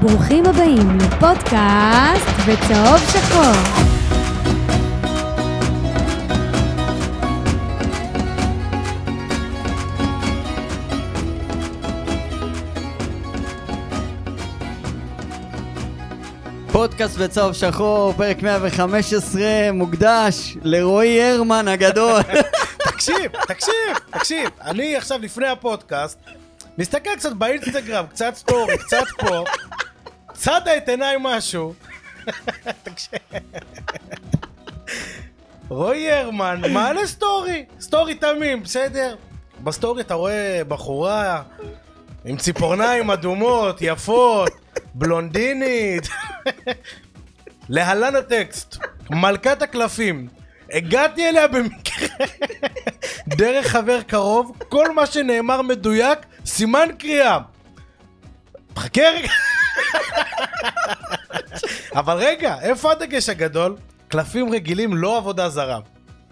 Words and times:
ברוכים 0.00 0.46
הבאים 0.46 0.98
לפודקאסט 0.98 2.28
בצהוב 2.48 2.98
שחור. 3.12 3.88
פודקאסט 16.72 17.18
בצהוב 17.18 17.52
שחור, 17.52 18.12
פרק 18.16 18.42
115, 18.42 19.42
מוקדש 19.72 20.56
לרועי 20.62 21.22
הרמן 21.22 21.68
הגדול. 21.68 22.22
תקשיב, 22.90 23.32
תקשיב, 23.48 23.72
תקשיב. 24.10 24.48
אני 24.60 24.96
עכשיו 24.96 25.18
לפני 25.22 25.46
הפודקאסט, 25.46 26.18
מסתכל 26.78 27.10
קצת 27.16 27.32
באינסטגרם, 27.32 28.06
קצת 28.06 28.34
סטורי, 28.34 28.78
קצת 28.78 29.04
פה, 29.18 29.44
צדה 30.38 30.76
את 30.76 30.88
עיניי 30.88 31.16
משהו. 31.20 31.74
רועי 35.68 36.12
הרמן 36.12 36.60
מעלה 36.72 37.06
סטורי, 37.06 37.64
סטורי 37.80 38.14
תמים, 38.14 38.62
בסדר? 38.62 39.16
בסטורי 39.64 40.02
אתה 40.02 40.14
רואה 40.14 40.62
בחורה 40.68 41.42
עם 42.24 42.36
ציפורניים 42.36 43.10
אדומות, 43.10 43.78
יפות, 43.80 44.52
בלונדינית. 44.94 46.08
להלן 47.68 48.16
הטקסט, 48.16 48.76
מלכת 49.10 49.62
הקלפים. 49.62 50.28
הגעתי 50.72 51.28
אליה 51.28 51.48
במקרה, 51.48 52.26
דרך 53.38 53.66
חבר 53.66 54.02
קרוב, 54.02 54.52
כל 54.68 54.94
מה 54.94 55.06
שנאמר 55.06 55.62
מדויק, 55.62 56.18
סימן 56.46 56.88
קריאה. 56.98 57.38
חכה 58.76 59.02
רגע. 59.02 59.28
אבל 61.94 62.16
רגע, 62.16 62.54
איפה 62.60 62.92
הדגש 62.92 63.28
הגדול? 63.28 63.76
קלפים 64.08 64.52
רגילים, 64.52 64.96
לא 64.96 65.16
עבודה 65.16 65.48
זרה. 65.48 65.78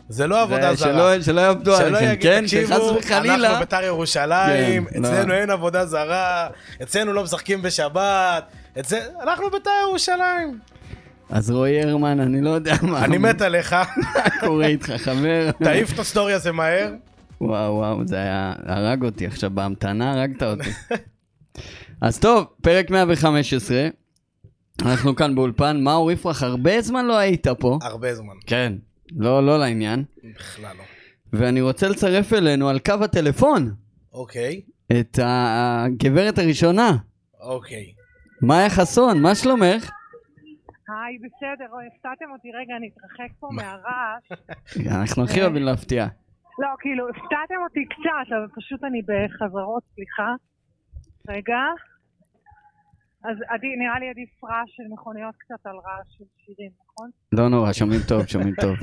זה 0.09 0.27
לא 0.27 0.43
עבודה 0.43 0.75
זרה. 0.75 0.93
שלא, 0.93 1.23
שלא 1.23 1.41
יעבדו 1.41 1.77
עליכם, 1.77 2.15
כן? 2.21 2.43
תקשיבו. 2.43 2.99
אנחנו 3.11 3.59
בית"ר 3.59 3.85
ירושלים, 3.85 4.85
כן, 4.85 5.03
לא. 5.03 5.09
אצלנו 5.09 5.35
אין 5.35 5.51
עבודה 5.51 5.87
זרה, 5.87 6.49
אצלנו 6.83 7.13
לא 7.13 7.23
משחקים 7.23 7.63
בשבת, 7.63 8.45
אצל... 8.81 8.99
אנחנו 9.23 9.51
בית"ר 9.51 9.71
ירושלים. 9.89 10.59
אז 11.31 11.51
רועי 11.51 11.83
הרמן, 11.83 12.21
אני 12.21 12.41
לא 12.41 12.51
יודע 12.51 12.75
מה. 12.83 13.05
אני 13.05 13.19
מת 13.19 13.41
עליך, 13.41 13.73
מה 14.15 14.41
קורה 14.41 14.67
איתך, 14.67 14.93
חבר? 14.97 15.51
תעיף 15.65 15.93
את 15.95 15.99
הסטורי 15.99 16.33
הזה 16.33 16.53
מהר. 16.53 16.93
וואו, 17.41 17.75
וואו, 17.75 18.07
זה 18.07 18.17
היה... 18.17 18.53
הרג 18.67 19.05
אותי 19.05 19.27
עכשיו, 19.27 19.51
בהמתנה 19.51 20.13
הרגת 20.13 20.43
אותי. 20.43 20.71
אז 22.01 22.21
טוב, 22.21 22.45
פרק 22.63 22.91
115. 22.91 23.89
אנחנו 24.83 25.17
כאן 25.17 25.35
באולפן. 25.35 25.81
מאור 25.81 26.13
יפרח, 26.13 26.43
הרבה 26.43 26.81
זמן 26.81 27.07
לא 27.07 27.17
היית 27.19 27.47
פה. 27.49 27.79
הרבה 27.83 28.15
זמן, 28.15 28.35
כן. 28.47 28.73
לא, 29.17 29.47
לא 29.47 29.59
לעניין. 29.59 30.05
בכלל 30.35 30.77
לא. 30.77 30.83
ואני 31.33 31.61
רוצה 31.61 31.89
לצרף 31.89 32.33
אלינו 32.33 32.69
על 32.69 32.79
קו 32.79 33.05
הטלפון 33.05 33.75
אוקיי, 34.13 34.61
את 35.01 35.19
הגברת 35.23 36.39
הראשונה, 36.39 36.91
אוקיי. 37.41 37.93
מאיה 38.43 38.71
חסון, 38.71 39.23
מה 39.23 39.35
שלומך? 39.35 39.91
היי, 40.89 41.19
בסדר, 41.19 41.65
הפתעתם 41.87 42.31
אותי, 42.33 42.49
רגע, 42.49 42.77
אני 42.77 42.91
אתרחק 42.93 43.31
פה 43.41 43.49
מהרעש. 43.53 44.25
אנחנו 45.01 45.25
הכי 45.25 45.43
אוהבים 45.43 45.63
להפתיע. 45.63 46.07
לא, 46.59 46.69
כאילו, 46.81 47.09
הפתעתם 47.09 47.55
אותי 47.65 47.85
קצת, 47.85 48.27
אבל 48.29 48.47
פשוט 48.57 48.85
אני 48.85 49.03
בחזרות, 49.03 49.83
סליחה. 49.95 50.35
רגע. 51.29 51.59
אז 53.25 53.37
עדי, 53.49 53.77
נראה 53.77 53.99
לי 53.99 54.11
עדיף 54.11 54.45
רעש 54.45 54.71
של 54.77 54.83
מכוניות 54.93 55.35
קצת 55.37 55.67
על 55.67 55.77
רעש 55.77 56.07
של 56.19 56.25
שירים, 56.37 56.71
נכון? 56.85 57.11
לא 57.33 57.49
נורא, 57.49 57.73
שומעים 57.73 58.01
טוב, 58.09 58.27
שומעים 58.27 58.55
טוב. 58.61 58.77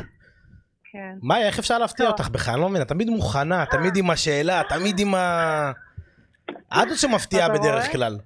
כן. 0.91 1.15
מאיה, 1.23 1.47
איך 1.47 1.59
אפשר 1.59 1.77
להפתיע. 1.77 2.07
אותך 2.07 2.29
בכלל? 2.29 2.53
אני 2.53 2.61
לא 2.61 2.69
מבין, 2.69 2.81
את 2.81 2.87
תמיד 2.87 3.09
מוכנה, 3.09 3.65
תמיד 3.71 3.93
עם 3.97 4.09
השאלה, 4.09 4.61
תמיד 4.69 4.99
עם 4.99 5.15
ה... 5.15 5.71
את 6.49 6.89
זאת 6.89 6.97
שמפתיעה 6.97 7.49
בדרך? 7.49 7.91
כלל. 7.91 8.17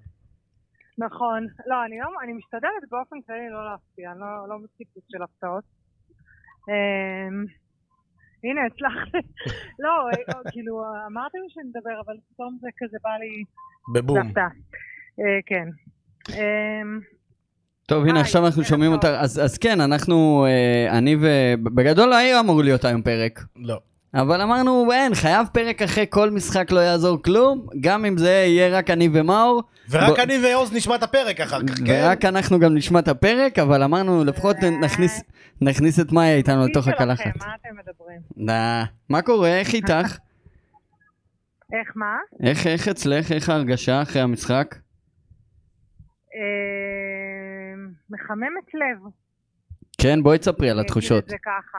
נכון. 0.97 1.47
לא, 1.67 1.85
אני 1.85 2.00
לא, 2.00 2.09
אני 2.23 2.33
משתדלת 2.33 2.83
באופן 2.91 3.16
כללי 3.27 3.50
לא 3.50 3.72
להפתיע, 3.72 4.11
אני 4.11 4.19
לא, 4.19 4.50
לא 4.50 4.56
של 5.11 5.23
הפתעות. 5.23 5.63
הנה, 8.44 8.62
הצלחתי. 8.66 9.18
לא, 9.84 9.90
אה, 9.90 10.52
כאילו, 10.52 10.84
אמרתם 11.08 11.38
לי 11.44 11.50
שנדבר, 11.50 12.02
אבל 12.06 12.14
פתאום 12.34 12.58
זה 12.62 12.68
כזה 12.78 12.98
בא 13.03 13.09
לי... 13.09 13.44
בבום. 13.94 14.31
אה, 15.20 15.40
כן. 15.46 15.68
אמ, 16.30 17.00
טוב, 17.86 18.06
הנה 18.06 18.20
עכשיו 18.20 18.46
אנחנו 18.46 18.64
שומעים. 18.64 18.92
אותה. 18.92 19.20
אז 19.20 19.42
אז 19.44 19.58
כן, 19.58 19.81
אנחנו, 19.81 20.46
אה, 20.46 20.98
אני 20.98 21.16
ו... 21.16 21.28
בגדול 21.64 22.09
לא 22.09 22.16
היה 22.16 22.40
אמור 22.40 22.64
להיות 22.64 22.86
היום 22.86 23.02
פרק. 23.02 23.40
לא. 23.56 23.80
אבל 24.14 24.42
אמרנו, 24.42 24.92
אין, 24.92 25.16
חייב 25.16 25.48
פרק 25.54 25.81
אחרי 25.81 26.06
כל 26.09 26.30
משחק 26.30 26.72
לא 26.72 26.80
יעזור 26.80 27.24
כלום, 27.24 27.68
גם 27.81 28.06
אם 28.06 28.18
זה 28.18 28.30
יהיה 28.30 28.78
רק 28.78 28.90
אני 28.90 29.09
ומאור. 29.14 29.62
ורק 29.90 30.20
אני 30.20 30.34
ועוז 30.46 30.74
נשמע 30.74 30.96
את 30.96 31.03
הפרק 31.03 31.40
אחר 31.40 31.59
כך, 31.68 31.74
כן? 31.86 32.03
ורק 32.06 32.25
אנחנו 32.25 32.59
גם 32.59 32.75
נשמע 32.75 33.00
את 33.00 33.08
הפרק, 33.08 33.59
אבל 33.59 33.84
אמרנו 33.84 34.24
לפחות 34.25 34.56
נכניס, 34.81 35.24
נכניס 35.62 36.00
את 36.00 36.12
מאיה 36.12 36.36
איתנו 36.36 36.68
לתוך 36.68 36.88
הקלחת. 36.88 37.25
מה 37.38 37.56
אתם 37.62 37.70
מדברים? 37.78 38.22
מה 39.09 39.22
קורה? 39.22 39.59
איך 39.59 39.74
איתך? 39.80 40.18
איך 41.74 41.92
מה? 41.96 42.18
איך, 42.44 42.68
איך 42.68 42.88
אצלך? 42.88 43.31
איך 43.31 43.50
ההרגשה 43.50 44.02
אחרי 44.02 44.22
המשחק? 44.22 44.75
אמ, 46.36 47.92
מחממת 48.09 48.74
לב. 48.74 49.12
כן, 50.02 50.24
בואי 50.24 50.38
תספרי 50.38 50.69
על 50.69 50.78
אני 50.78 50.81
אגיד 50.81 50.90
התחושות. 50.90 51.24
את 51.24 51.30
זה 51.30 51.38
ככה. 51.44 51.78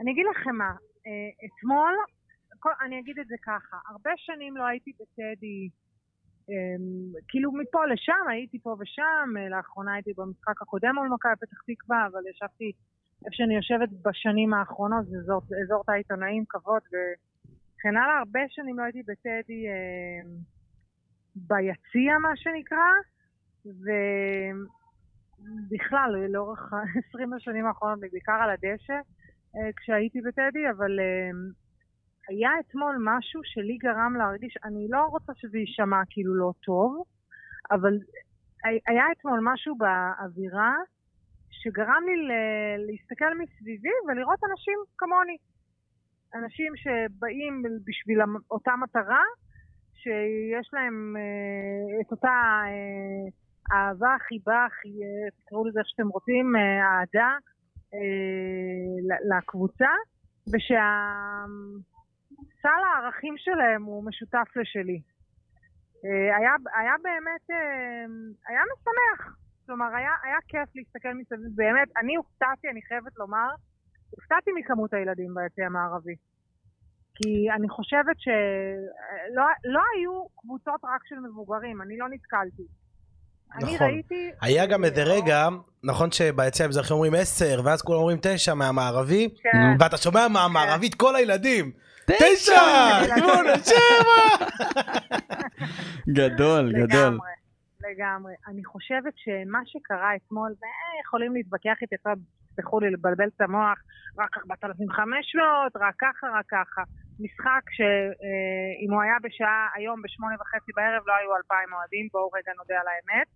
אני 0.00 0.12
אגיד 0.12 0.26
לכם 0.30 0.56
מה, 0.56 0.64
אה, 1.06 1.46
אתמול, 1.46 1.94
אני 2.86 3.00
אגיד 3.00 3.18
את 3.18 3.26
זה 3.28 3.34
ככה, 3.42 3.76
הרבה 3.90 4.10
שנים 4.16 4.56
לא 4.56 4.64
הייתי 4.66 4.92
בטדי, 5.00 5.68
כאילו 7.28 7.52
מפה 7.52 7.86
לשם, 7.86 8.28
הייתי 8.30 8.58
פה 8.58 8.76
ושם, 8.80 9.36
אה, 9.38 9.48
לאחרונה 9.48 9.94
הייתי 9.94 10.12
במשחק 10.16 10.62
הקודם 10.62 10.94
מול 10.94 11.08
מכבי 11.08 11.32
פתח 11.40 11.60
תקווה, 11.66 12.06
אבל 12.06 12.20
ישבתי 12.30 12.72
איפה 13.24 13.36
שאני 13.36 13.56
יושבת 13.56 13.88
בשנים 14.04 14.54
האחרונות, 14.54 15.06
זה 15.06 15.16
אזור, 15.18 15.42
אזור 15.64 15.84
תא 15.84 15.92
עיתונאים, 15.92 16.44
כבוד 16.48 16.82
וכן 16.88 17.96
הלאה, 17.96 18.18
הרבה 18.18 18.40
שנים 18.48 18.78
לא 18.78 18.82
הייתי 18.82 19.02
בטדי 19.02 19.66
אמ, 19.68 20.30
ביציע 21.36 22.18
מה 22.18 22.36
שנקרא, 22.36 22.92
ובכלל 25.66 26.26
לאורך 26.28 26.72
ה-20 26.72 27.34
השנים 27.36 27.66
האחרונות, 27.66 28.00
בעיקר 28.00 28.32
על 28.32 28.50
הדשא, 28.50 29.00
אה, 29.56 29.70
כשהייתי 29.76 30.20
בטדי, 30.20 30.70
אבל 30.70 31.00
אה, 31.00 31.30
היה 32.28 32.50
אתמול 32.60 32.96
משהו 33.00 33.40
שלי 33.44 33.76
גרם 33.76 34.16
להרגיש, 34.18 34.54
אני 34.64 34.86
לא 34.90 35.02
רוצה 35.04 35.32
שזה 35.36 35.58
יישמע 35.58 36.00
כאילו 36.10 36.34
לא 36.34 36.52
טוב, 36.64 37.04
אבל 37.70 37.92
הי- 38.64 38.80
היה 38.86 39.04
אתמול 39.12 39.40
משהו 39.42 39.74
באווירה 39.76 40.74
שגרם 41.50 42.02
לי 42.06 42.28
להסתכל 42.86 43.38
מסביבי 43.38 43.88
ולראות 44.08 44.38
אנשים 44.50 44.78
כמוני. 44.98 45.36
אנשים 46.34 46.72
שבאים 46.76 47.62
בשביל 47.86 48.18
אותה 48.50 48.72
מטרה, 48.82 49.22
שיש 49.94 50.70
להם 50.72 51.16
אה, 51.16 52.00
את 52.00 52.10
אותה 52.12 52.28
אה, 52.66 53.28
אהבה, 53.76 54.16
חיבה, 54.28 54.66
חי- 54.70 54.88
אה, 55.02 55.30
תקראו 55.44 55.64
לזה 55.66 55.78
איך 55.78 55.88
שאתם 55.88 56.08
רוצים, 56.08 56.56
אה, 56.56 56.60
אהדה 56.86 57.30
אה, 57.94 57.98
ל- 59.08 59.28
ושהסל 62.66 62.82
הערכים 62.84 63.34
שלהם 63.38 63.82
הוא 63.82 64.04
משותף 64.04 64.48
לשלי. 64.56 65.00
אה, 66.04 66.36
היה, 66.36 66.52
היה 66.80 66.94
באמת, 67.02 67.50
אה, 67.50 68.06
היה 68.48 68.60
משמח. 68.72 69.36
כלומר, 69.66 69.86
היה, 69.86 70.10
היה 70.24 70.36
כיף 70.48 70.76
להסתכל 70.76 71.14
מסביב. 71.14 71.50
באמת, 71.54 71.88
אני 71.96 72.16
הופתעתי, 72.16 72.68
אני 72.68 72.82
חייבת 72.82 73.16
לומר, 73.16 73.48
הופתעתי 74.10 74.50
מכמות 74.58 74.94
הילדים 74.94 75.34
ביציע 75.34 75.66
המערבי. 75.66 76.14
כי 77.14 77.50
אני 77.56 77.68
חושבת 77.68 78.16
שלא 78.18 79.44
לא 79.64 79.80
היו 79.94 80.26
קבוצות 80.36 80.80
רק 80.84 81.00
של 81.08 81.18
מבוגרים, 81.18 81.82
אני 81.82 81.98
לא 81.98 82.08
נתקלתי. 82.08 82.66
אני 83.54 83.74
נכון. 83.74 83.86
ראיתי... 83.86 84.30
היה 84.40 84.66
גם 84.66 84.84
איזה 84.84 85.02
רגע, 85.02 85.48
נכון 85.84 86.10
שביציע 86.10 86.66
המזרחי 86.66 86.92
אומרים 86.92 87.14
10, 87.14 87.60
ואז 87.64 87.82
כולם 87.82 87.98
אומרים 87.98 88.18
9 88.22 88.54
מהמערבי, 88.54 89.28
כן, 89.42 89.76
ואתה 89.80 89.96
שומע 89.96 90.28
מהמערבית 90.28 90.94
כל 90.94 91.16
הילדים, 91.16 91.72
תשע! 92.06 92.54
9! 93.06 93.16
שמונה, 93.16 93.54
שבע! 93.64 94.46
גדול, 96.08 96.72
גדול. 96.72 96.82
לגמרי, 96.82 97.30
לגמרי. 97.80 98.34
אני 98.48 98.64
חושבת 98.64 99.12
שמה 99.16 99.60
שקרה 99.64 100.16
אתמול, 100.16 100.54
ויכולים 100.60 101.34
להתווכח 101.34 101.76
איתי 101.82 101.96
תסלחו 102.52 102.80
לי 102.80 102.90
לבלבל 102.90 103.28
את 103.36 103.40
המוח, 103.40 103.78
רק 104.18 104.36
4,500, 104.38 105.76
רק 105.76 105.94
ככה, 105.98 106.26
רק 106.38 106.46
ככה. 106.48 106.82
משחק 107.20 107.62
שאם 107.70 108.92
הוא 108.92 109.02
היה 109.02 109.16
בשעה 109.22 109.68
היום 109.74 110.02
בשמונה 110.02 110.34
וחצי 110.40 110.72
בערב 110.76 111.02
לא 111.06 111.12
היו 111.20 111.36
אלפיים 111.36 111.72
אוהדים, 111.72 112.08
בואו 112.12 112.30
רגע 112.34 112.52
נודה 112.58 112.74
על 112.80 112.86
האמת. 112.92 113.26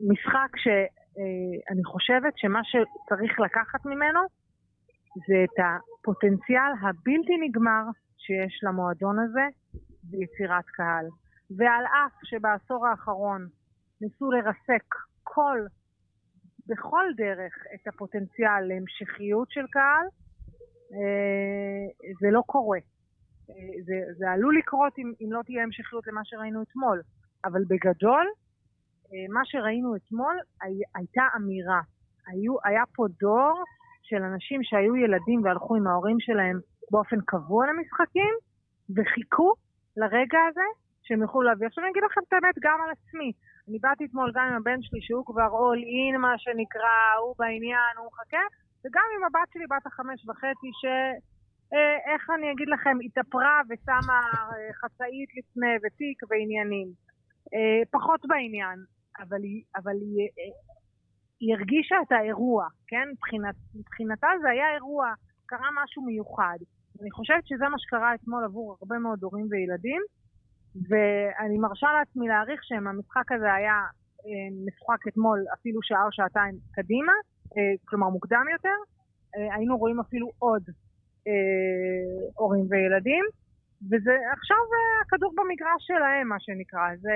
ומשחק 0.00 0.56
שאני 0.56 1.84
חושבת 1.84 2.32
שמה 2.36 2.60
שצריך 2.64 3.40
לקחת 3.40 3.86
ממנו 3.86 4.20
זה 5.26 5.44
את 5.44 5.64
הפוטנציאל 5.64 6.72
הבלתי 6.82 7.36
נגמר 7.40 7.82
שיש 8.18 8.60
למועדון 8.62 9.18
הזה 9.18 9.46
ביצירת 10.02 10.64
קהל. 10.66 11.06
ועל 11.50 11.84
אף 11.86 12.12
שבעשור 12.24 12.86
האחרון 12.86 13.48
ניסו 14.00 14.30
לרסק 14.30 14.84
כל, 15.22 15.58
בכל 16.66 17.04
דרך 17.16 17.54
את 17.74 17.88
הפוטנציאל 17.88 18.60
להמשכיות 18.60 19.50
של 19.50 19.66
קהל, 19.70 20.06
אה, 20.92 22.12
זה 22.20 22.28
לא 22.30 22.42
קורה. 22.46 22.78
אה, 23.50 23.54
זה, 23.84 23.94
זה 24.18 24.30
עלול 24.30 24.58
לקרות 24.58 24.98
אם, 24.98 25.12
אם 25.20 25.32
לא 25.32 25.42
תהיה 25.42 25.62
המשכיות 25.62 26.06
למה 26.06 26.20
שראינו 26.24 26.62
אתמול, 26.62 27.02
אבל 27.44 27.64
בגדול, 27.68 28.26
אה, 29.12 29.26
מה 29.28 29.40
שראינו 29.44 29.96
אתמול 29.96 30.36
הי, 30.62 30.80
הייתה 30.94 31.22
אמירה. 31.36 31.80
היו, 32.26 32.56
היה 32.64 32.82
פה 32.94 33.06
דור 33.20 33.64
של 34.08 34.22
אנשים 34.30 34.60
שהיו 34.62 34.96
ילדים 34.96 35.38
והלכו 35.44 35.76
עם 35.76 35.86
ההורים 35.86 36.20
שלהם 36.20 36.58
באופן 36.90 37.20
קבוע 37.26 37.66
למשחקים, 37.70 38.34
וחיכו 38.96 39.52
לרגע 39.96 40.40
הזה 40.48 40.68
שהם 41.04 41.20
יוכלו 41.22 41.42
להביא. 41.42 41.66
עכשיו 41.66 41.84
אני 41.84 41.90
אגיד 41.90 42.02
לכם 42.08 42.20
את 42.28 42.32
האמת 42.32 42.56
גם 42.66 42.78
על 42.84 42.90
עצמי. 42.96 43.32
אני 43.68 43.78
באתי 43.78 44.04
אתמול 44.04 44.32
גם 44.34 44.44
עם 44.48 44.56
הבן 44.60 44.82
שלי 44.82 45.00
שהוא 45.06 45.24
כבר 45.26 45.50
all 45.60 45.80
in 45.96 46.18
מה 46.18 46.34
שנקרא, 46.38 46.98
הוא 47.22 47.34
בעניין, 47.38 47.92
הוא 47.98 48.06
מחכה, 48.06 48.44
וגם 48.84 49.06
עם 49.14 49.24
הבת 49.24 49.48
שלי 49.52 49.66
בת 49.70 49.86
החמש 49.86 50.28
וחצי, 50.28 50.70
ש... 50.80 50.84
אה, 51.74 52.12
איך 52.12 52.30
אני 52.30 52.52
אגיד 52.52 52.68
לכם, 52.68 52.96
התאפרה 53.04 53.60
ושמה 53.68 54.20
אה, 54.52 54.72
חצאית 54.80 55.30
לפני 55.38 55.74
ותיק 55.82 56.18
ועניינים. 56.28 56.88
אה, 57.54 57.80
פחות 57.90 58.20
בעניין, 58.28 58.78
אבל 59.22 59.42
היא, 59.42 59.62
אבל 59.76 59.96
היא, 60.00 60.28
היא 61.40 61.54
הרגישה 61.54 61.96
את 62.06 62.12
האירוע, 62.12 62.66
כן? 62.86 63.08
מבחינת, 63.12 63.54
מבחינתה 63.74 64.28
זה 64.42 64.50
היה 64.50 64.74
אירוע, 64.74 65.12
קרה 65.46 65.68
משהו 65.82 66.02
מיוחד. 66.02 66.58
אני 67.00 67.10
חושבת 67.10 67.46
שזה 67.46 67.68
מה 67.68 67.78
שקרה 67.78 68.14
אתמול 68.14 68.44
עבור 68.44 68.76
הרבה 68.80 68.98
מאוד 68.98 69.22
הורים 69.22 69.46
וילדים, 69.50 70.02
ואני 70.88 71.58
מרשה 71.58 71.86
לעצמי 71.98 72.28
להעריך 72.28 72.60
שאם 72.64 72.86
המשחק 72.86 73.32
הזה 73.32 73.54
היה 73.54 73.78
משוחק 74.66 75.08
אתמול 75.08 75.44
אפילו 75.54 75.82
שעה 75.82 76.04
או 76.06 76.12
שעתיים 76.12 76.54
קדימה, 76.72 77.12
אה, 77.56 77.74
כלומר 77.84 78.08
מוקדם 78.08 78.44
יותר, 78.52 78.78
אה, 79.36 79.54
היינו 79.54 79.76
רואים 79.76 80.00
אפילו 80.00 80.30
עוד 80.38 80.62
אה, 81.26 82.30
הורים 82.34 82.66
וילדים, 82.70 83.24
וזה 83.90 84.14
עכשיו 84.32 84.62
הכדור 85.06 85.32
במגרש 85.36 85.82
שלהם, 85.86 86.28
מה 86.28 86.40
שנקרא. 86.40 86.96
זה, 86.96 87.14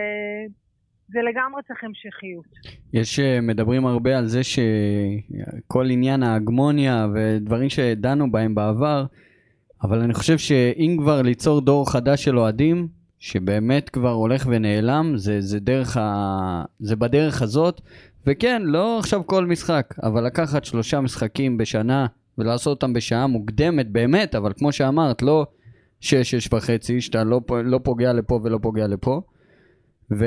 זה 1.12 1.18
לגמרי 1.30 1.62
צריך 1.68 1.84
המשכיות. 1.84 2.44
יש, 2.92 3.20
מדברים 3.42 3.86
הרבה 3.86 4.18
על 4.18 4.26
זה 4.26 4.40
שכל 4.42 5.90
עניין 5.90 6.22
ההגמוניה 6.22 7.06
ודברים 7.14 7.68
שדנו 7.68 8.32
בהם 8.32 8.54
בעבר, 8.54 9.04
אבל 9.82 10.00
אני 10.00 10.14
חושב 10.14 10.38
שאם 10.38 10.96
כבר 11.00 11.22
ליצור 11.22 11.60
דור 11.60 11.92
חדש 11.92 12.24
של 12.24 12.38
אוהדים, 12.38 12.88
שבאמת 13.18 13.88
כבר 13.88 14.10
הולך 14.10 14.46
ונעלם, 14.50 15.12
זה, 15.16 15.40
זה, 15.40 15.60
דרך 15.60 15.96
ה... 15.96 16.64
זה 16.80 16.96
בדרך 16.96 17.42
הזאת, 17.42 17.80
וכן, 18.26 18.62
לא 18.64 18.98
עכשיו 18.98 19.26
כל 19.26 19.46
משחק, 19.46 19.94
אבל 20.02 20.26
לקחת 20.26 20.64
שלושה 20.64 21.00
משחקים 21.00 21.58
בשנה 21.58 22.06
ולעשות 22.38 22.70
אותם 22.70 22.92
בשעה 22.92 23.26
מוקדמת 23.26 23.90
באמת, 23.90 24.34
אבל 24.34 24.52
כמו 24.52 24.72
שאמרת, 24.72 25.22
לא 25.22 25.46
שש, 26.00 26.34
שש 26.34 26.52
וחצי, 26.52 27.00
שאתה 27.00 27.24
לא, 27.24 27.40
לא 27.64 27.80
פוגע 27.82 28.12
לפה 28.12 28.40
ולא 28.42 28.58
פוגע 28.62 28.86
לפה. 28.86 29.20
ו, 30.10 30.26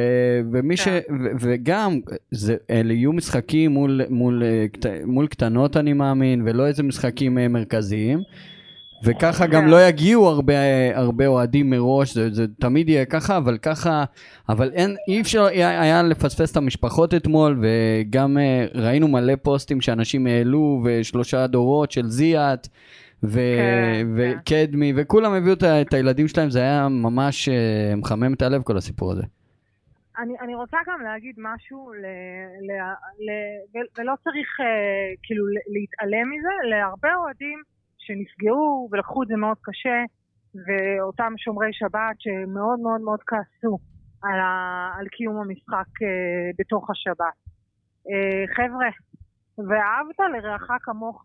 ומי 0.52 0.78
ש... 0.78 0.88
כן. 0.88 1.00
ו, 1.22 1.28
וגם, 1.40 2.00
זה, 2.32 2.56
אלה 2.70 2.94
יהיו 2.94 3.14
משחקים 3.14 3.72
מול, 3.72 4.02
מול, 4.10 4.44
מול 5.06 5.28
קטנות 5.28 5.78
אני 5.78 5.94
מאמין, 5.94 6.42
ולא 6.46 6.68
איזה 6.68 6.84
משחקים 6.84 7.38
אה, 7.38 7.48
מרכזיים. 7.48 8.20
וככה 9.04 9.48
גם 9.48 9.68
לא 9.68 9.88
יגיעו 9.88 10.28
הרבה, 10.28 10.54
הרבה 10.94 11.28
אוהדים 11.28 11.70
מראש, 11.70 12.14
זה, 12.14 12.30
זה 12.34 12.46
תמיד 12.60 12.90
יהיה 12.90 13.06
ככה, 13.06 13.38
אבל 13.38 13.58
ככה, 13.58 14.04
אבל 14.50 14.72
אין, 14.74 14.96
אי 15.08 15.22
אפשר 15.22 15.44
היה, 15.44 15.82
היה 15.82 16.04
לפספס 16.04 16.52
את 16.52 16.58
המשפחות 16.58 17.14
אתמול, 17.14 17.62
וגם 17.62 18.38
אה, 18.38 18.66
ראינו 18.74 19.08
מלא 19.08 19.34
פוסטים 19.42 19.82
שאנשים 19.82 20.28
העלו, 20.28 20.82
ושלושה 20.86 21.48
דורות 21.48 21.92
של 21.92 22.10
זיאת, 22.10 22.68
ו, 23.24 23.40
כן, 23.58 24.08
וקדמי, 24.16 24.94
כן. 24.96 25.02
וכולם 25.02 25.34
הביאו 25.34 25.54
את, 25.54 25.64
את 25.64 25.94
הילדים 25.94 26.28
שלהם, 26.28 26.50
זה 26.50 26.60
היה 26.60 26.88
ממש 26.90 27.50
אה, 27.50 27.96
מחמם 27.96 28.34
את 28.34 28.42
הלב 28.42 28.62
כל 28.62 28.78
הסיפור 28.78 29.12
הזה. 29.12 29.24
אני, 30.18 30.40
אני 30.40 30.56
רוצה 30.56 30.78
גם 30.88 31.02
להגיד 31.02 31.36
משהו, 31.38 31.94
ל, 31.94 32.06
ל, 32.68 32.72
ל, 33.26 33.30
ולא 33.98 34.14
צריך 34.24 34.48
uh, 34.60 34.64
כאילו 35.24 35.46
להתעלם 35.74 36.30
מזה, 36.32 36.54
להרבה 36.70 37.16
אוהדים 37.16 37.60
שנפגעו 37.98 38.90
ולקחו 38.92 39.24
את 39.24 39.28
זה 39.28 39.36
מאוד 39.36 39.58
קשה, 39.62 40.00
ואותם 40.66 41.34
שומרי 41.38 41.74
שבת 41.74 42.16
שמאוד 42.20 42.80
מאוד 42.80 43.02
מאוד 43.02 43.20
כעסו 43.24 43.78
על, 44.24 44.40
ה, 44.40 44.52
על 45.00 45.08
קיום 45.08 45.38
המשחק 45.38 45.90
uh, 46.02 46.56
בתוך 46.60 46.90
השבת. 46.90 47.38
Uh, 48.08 48.56
חבר'ה, 48.56 48.90
ואהבת 49.58 50.20
לרעך 50.34 50.68
כמוך. 50.82 51.24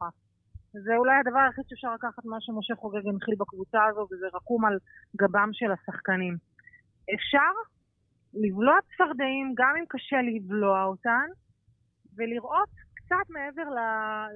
זה 0.73 0.97
אולי 0.97 1.17
הדבר 1.21 1.39
היחיד 1.39 1.65
שאפשר 1.69 1.95
לקחת 1.95 2.25
מה 2.25 2.37
שמשה 2.41 2.75
חוגג 2.75 3.09
הנחיל 3.09 3.35
בקבוצה 3.39 3.85
הזו, 3.85 4.07
וזה 4.13 4.27
רקום 4.35 4.65
על 4.65 4.79
גבם 5.17 5.49
של 5.53 5.71
השחקנים. 5.73 6.37
אפשר 7.15 7.53
לבלוע 8.35 8.77
צפרדעים, 8.89 9.55
גם 9.57 9.75
אם 9.79 9.85
קשה 9.89 10.17
לבלוע 10.23 10.85
אותן, 10.85 11.27
ולראות 12.17 12.69
קצת 12.95 13.31
מעבר 13.31 13.63
ל, 13.63 13.79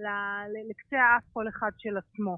ל, 0.05 0.08
ל, 0.52 0.70
לקצה 0.70 0.96
האף 1.02 1.23
כל 1.32 1.49
אחד 1.49 1.70
של 1.79 1.96
עצמו. 1.96 2.37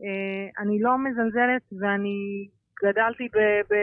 Uh, 0.00 0.62
אני 0.62 0.80
לא 0.80 0.98
מזלזלת 0.98 1.62
ואני 1.80 2.48
גדלתי 2.84 3.28
ב, 3.34 3.38
ב, 3.70 3.74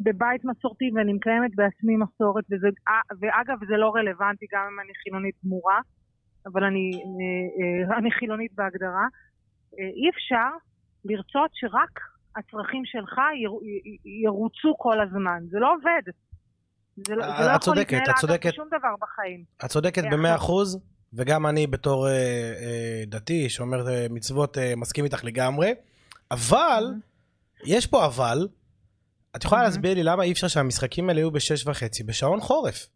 בבית 0.00 0.44
מסורתי 0.44 0.90
ואני 0.94 1.12
מקיימת 1.12 1.54
בעצמי 1.54 1.96
מסורת, 1.96 2.44
וזה, 2.50 2.68
אה, 2.88 3.16
ואגב 3.20 3.58
זה 3.68 3.76
לא 3.76 3.92
רלוונטי 3.94 4.46
גם 4.52 4.62
אם 4.72 4.80
אני 4.80 4.92
חילונית 5.02 5.34
גמורה, 5.44 5.80
אבל 6.46 6.64
אני, 6.64 6.90
uh, 6.92 7.98
אני 7.98 8.10
חילונית 8.10 8.52
בהגדרה. 8.54 9.06
אי 9.78 10.10
אפשר 10.10 10.50
לרצות 11.04 11.50
שרק 11.54 12.00
הצרכים 12.36 12.84
שלך 12.84 13.20
יר, 13.42 13.52
ירוצו 14.24 14.74
כל 14.78 15.00
הזמן, 15.00 15.40
זה 15.50 15.58
לא 15.58 15.74
עובד. 15.74 16.02
זה 17.08 17.14
לא, 17.14 17.36
זה 17.38 17.44
לא 17.44 17.50
יכול 17.50 17.76
להתנהל 17.76 18.02
אגב 18.02 18.48
בשום 18.48 18.68
דבר 18.68 18.94
בחיים. 19.00 19.44
את 19.64 19.70
צודקת 19.70 20.02
במאה 20.12 20.34
אחוז. 20.34 20.78
וגם 21.12 21.46
אני 21.46 21.66
בתור 21.66 22.08
אה, 22.08 22.12
אה, 22.12 23.02
דתי, 23.06 23.48
שאומר 23.48 23.88
אה, 23.88 24.06
מצוות, 24.10 24.58
אה, 24.58 24.72
מסכים 24.76 25.04
איתך 25.04 25.24
לגמרי, 25.24 25.74
אבל, 26.30 26.84
mm-hmm. 26.90 27.62
יש 27.66 27.86
פה 27.86 28.06
אבל, 28.06 28.48
את 29.36 29.44
יכולה 29.44 29.60
mm-hmm. 29.60 29.64
להסביר 29.64 29.94
לי 29.94 30.02
למה 30.02 30.22
אי 30.22 30.32
אפשר 30.32 30.48
שהמשחקים 30.48 31.08
האלה 31.08 31.20
יהיו 31.20 31.30
בשש 31.30 31.66
וחצי, 31.66 32.04
בשעון 32.04 32.40
חורף. 32.40 32.88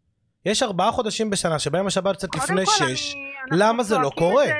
יש 0.45 0.63
ארבעה 0.63 0.91
חודשים 0.91 1.29
בשנה 1.29 1.59
שבהם 1.59 1.87
השבת 1.87 2.13
יוצאת 2.13 2.35
לפני 2.35 2.65
שש, 2.65 3.15
למה 3.51 3.83
זה 3.83 3.97
לא 3.97 4.09
קורה? 4.09 4.45
זה, 4.45 4.53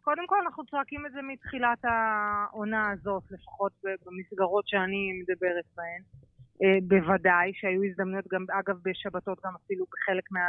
קודם 0.00 0.26
כל 0.26 0.36
אנחנו 0.44 0.64
צועקים 0.64 1.06
את 1.06 1.12
זה 1.12 1.18
מתחילת 1.22 1.78
העונה 1.84 2.90
הזאת, 2.92 3.22
לפחות 3.30 3.72
במסגרות 3.82 4.68
שאני 4.68 5.12
מדברת 5.22 5.64
בהן. 5.76 6.25
אה, 6.62 6.78
בוודאי 6.82 7.52
שהיו 7.54 7.84
הזדמנויות 7.84 8.26
גם, 8.32 8.44
אגב, 8.60 8.76
בשבתות 8.84 9.38
גם 9.44 9.52
אפילו 9.64 9.84
בחלק 9.92 10.26
מה... 10.30 10.46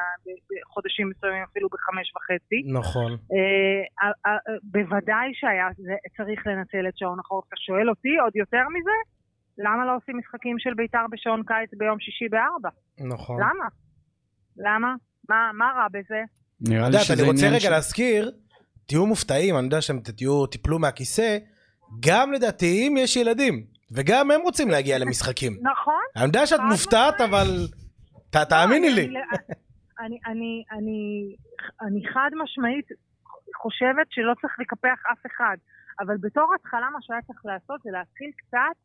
בחודשים 0.49 1.09
מסוימים 1.09 1.43
אפילו 1.51 1.67
בחמש 1.69 2.07
וחצי. 2.15 2.59
נכון. 2.79 3.11
אה, 3.11 4.11
אה, 4.25 4.37
בוודאי 4.63 5.27
שהיה 5.33 5.67
צריך 6.17 6.47
לנצל 6.47 6.87
את 6.87 6.97
שעון 6.97 7.19
החורף. 7.19 7.47
אתה 7.47 7.55
שואל 7.57 7.89
אותי 7.89 8.13
עוד 8.23 8.35
יותר 8.35 8.65
מזה? 8.75 8.97
למה 9.57 9.85
לא 9.85 9.95
עושים 9.95 10.17
משחקים 10.17 10.59
של 10.59 10.73
בית"ר 10.73 11.05
בשעון 11.11 11.41
קיץ 11.43 11.69
ביום 11.79 11.99
שישי 11.99 12.29
בארבע? 12.29 12.69
נכון. 13.13 13.39
למה? 13.41 13.67
למה? 14.57 14.95
מה, 15.29 15.51
מה 15.53 15.65
רע 15.77 15.87
בזה? 15.91 16.21
נראה 16.61 16.89
לי 16.89 16.97
שזה 16.97 17.13
עניין... 17.13 17.29
אני 17.29 17.35
רוצה 17.35 17.47
רגע 17.47 17.59
ש... 17.59 17.65
להזכיר, 17.65 18.31
תהיו 18.87 19.05
מופתעים, 19.05 19.55
אני 19.57 19.63
יודע 19.63 19.81
שאתם 19.81 19.99
תהיו, 19.99 20.45
תיפלו 20.45 20.79
מהכיסא, 20.79 21.37
גם 21.99 22.31
לדתיים 22.31 22.97
יש 22.97 23.15
ילדים. 23.15 23.76
וגם 23.91 24.31
הם 24.31 24.41
רוצים 24.41 24.69
להגיע 24.69 24.97
למשחקים. 24.99 25.53
נכון. 25.71 26.03
אני 26.15 26.25
יודע 26.25 26.45
שאת 26.45 26.59
מופתעת, 26.71 27.21
אבל 27.21 27.47
לא, 28.35 28.43
תאמיני 28.43 28.89
לי. 28.89 29.07
אני 31.81 32.01
חד 32.13 32.29
משמעית 32.43 32.85
חושבת 33.61 34.07
שלא 34.09 34.33
צריך 34.41 34.59
לקפח 34.59 34.99
אף 35.11 35.25
אחד, 35.25 35.57
אבל 35.99 36.17
בתור 36.21 36.53
התחלה 36.55 36.89
מה 36.93 36.99
שהיה 37.01 37.21
צריך 37.21 37.45
לעשות 37.45 37.81
זה 37.83 37.89
להתחיל 37.91 38.31
קצת, 38.37 38.75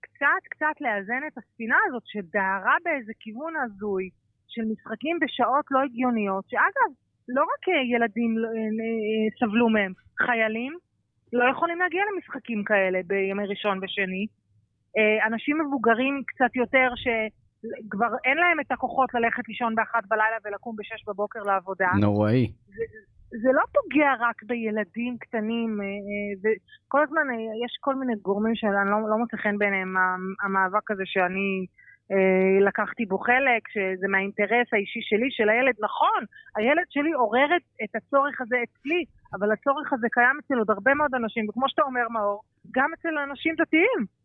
קצת 0.00 0.42
קצת 0.50 0.76
לאזן 0.80 1.22
את 1.26 1.38
הספינה 1.38 1.76
הזאת 1.86 2.02
שדהרה 2.06 2.76
באיזה 2.84 3.12
כיוון 3.20 3.54
הזוי 3.56 4.10
של 4.48 4.62
משחקים 4.72 5.18
בשעות 5.20 5.64
לא 5.70 5.78
הגיוניות, 5.82 6.44
שאגב, 6.50 6.90
לא 7.28 7.42
רק 7.42 7.62
ילדים 7.94 8.36
אה, 8.38 8.50
אה, 8.50 9.28
סבלו 9.40 9.68
מהם, 9.68 9.92
חיילים, 10.26 10.72
לא 11.32 11.44
יכולים 11.52 11.78
להגיע 11.78 12.02
למשחקים 12.12 12.64
כאלה 12.64 13.00
בימי 13.06 13.46
ראשון 13.46 13.80
ושני. 13.82 14.26
אה, 14.96 15.26
אנשים 15.26 15.58
מבוגרים 15.60 16.22
קצת 16.26 16.56
יותר 16.56 16.88
שכבר 16.96 18.06
אין 18.24 18.36
להם 18.38 18.60
את 18.60 18.72
הכוחות 18.72 19.14
ללכת 19.14 19.48
לישון 19.48 19.74
באחת 19.74 20.06
בלילה 20.08 20.36
ולקום 20.44 20.76
בשש 20.78 21.04
בבוקר 21.08 21.42
לעבודה. 21.42 21.88
נוראי. 22.00 22.52
זה 23.42 23.48
לא 23.52 23.62
פוגע 23.74 24.12
רק 24.20 24.42
בילדים 24.42 25.16
קטנים, 25.18 25.80
אה, 25.80 25.86
אה, 25.86 26.50
וכל 26.86 27.02
הזמן 27.02 27.26
יש 27.64 27.72
כל 27.80 27.94
מיני 27.94 28.12
גורמים 28.22 28.54
שאני 28.54 28.90
לא, 28.90 29.10
לא 29.10 29.16
מוצא 29.18 29.36
חן 29.36 29.58
בעיניהם, 29.58 29.94
המאבק 30.42 30.90
הזה 30.90 31.02
שאני 31.06 31.66
לקחתי 32.60 33.06
בו 33.06 33.18
חלק, 33.18 33.62
שזה 33.68 34.06
מהאינטרס 34.08 34.68
האישי 34.72 35.00
שלי, 35.02 35.28
של 35.30 35.48
הילד. 35.48 35.74
נכון, 35.80 36.20
הילד 36.56 36.88
שלי 36.90 37.12
עורר 37.12 37.56
את, 37.56 37.62
את 37.84 37.96
הצורך 37.96 38.40
הזה 38.40 38.56
אצלי, 38.64 39.04
אבל 39.34 39.52
הצורך 39.52 39.92
הזה 39.92 40.06
קיים 40.10 40.36
אצל 40.44 40.54
עוד 40.58 40.70
הרבה 40.70 40.94
מאוד 40.94 41.14
אנשים, 41.14 41.48
וכמו 41.48 41.68
שאתה 41.68 41.82
אומר, 41.82 42.08
מאור, 42.08 42.42
גם 42.74 42.90
אצל 42.94 43.18
אנשים 43.18 43.54
דתיים. 43.58 44.17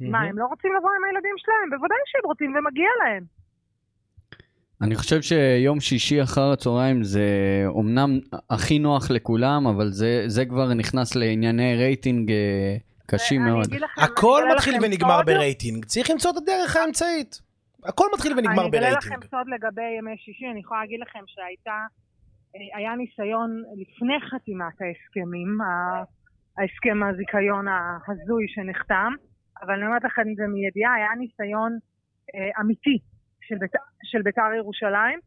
מה, 0.00 0.20
הם 0.20 0.38
לא 0.38 0.44
רוצים 0.46 0.70
לבוא 0.78 0.90
עם 0.98 1.04
הילדים 1.04 1.34
שלהם? 1.36 1.70
בוודאי 1.70 1.96
שהם 2.06 2.22
רוצים 2.24 2.54
ומגיע 2.56 2.88
להם. 3.04 3.24
אני 4.82 4.94
חושב 4.96 5.22
שיום 5.22 5.80
שישי 5.80 6.22
אחר 6.22 6.52
הצהריים 6.52 7.02
זה 7.04 7.26
אומנם 7.66 8.10
הכי 8.50 8.78
נוח 8.78 9.10
לכולם, 9.10 9.66
אבל 9.66 9.88
זה, 9.90 10.24
זה 10.26 10.44
כבר 10.46 10.74
נכנס 10.74 11.16
לענייני 11.16 11.76
רייטינג 11.76 12.30
אה, 12.30 12.76
קשים 13.06 13.42
מאוד. 13.44 13.66
לכם- 13.66 13.76
אני 13.98 14.04
הכל 14.04 14.40
אגלה 14.42 14.54
מתחיל 14.54 14.74
ונגמר 14.82 15.16
סוד. 15.16 15.26
ברייטינג, 15.26 15.84
צריך 15.84 16.10
למצוא 16.10 16.30
את 16.30 16.36
הדרך 16.36 16.76
האמצעית. 16.76 17.40
הכל 17.84 18.04
מתחיל 18.14 18.32
ונגמר 18.32 18.52
אני 18.52 18.68
אגלה 18.68 18.80
ברייטינג. 18.80 19.12
לכם 19.14 19.26
סוד 19.30 19.46
לגבי 19.54 19.82
ימי 19.98 20.16
שישי, 20.16 20.46
אני 20.52 20.60
יכולה 20.60 20.80
להגיד 20.80 21.00
לכם 21.00 21.20
שהייתה, 21.26 21.78
אה, 22.56 22.78
היה 22.78 22.94
ניסיון 22.96 23.62
לפני 23.76 24.14
חתימת 24.30 24.74
ההסכמים, 24.80 25.58
ההסכם 26.58 26.98
הזיכיון 27.02 27.66
ההזוי 27.68 28.44
שנחתם, 28.48 29.12
אבל 29.62 29.74
אני 29.74 29.86
אומרת 29.86 30.04
לכם 30.04 30.22
זה 30.36 30.46
מידיעה, 30.46 30.94
היה 30.94 31.14
ניסיון 31.18 31.78
אה, 32.34 32.60
אמיתי 32.60 32.98
של, 33.40 33.58
בית, 33.58 33.72
של 34.02 34.22
בית"ר 34.22 34.52
ירושלים 34.56 35.18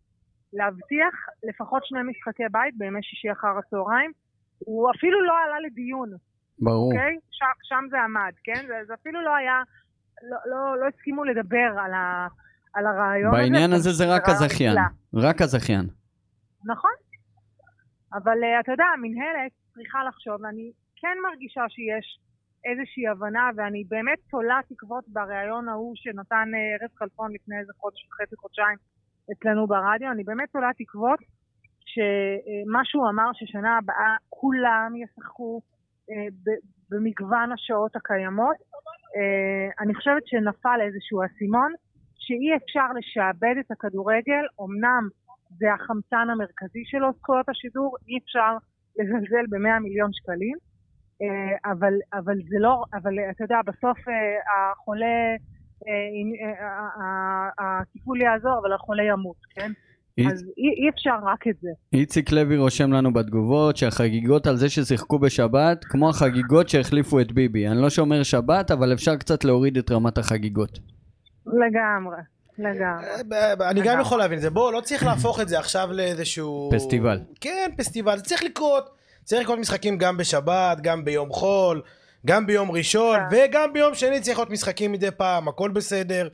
להבטיח 0.54 1.16
לפחות 1.44 1.86
שני 1.86 2.00
משחקי 2.04 2.44
בית 2.52 2.78
בימי 2.78 3.04
שישי 3.04 3.32
אחר 3.32 3.58
הצהריים. 3.60 4.12
הוא 4.58 4.92
אפילו 4.96 5.26
לא 5.26 5.34
עלה 5.46 5.60
לדיון, 5.60 6.10
ברור. 6.60 6.94
אוקיי? 6.94 7.18
שם, 7.32 7.46
שם 7.64 7.84
זה 7.90 8.02
עמד, 8.02 8.34
כן? 8.44 8.68
זה, 8.68 8.74
זה 8.88 8.94
אפילו 8.94 9.22
לא 9.22 9.36
היה, 9.36 9.62
לא, 10.24 10.38
לא, 10.46 10.80
לא 10.80 10.86
הסכימו 10.88 11.24
לדבר 11.24 11.70
על, 11.78 11.94
ה, 11.94 12.28
על 12.74 12.86
הרעיון 12.86 13.34
הזה. 13.34 13.44
בעניין 13.44 13.74
הזה 13.74 13.92
זה 13.92 14.16
רק 14.16 14.30
הזכיין. 14.30 14.78
רק 15.14 15.42
הזכיין. 15.42 15.86
נכון. 16.66 16.92
אבל 18.14 18.38
uh, 18.44 18.60
אתה 18.60 18.72
יודע, 18.72 18.86
המינהלת 18.98 19.52
צריכה 19.74 20.00
לחשוב, 20.08 20.42
ואני 20.42 20.72
כן 20.96 21.18
מרגישה 21.30 21.62
שיש 21.70 22.20
איזושהי 22.66 23.08
הבנה, 23.08 23.50
ואני 23.56 23.84
באמת 23.90 24.20
תולה 24.30 24.60
תקוות 24.70 25.04
בריאיון 25.08 25.70
ההוא 25.70 25.94
שנתן 25.96 26.50
uh, 26.54 26.82
ארז 26.82 26.92
כלפון 26.98 27.32
לפני 27.34 27.60
איזה 27.60 27.74
חודש 27.78 28.08
וחצי, 28.08 28.36
חודשיים 28.36 28.78
אצלנו 29.32 29.68
ברדיו, 29.68 30.12
אני 30.12 30.24
באמת 30.24 30.50
תולה 30.52 30.70
תקוות 30.78 31.20
שמה 31.86 32.82
שהוא 32.84 33.10
אמר 33.10 33.30
ששנה 33.34 33.78
הבאה 33.78 34.16
כולם 34.30 34.94
ישחקו 34.96 35.62
ב- 36.44 36.62
במגוון 36.90 37.52
השעות 37.52 37.96
הקיימות. 37.96 38.56
אני 39.80 39.96
חושבת 39.96 40.28
שנפל 40.28 40.80
איזשהו 40.82 41.22
אסימון 41.26 41.72
שאי 42.16 42.56
אפשר 42.56 42.88
לשעבד 42.98 43.56
את 43.60 43.72
הכדורגל, 43.72 44.46
אמנם 44.62 45.04
זה 45.58 45.74
החמצן 45.74 46.28
המרכזי 46.30 46.84
שלו, 46.86 47.12
זכויות 47.18 47.50
השידור, 47.50 47.96
אי 48.08 48.18
אפשר 48.24 48.54
לזלזל 49.00 49.46
ב-100 49.50 49.80
מיליון 49.82 50.10
שקלים, 50.14 50.58
אה, 50.58 50.71
אבל, 51.66 51.94
אבל 52.14 52.36
זה 52.50 52.56
לא, 52.60 52.84
אבל 52.94 53.20
אה, 53.20 53.30
אתה 53.32 53.44
יודע, 53.44 53.60
בסוף 53.66 53.98
אה, 54.08 54.14
החולה, 54.72 55.36
אה, 55.88 55.94
אה, 57.02 57.82
הטיפול 57.82 58.22
יעזור, 58.22 58.60
אבל 58.62 58.74
החולה 58.74 59.04
ימות, 59.04 59.36
כן? 59.56 59.72
אז 60.28 60.44
אי, 60.58 60.84
אי 60.84 60.90
אפשר 60.90 61.16
רק 61.24 61.48
את 61.48 61.56
זה. 61.62 61.70
איציק 61.94 62.32
לוי 62.32 62.58
רושם 62.58 62.92
לנו 62.92 63.14
בתגובות 63.14 63.78
שהחגיגות 63.78 64.48
על 64.48 64.56
זה 64.56 64.70
ששיחקו 64.70 65.20
בשבת, 65.20 65.86
כמו 65.86 66.10
החגיגות 66.10 66.70
שהחליפו 66.70 67.20
את 67.20 67.32
ביבי. 67.32 67.68
אני 67.68 67.82
לא 67.82 67.90
שומר 67.90 68.24
שבת, 68.24 68.72
אבל 68.72 68.94
אפשר 68.94 69.16
קצת 69.16 69.44
להוריד 69.44 69.78
את 69.78 69.92
רמת 69.92 70.18
החגיגות. 70.18 70.80
לגמרי, 71.46 72.18
לגמרי. 72.58 73.06
אה, 73.34 73.70
אני 73.70 73.82
גם 73.84 74.00
יכול 74.00 74.20
להבין 74.20 74.38
את 74.38 74.42
זה. 74.42 74.50
בוא, 74.50 74.74
לא 74.74 74.82
צריך 74.82 75.04
להפוך 75.04 75.42
את 75.42 75.48
זה 75.48 75.60
עכשיו 75.60 75.90
לאיזשהו... 75.92 76.70
פסטיבל. 76.74 77.20
כן, 77.42 77.72
פסטיבל. 77.78 78.18
זה 78.18 78.24
צריך 78.24 78.44
לקרות. 78.44 79.01
צריך 79.24 79.42
לקרות 79.42 79.60
משחקים 79.60 79.98
גם 79.98 80.18
בשבת, 80.18 80.82
גם 80.82 81.06
ביום 81.06 81.30
חול, 81.30 81.82
גם 82.26 82.48
ביום 82.48 82.72
ראשון, 82.72 83.18
כן. 83.20 83.26
וגם 83.50 83.74
ביום 83.74 83.94
שני 83.96 84.22
צריך 84.22 84.38
להיות 84.38 84.50
משחקים 84.50 84.92
מדי 84.92 85.12
פעם, 85.12 85.48
הכל 85.48 85.72
בסדר. 85.72 86.28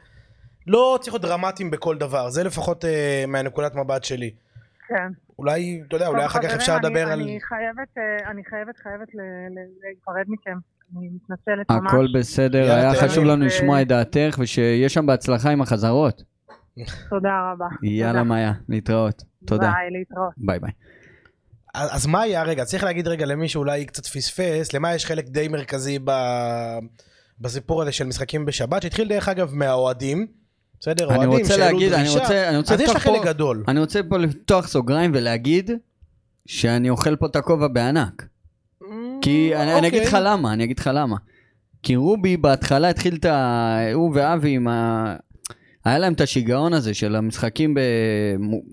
לא 0.68 0.98
צריך 1.02 1.14
להיות 1.14 1.22
דרמטיים 1.22 1.72
בכל 1.72 1.98
דבר, 1.98 2.30
זה 2.30 2.44
לפחות 2.44 2.86
אה, 2.86 3.24
מהנקודת 3.28 3.76
מבט 3.76 4.04
שלי. 4.04 4.32
כן. 4.88 5.08
אולי, 5.40 5.82
אתה 5.88 5.96
יודע, 5.96 6.08
אולי 6.08 6.26
אחר 6.26 6.40
כך 6.42 6.54
אפשר 6.56 6.76
אני- 6.76 6.88
לדבר 6.88 7.08
על... 7.12 7.22
אני 7.22 7.40
חייבת, 7.42 7.98
אה, 7.98 8.32
אני 8.32 8.42
חייבת, 8.50 8.78
חייבת 8.84 9.08
להיפרד 9.84 10.26
מכם. 10.28 10.58
אני 10.98 11.10
מתנצלת 11.16 11.72
ממש. 11.72 11.92
הכל 11.94 12.08
בסדר, 12.14 12.72
היה. 12.72 12.94
חשוב 12.96 13.24
לנו 13.24 13.44
ו- 13.44 13.46
לשמוע 13.46 13.82
את 13.82 13.88
דעתך, 13.88 14.36
ושיהיה 14.40 14.90
שם 14.90 15.06
בהצלחה 15.06 15.50
עם 15.50 15.62
החזרות. 15.62 16.24
תודה 17.10 17.52
רבה. 17.54 17.66
יאללה. 17.84 18.24
מאיה, 18.24 18.52
להתראות. 18.70 19.24
תודה. 19.46 19.72
ביי, 19.72 20.00
להתראות. 20.00 20.34
ביי 20.38 20.60
ביי. 20.60 20.72
אז 21.78 22.06
מה 22.06 22.22
היה, 22.22 22.44
רגע, 22.44 22.66
צריך 22.66 22.84
להגיד 22.84 23.08
רגע 23.08 23.26
למי 23.26 23.50
שאולי 23.50 23.86
קצת 23.86 24.06
פספס, 24.06 24.74
למה 24.74 24.96
יש 24.96 25.06
חלק 25.06 25.30
די 25.30 25.48
מרכזי 25.48 26.00
ב... 26.04 26.12
בסיפור 27.40 27.82
הזה 27.82 27.92
של 27.92 28.04
משחקים 28.04 28.46
בשבת, 28.46 28.82
שהתחיל 28.82 29.08
דרך 29.08 29.30
אגב 29.30 29.54
מהאוהדים, 29.54 30.28
בסדר? 30.80 31.10
אני 31.10 31.18
אוהדים 31.18 31.40
רוצה 31.40 31.58
להגיד, 31.58 31.94
אני 31.94 32.04
דרישה. 32.04 32.20
רוצה, 32.20 32.50
אני 32.50 32.58
רוצה 32.58 32.74
אז 32.74 32.82
יש 32.82 32.90
לה 32.90 33.00
חלק 33.00 33.24
גדול. 33.26 33.64
אני 33.68 33.80
רוצה 33.80 34.00
פה 34.10 34.18
לפתוח 34.18 34.68
סוגריים 34.68 35.12
ולהגיד 35.14 35.72
שאני 36.46 36.90
אוכל 36.90 37.16
פה 37.16 37.26
את 37.26 37.36
הכובע 37.36 37.68
בענק. 37.68 38.26
כי 39.22 39.56
אני, 39.56 39.74
אני 39.74 39.88
אגיד 39.88 40.02
לך 40.02 40.08
אוקיי. 40.08 40.22
למה, 40.24 40.54
אני 40.54 40.64
אגיד 40.64 40.80
לך 40.80 40.90
למה. 40.94 41.16
כי 41.84 41.96
רובי 41.96 42.38
בהתחלה 42.38 42.90
התחיל 42.90 43.16
את 43.16 43.26
ה... 43.26 43.78
הוא 43.94 44.12
ואבי 44.16 44.56
עם 44.56 44.68
ה... 44.68 45.16
היה 45.86 46.00
להם 46.00 46.14
את 46.14 46.22
השיגעון 46.22 46.74
הזה 46.74 46.94
של 46.94 47.16
המשחקים 47.16 47.76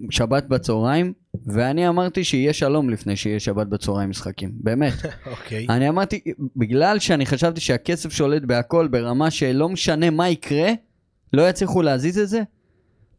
בשבת 0.08 0.44
בצהריים, 0.44 1.12
ואני 1.47 1.88
אמרתי 1.88 2.25
שיהיה 2.25 2.53
שלום 2.53 2.91
לפני 2.91 3.17
שיהיה 3.17 3.41
שבת 3.41 3.67
בצהריים 3.67 4.11
משחקים, 4.11 4.50
באמת. 4.55 4.93
אוקיי. 5.31 5.67
אני 5.71 5.88
אמרתי, 5.88 6.21
בגלל 6.57 6.99
שאני 6.99 7.26
חשבתי 7.26 7.61
שהכסף 7.61 8.12
שולט 8.12 8.43
בהכל 8.43 8.88
ברמה 8.88 9.31
שלא 9.31 9.69
משנה 9.69 10.11
מה 10.11 10.29
יקרה, 10.29 10.71
לא 11.33 11.49
יצליחו 11.49 11.83
להזיז 11.83 12.19
את 12.19 12.29
זה, 12.29 12.43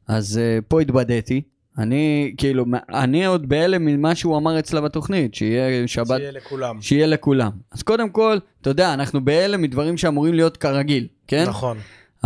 אז 0.08 0.40
uh, 0.60 0.62
פה 0.68 0.82
התבדיתי. 0.82 1.42
אני, 1.78 2.34
כאילו, 2.38 2.66
אני 2.90 3.26
עוד 3.26 3.50
בהלם 3.50 3.86
ממה 3.86 4.16
שהוא 4.16 4.38
אמר 4.38 4.60
אצלה 4.60 4.82
בתוכנית, 4.82 5.36
שיהיה 5.36 5.88
שבת, 5.88 6.18
שיהיה 6.18 6.32
לכולם. 6.32 6.82
שיהיה 6.82 7.08
לכולם. 7.08 7.52
אז 7.72 7.84
קודם 7.84 8.10
כל, 8.10 8.38
אתה 8.62 8.70
יודע, 8.70 8.94
אנחנו 8.94 9.26
בהלם 9.26 9.62
מדברים 9.62 9.98
שאמורים 9.98 10.34
להיות 10.34 10.58
כרגיל, 10.58 11.08
כן? 11.28 11.44
נכון. 11.48 11.78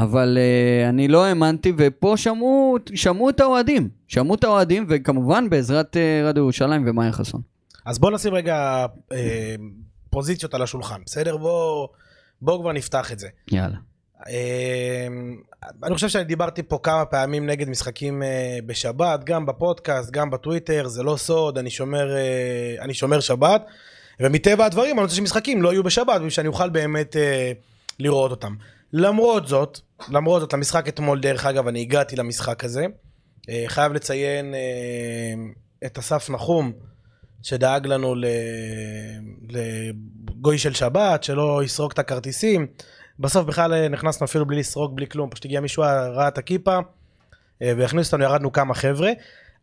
אבל 0.03 0.37
uh, 0.37 0.89
אני 0.89 1.07
לא 1.07 1.25
האמנתי, 1.25 1.73
ופה 1.77 2.17
שמעו, 2.17 2.77
שמעו 2.95 3.29
את 3.29 3.39
האוהדים. 3.39 3.89
שמעו 4.07 4.35
את 4.35 4.43
האוהדים, 4.43 4.85
וכמובן 4.89 5.49
בעזרת 5.49 5.95
uh, 5.95 6.27
רדיו 6.27 6.41
ירושלים 6.43 6.83
ומאיה 6.87 7.11
חסון. 7.11 7.41
אז 7.85 7.99
בוא 7.99 8.11
נשים 8.11 8.33
רגע 8.33 8.85
אה, 9.11 9.55
פוזיציות 10.09 10.53
על 10.53 10.61
השולחן, 10.61 11.01
בסדר? 11.05 11.37
בוא, 11.37 11.87
בוא 12.41 12.59
כבר 12.61 12.71
נפתח 12.71 13.11
את 13.11 13.19
זה. 13.19 13.27
יאללה. 13.51 13.77
אה, 14.27 15.07
אני 15.83 15.95
חושב 15.95 16.07
שאני 16.09 16.23
דיברתי 16.23 16.63
פה 16.63 16.79
כמה 16.83 17.05
פעמים 17.05 17.45
נגד 17.45 17.69
משחקים 17.69 18.23
אה, 18.23 18.57
בשבת, 18.65 19.23
גם 19.23 19.45
בפודקאסט, 19.45 20.11
גם 20.11 20.29
בטוויטר, 20.29 20.87
זה 20.87 21.03
לא 21.03 21.17
סוד, 21.17 21.57
אני 21.57 21.69
שומר, 21.69 22.15
אה, 22.15 22.75
אני 22.83 22.93
שומר 22.93 23.19
שבת, 23.19 23.65
ומטבע 24.19 24.65
הדברים 24.65 24.95
אני 24.95 25.03
רוצה 25.03 25.15
שמשחקים 25.15 25.61
לא 25.61 25.73
יהיו 25.73 25.83
בשבת, 25.83 26.15
בשביל 26.15 26.29
שאני 26.29 26.47
אוכל 26.47 26.69
באמת 26.69 27.15
אה, 27.15 27.51
לראות 27.99 28.31
אותם. 28.31 28.55
למרות 28.93 29.47
זאת, 29.47 29.79
למרות 30.09 30.41
זאת, 30.41 30.53
למשחק 30.53 30.87
אתמול, 30.87 31.19
דרך 31.19 31.45
אגב, 31.45 31.67
אני 31.67 31.81
הגעתי 31.81 32.15
למשחק 32.15 32.63
הזה. 32.63 32.85
אה, 33.49 33.63
חייב 33.67 33.93
לציין 33.93 34.53
אה, 34.53 34.59
את 35.85 35.97
אסף 35.97 36.29
נחום, 36.29 36.71
שדאג 37.43 37.87
לנו 37.87 38.15
לגוי 39.49 40.57
של 40.57 40.73
שבת, 40.73 41.23
שלא 41.23 41.61
יסרוק 41.63 41.93
את 41.93 41.99
הכרטיסים. 41.99 42.67
בסוף 43.19 43.45
בכלל 43.45 43.73
אה, 43.73 43.87
נכנסנו 43.87 44.25
אפילו 44.25 44.45
בלי 44.45 44.59
לסרוק, 44.59 44.93
בלי 44.93 45.07
כלום, 45.07 45.29
פשוט 45.29 45.45
הגיע 45.45 45.61
מישהו, 45.61 45.83
ראה 45.83 46.27
את 46.27 46.37
הכיפה, 46.37 46.79
והכניס 47.61 48.07
אותנו, 48.13 48.23
ירדנו 48.23 48.51
כמה 48.51 48.73
חבר'ה. 48.73 49.11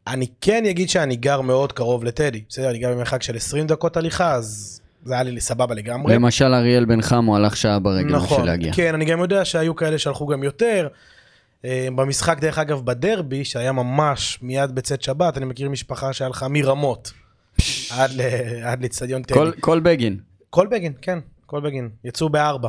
אני 0.07 0.27
כן 0.41 0.65
אגיד 0.67 0.89
שאני 0.89 1.17
גר 1.17 1.41
מאוד 1.41 1.73
קרוב 1.73 2.05
לטדי, 2.05 2.45
בסדר? 2.49 2.71
אני 2.71 2.79
גר 2.79 2.93
במרחק 2.93 3.23
של 3.23 3.37
20 3.37 3.67
דקות 3.67 3.97
הליכה, 3.97 4.33
אז 4.33 4.81
זה 5.07 5.15
היה 5.15 5.23
לי 5.23 5.41
סבבה 5.41 5.75
לגמרי. 5.75 6.15
למשל 6.15 6.55
אריאל 6.55 6.85
בן 6.85 7.03
חמו 7.03 7.37
הלך 7.37 7.57
שעה 7.57 7.79
ברגל 7.79 8.15
נכון, 8.17 8.27
בשביל 8.37 8.47
להגיע. 8.47 8.73
כן, 8.73 8.95
אני 8.95 9.05
גם 9.05 9.19
יודע 9.21 9.45
שהיו 9.45 9.77
כאלה 9.77 9.99
שהלכו 9.99 10.27
גם 10.27 10.43
יותר. 10.43 10.89
אה, 11.65 11.89
במשחק, 11.97 12.39
דרך 12.41 12.59
אגב, 12.59 12.81
בדרבי, 12.85 13.45
שהיה 13.45 13.73
ממש 13.73 14.39
מיד 14.43 14.75
בצאת 14.75 15.03
שבת, 15.03 15.37
אני 15.37 15.45
מכיר 15.45 15.69
משפחה 15.71 16.13
שהלכה 16.13 16.49
מרמות 16.49 17.13
עד 17.91 18.11
ל- 18.13 18.21
עד 18.65 18.83
לאצטדיון 18.83 19.23
טדי. 19.23 19.35
כל, 19.35 19.53
כל 19.61 19.81
בגין. 19.81 20.19
כל 20.51 20.67
בגין, 20.67 20.93
כן, 21.03 21.19
כל 21.47 21.61
בגין. 21.61 21.89
יצאו 22.05 22.29
בארבע 22.29 22.69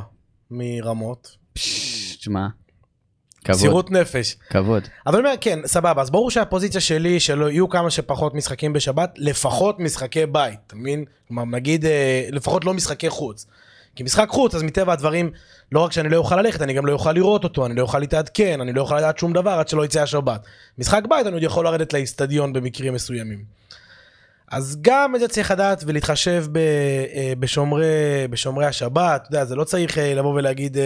מרמות. 0.51 1.35
תשמע. 1.53 2.47
כבוד, 3.43 3.57
מסירות 3.57 3.91
נפש. 3.91 4.35
כבוד. 4.49 4.83
אבל 5.07 5.19
אני 5.19 5.27
אומר, 5.27 5.37
כן, 5.41 5.59
סבבה, 5.65 6.01
אז 6.01 6.09
ברור 6.09 6.31
שהפוזיציה 6.31 6.81
שלי, 6.81 7.19
שלא 7.19 7.49
יהיו 7.49 7.69
כמה 7.69 7.89
שפחות 7.89 8.33
משחקים 8.33 8.73
בשבת, 8.73 9.13
לפחות 9.17 9.79
משחקי 9.79 10.25
בית, 10.25 10.59
אתה 10.67 10.75
מבין? 10.75 11.05
כלומר, 11.27 11.45
נגיד, 11.45 11.85
אה, 11.85 12.27
לפחות 12.31 12.65
לא 12.65 12.73
משחקי 12.73 13.09
חוץ. 13.09 13.45
כי 13.95 14.03
משחק 14.03 14.29
חוץ, 14.29 14.55
אז 14.55 14.63
מטבע 14.63 14.93
הדברים, 14.93 15.31
לא 15.71 15.79
רק 15.79 15.91
שאני 15.91 16.09
לא 16.09 16.17
אוכל 16.17 16.41
ללכת, 16.41 16.61
אני 16.61 16.73
גם 16.73 16.85
לא 16.85 16.93
אוכל 16.93 17.11
לראות 17.11 17.43
אותו, 17.43 17.65
אני 17.65 17.75
לא 17.75 17.81
אוכל 17.81 17.99
להתעדכן, 17.99 18.61
אני 18.61 18.73
לא 18.73 18.81
אוכל 18.81 18.97
לדעת 18.97 19.17
שום 19.17 19.33
דבר 19.33 19.51
עד 19.51 19.67
שלא 19.67 19.85
יצא 19.85 20.01
השבת. 20.01 20.45
משחק 20.77 21.01
בית, 21.09 21.27
אני 21.27 21.33
עוד 21.33 21.43
יכול 21.43 21.65
לרדת 21.65 21.93
לאיצטדיון 21.93 22.53
במקרים 22.53 22.93
מסוימים. 22.93 23.43
אז 24.51 24.77
גם 24.81 25.15
את 25.15 25.19
זה 25.19 25.27
צריך 25.27 25.51
לדעת 25.51 25.83
ולהתחשב 25.87 26.45
ב, 26.51 26.57
אה, 26.57 27.33
בשומרי, 27.39 27.85
בשומרי 28.29 28.65
השבת, 28.65 29.21
אתה 29.21 29.35
יודע, 29.35 29.45
זה 29.45 29.55
לא 29.55 29.63
צריך 29.63 29.97
אה, 29.97 30.13
לבוא 30.13 30.33
ולהגיד, 30.33 30.77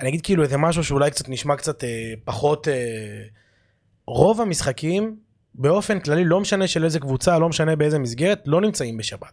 אני 0.00 0.08
אגיד 0.08 0.20
כאילו 0.22 0.42
איזה 0.42 0.56
משהו 0.56 0.84
שאולי 0.84 1.10
קצת 1.10 1.28
נשמע 1.28 1.56
קצת 1.56 1.84
אה, 1.84 2.12
פחות, 2.24 2.68
אה, 2.68 2.74
רוב 4.06 4.40
המשחקים 4.40 5.16
באופן 5.54 6.00
כללי, 6.00 6.24
לא 6.24 6.40
משנה 6.40 6.66
של 6.66 6.84
איזה 6.84 7.00
קבוצה, 7.00 7.38
לא 7.38 7.48
משנה 7.48 7.76
באיזה 7.76 7.98
מסגרת, 7.98 8.42
לא 8.46 8.60
נמצאים 8.60 8.96
בשבת. 8.96 9.32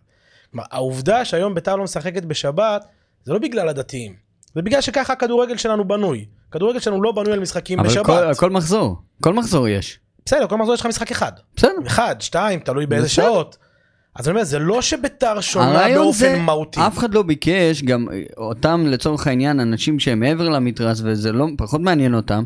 כלומר, 0.52 0.66
העובדה 0.72 1.26
שהיום 1.26 1.56
בית"ר 1.56 1.76
לא 1.76 1.84
משחקת 1.84 2.26
בשבת, 2.26 2.86
זה 3.24 3.34
לא 3.34 3.40
בגלל 3.40 3.70
הדתיים, 3.70 4.16
זה 4.56 4.62
בגלל 4.62 4.82
שככה 4.82 5.14
הכדורגל 5.14 5.58
שלנו 5.58 5.88
בנוי. 5.88 6.26
הכדורגל 6.50 6.80
שלנו 6.80 7.02
לא 7.02 7.12
בנוי 7.12 7.34
על 7.34 7.40
משחקים 7.40 7.80
אבל 7.80 7.88
בשבת. 7.88 8.06
כל, 8.06 8.34
כל 8.38 8.50
מחזור, 8.50 8.96
כל 9.24 9.34
מחזור 9.34 9.68
יש. 9.68 10.00
בסדר, 10.26 10.48
כל 10.48 10.58
מחזור 10.58 10.74
יש 10.74 10.80
לך 10.80 10.86
משחק 10.86 11.12
אחד. 11.12 11.32
בסדר. 11.56 11.72
אחד, 11.88 12.16
שתיים, 12.20 12.60
תלוי 12.60 12.86
באיזה 12.86 13.06
בסדר. 13.06 13.26
שעות. 13.26 13.58
אז 14.18 14.28
אני 14.28 14.36
אומר, 14.36 14.44
זה 14.44 14.60
לא 14.60 14.82
שביתר 14.82 15.42
שונה 15.42 15.86
באופן 15.96 16.20
זה, 16.20 16.40
מהותי. 16.40 16.80
אף 16.88 16.98
אחד 16.98 17.14
לא 17.14 17.24
ביקש, 17.24 17.84
גם 17.84 18.08
אותם 18.38 18.84
לצורך 18.88 19.28
העניין, 19.28 19.60
אנשים 19.60 20.00
שהם 20.00 20.20
מעבר 20.20 20.50
למתרס 20.50 21.02
וזה 21.04 21.32
לא, 21.32 21.48
פחות 21.58 21.82
מעניין 21.82 22.14
אותם, 22.14 22.44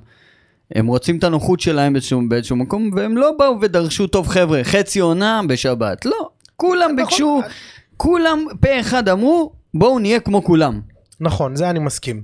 הם 0.75 0.87
רוצים 0.87 1.17
את 1.17 1.23
הנוחות 1.23 1.59
שלהם 1.59 1.93
באיזשהו, 1.93 2.21
באיזשהו 2.29 2.55
מקום, 2.55 2.89
והם 2.95 3.17
לא 3.17 3.31
באו 3.39 3.61
ודרשו, 3.61 4.07
טוב 4.07 4.27
חבר'ה, 4.27 4.63
חצי 4.63 4.99
עונה 4.99 5.41
בשבת. 5.47 6.05
לא, 6.05 6.29
כולם 6.55 6.95
ביקשו, 6.95 7.39
נכון. 7.39 7.51
כולם 7.97 8.45
פה 8.61 8.79
אחד 8.79 9.09
אמרו, 9.09 9.53
בואו 9.73 9.99
נהיה 9.99 10.19
כמו 10.19 10.43
כולם. 10.43 10.81
נכון, 11.19 11.55
זה 11.55 11.69
אני 11.69 11.79
מסכים. 11.79 12.23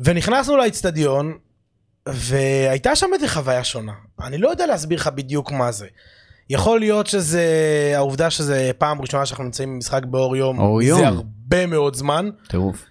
ונכנסנו 0.00 0.56
לאצטדיון, 0.56 1.32
והייתה 2.08 2.96
שם 2.96 3.06
איזה 3.14 3.28
חוויה 3.28 3.64
שונה. 3.64 3.92
אני 4.22 4.38
לא 4.38 4.48
יודע 4.48 4.66
להסביר 4.66 4.98
לך 4.98 5.08
בדיוק 5.08 5.52
מה 5.52 5.72
זה. 5.72 5.86
יכול 6.50 6.80
להיות 6.80 7.06
שזה 7.06 7.44
העובדה 7.94 8.30
שזה 8.30 8.70
פעם 8.78 9.00
ראשונה 9.00 9.26
שאנחנו 9.26 9.44
נמצאים 9.44 9.74
במשחק 9.74 10.04
באור 10.04 10.36
יום, 10.36 10.58
אור 10.58 10.80
זה 10.82 10.88
יום. 10.88 11.04
הרבה 11.04 11.66
מאוד 11.66 11.94
זמן. 11.94 12.30
טירוף. 12.48 12.84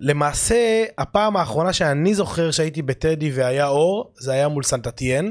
למעשה, 0.00 0.84
הפעם 0.98 1.36
האחרונה 1.36 1.72
שאני 1.72 2.14
זוכר 2.14 2.50
שהייתי 2.50 2.82
בטדי 2.82 3.30
והיה 3.34 3.66
אור, 3.66 4.12
זה 4.18 4.32
היה 4.32 4.48
מול 4.48 4.62
סנטטיאן, 4.62 5.30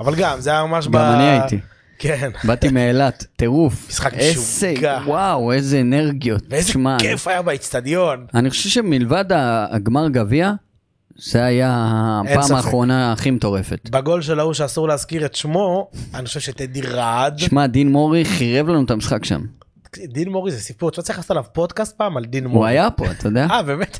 אבל 0.00 0.14
גם, 0.14 0.40
זה 0.40 0.50
היה 0.50 0.64
ממש 0.64 0.88
גם 0.88 0.94
אני 0.94 1.22
הייתי. 1.30 1.58
כן. 1.98 2.30
באתי 2.44 2.68
מאילת, 2.68 3.24
טירוף. 3.36 3.86
משחק 3.88 4.14
איזה, 4.14 4.72
משוגע. 4.72 5.00
וואו, 5.06 5.52
איזה 5.52 5.80
אנרגיות. 5.80 6.42
ואיזה 6.50 6.68
תשמע, 6.68 6.96
כיף 7.00 7.28
היה 7.28 7.42
באצטדיון. 7.42 8.26
אני 8.34 8.50
חושב 8.50 8.68
שמלבד 8.68 9.24
הגמר 9.70 10.08
גביע, 10.08 10.52
זה 11.16 11.44
היה 11.44 11.74
הפעם. 12.24 12.56
האחרונה 12.56 13.12
הכי 13.12 13.30
מטורפת. 13.30 13.90
בגול 13.90 14.22
של 14.22 14.40
ההוא 14.40 14.52
שאסור 14.54 14.88
להזכיר 14.88 15.26
את 15.26 15.34
שמו, 15.34 15.90
אני 16.14 16.26
חושב 16.26 16.40
שטדי 16.40 16.80
רעד. 16.80 17.38
שמע, 17.38 17.66
דין 17.66 17.88
מורי 17.92 18.24
חירב 18.24 18.68
לנו 18.68 18.84
את 18.84 18.90
המשחק 18.90 19.24
שם. 19.24 19.40
דין 20.04 20.28
מורי 20.28 20.50
זה 20.50 20.60
סיפור, 20.60 20.88
אתה 20.88 21.00
לא 21.00 21.04
צריך 21.04 21.18
לעשות 21.18 21.30
עליו 21.30 21.44
פודקאסט 21.52 21.96
פעם 21.96 22.16
על 22.16 22.24
דין 22.24 22.44
הוא 22.44 22.52
מורי. 22.52 22.68
היה 22.70 22.90
פה, 22.90 23.10
אתה 23.10 23.28
יודע? 23.28 23.46
אה, 23.50 23.62
באמת? 23.62 23.98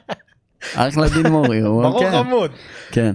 אחלה 0.74 1.08
דין 1.08 1.26
מורי. 1.26 1.60
הוא- 1.60 1.82
ברור 1.82 2.00
כן, 2.00 2.10
חמוד. 2.12 2.50
כן. 2.90 3.14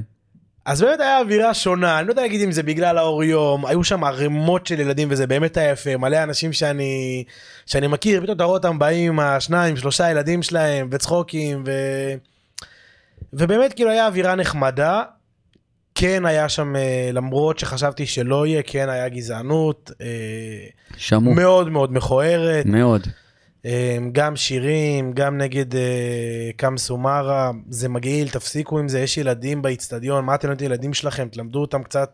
אז 0.65 0.81
באמת 0.81 0.99
היה 0.99 1.19
אווירה 1.19 1.53
שונה, 1.53 1.99
אני 1.99 2.07
לא 2.07 2.11
יודע 2.11 2.21
להגיד 2.21 2.41
אם 2.41 2.51
זה 2.51 2.63
בגלל 2.63 2.97
האור 2.97 3.23
יום, 3.23 3.65
היו 3.65 3.83
שם 3.83 4.03
ערימות 4.03 4.67
של 4.67 4.79
ילדים 4.79 5.07
וזה 5.11 5.27
באמת 5.27 5.57
היה 5.57 5.71
יפה, 5.71 5.97
מלא 5.97 6.23
אנשים 6.23 6.53
שאני, 6.53 7.23
שאני 7.65 7.87
מכיר, 7.87 8.21
פתאום 8.21 8.35
אתה 8.35 8.43
רואה 8.43 8.57
אותם 8.57 8.79
באים 8.79 9.19
השניים, 9.19 9.77
שלושה 9.77 10.11
ילדים 10.11 10.43
שלהם, 10.43 10.87
וצחוקים, 10.91 11.63
ו... 11.65 11.71
ובאמת 13.33 13.73
כאילו 13.73 13.89
היה 13.89 14.07
אווירה 14.07 14.35
נחמדה. 14.35 15.03
כן 15.95 16.25
היה 16.25 16.49
שם, 16.49 16.75
אה, 16.75 17.09
למרות 17.13 17.59
שחשבתי 17.59 18.05
שלא 18.05 18.47
יהיה, 18.47 18.61
כן 18.61 18.89
היה 18.89 19.09
גזענות, 19.09 19.91
אה, 20.01 20.07
שמעו. 20.97 21.33
מאוד 21.33 21.69
מאוד 21.69 21.93
מכוערת. 21.93 22.65
מאוד. 22.65 23.07
אה, 23.65 23.97
גם 24.11 24.35
שירים, 24.35 25.13
גם 25.13 25.37
נגד 25.37 25.65
קאם 26.57 26.77
סומרה, 26.77 27.51
זה 27.69 27.89
מגעיל, 27.89 28.29
תפסיקו 28.29 28.79
עם 28.79 28.87
זה, 28.87 28.99
יש 28.99 29.17
ילדים 29.17 29.61
באיצטדיון, 29.61 30.25
מה 30.25 30.35
אתם 30.35 30.49
נותנים 30.49 30.69
לילדים 30.69 30.93
שלכם, 30.93 31.27
תלמדו 31.31 31.59
אותם 31.59 31.83
קצת. 31.83 32.11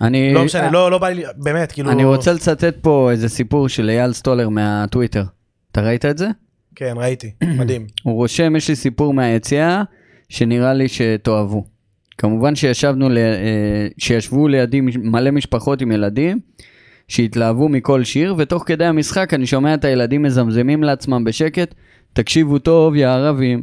אני... 0.00 0.34
לא 0.34 0.44
משנה, 0.44 0.70
לא 0.70 0.90
לא 0.90 0.98
בא 0.98 1.08
לי, 1.08 1.24
באמת, 1.36 1.72
כאילו... 1.72 1.90
אני 1.90 2.04
רוצה 2.04 2.32
לצטט 2.32 2.76
פה 2.80 3.10
איזה 3.10 3.28
סיפור 3.28 3.68
של 3.68 3.90
אייל 3.90 4.12
סטולר 4.12 4.48
מהטוויטר. 4.48 5.24
אתה 5.72 5.80
ראית 5.80 6.04
את 6.04 6.18
זה? 6.18 6.26
כן, 6.76 6.94
ראיתי, 6.96 7.30
מדהים. 7.58 7.86
הוא 8.02 8.14
רושם, 8.14 8.56
יש 8.56 8.68
לי 8.68 8.76
סיפור 8.76 9.14
מהיציאה 9.14 9.82
שנראה 10.28 10.74
לי 10.74 10.88
שתאהבו. 10.88 11.64
כמובן 12.18 12.54
שישבנו, 12.54 13.08
ל... 13.08 13.18
אה, 13.18 13.88
שישבו 13.98 14.48
לידי 14.48 14.80
מלא 14.80 15.30
משפחות 15.30 15.82
עם 15.82 15.92
ילדים 15.92 16.38
שהתלהבו 17.08 17.68
מכל 17.68 18.04
שיר, 18.04 18.34
ותוך 18.38 18.62
כדי 18.66 18.84
המשחק 18.84 19.34
אני 19.34 19.46
שומע 19.46 19.74
את 19.74 19.84
הילדים 19.84 20.22
מזמזמים 20.22 20.82
לעצמם 20.82 21.24
בשקט, 21.24 21.74
תקשיבו 22.12 22.58
טוב, 22.58 22.96
יא 22.96 23.08
ערבים. 23.08 23.62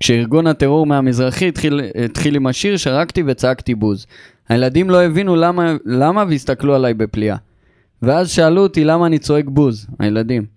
כשארגון 0.00 0.46
הטרור 0.46 0.86
מהמזרחי 0.86 1.48
התחיל, 1.48 1.80
התחיל 2.04 2.36
עם 2.36 2.46
השיר, 2.46 2.76
שרקתי 2.76 3.22
וצעקתי 3.26 3.74
בוז. 3.74 4.06
הילדים 4.48 4.90
לא 4.90 5.02
הבינו 5.02 5.36
למה, 5.36 5.76
למה 5.84 6.24
והסתכלו 6.28 6.74
עליי 6.74 6.94
בפליאה. 6.94 7.36
ואז 8.02 8.30
שאלו 8.30 8.62
אותי 8.62 8.84
למה 8.84 9.06
אני 9.06 9.18
צועק 9.18 9.44
בוז, 9.48 9.86
הילדים. 9.98 10.55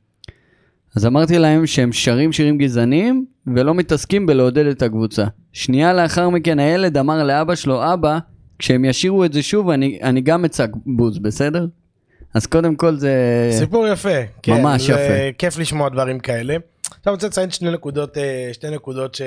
אז 1.00 1.06
אמרתי 1.06 1.38
להם 1.38 1.68
שהם 1.68 1.94
שרים 1.94 2.32
שירים 2.32 2.58
גזעניים 2.58 3.26
ולא 3.56 3.74
מתעסקים 3.74 4.26
בלעודד 4.26 4.66
את 4.66 4.82
הקבוצה. 4.82 5.26
שנייה 5.54 5.94
לאחר 5.94 6.30
מכן 6.30 6.60
הילד 6.60 6.98
אמר 6.98 7.24
לאבא 7.24 7.56
שלו, 7.56 7.94
אבא, 7.94 8.20
כשהם 8.60 8.86
ישירו 8.86 9.26
את 9.26 9.34
זה 9.34 9.44
שוב 9.44 9.70
אני, 9.70 10.00
אני 10.04 10.22
גם 10.22 10.46
אצעק 10.46 10.70
בוז, 10.86 11.20
בסדר? 11.20 11.66
אז 12.34 12.46
קודם 12.46 12.76
כל 12.76 12.96
זה... 12.96 13.14
סיפור 13.52 13.88
יפה. 13.88 14.10
כן, 14.42 14.62
ממש 14.62 14.90
יפה. 14.90 15.32
כיף 15.38 15.58
לשמוע 15.58 15.90
דברים 15.90 16.20
כאלה. 16.20 16.56
עכשיו 16.86 17.02
אני 17.06 17.14
רוצה 17.14 17.28
לציין 17.28 17.52
שני 17.52 17.72
נקודות, 17.72 18.18
אה, 18.18 18.50
שתי 18.54 18.70
נקודות 18.70 19.16
ש... 19.16 19.22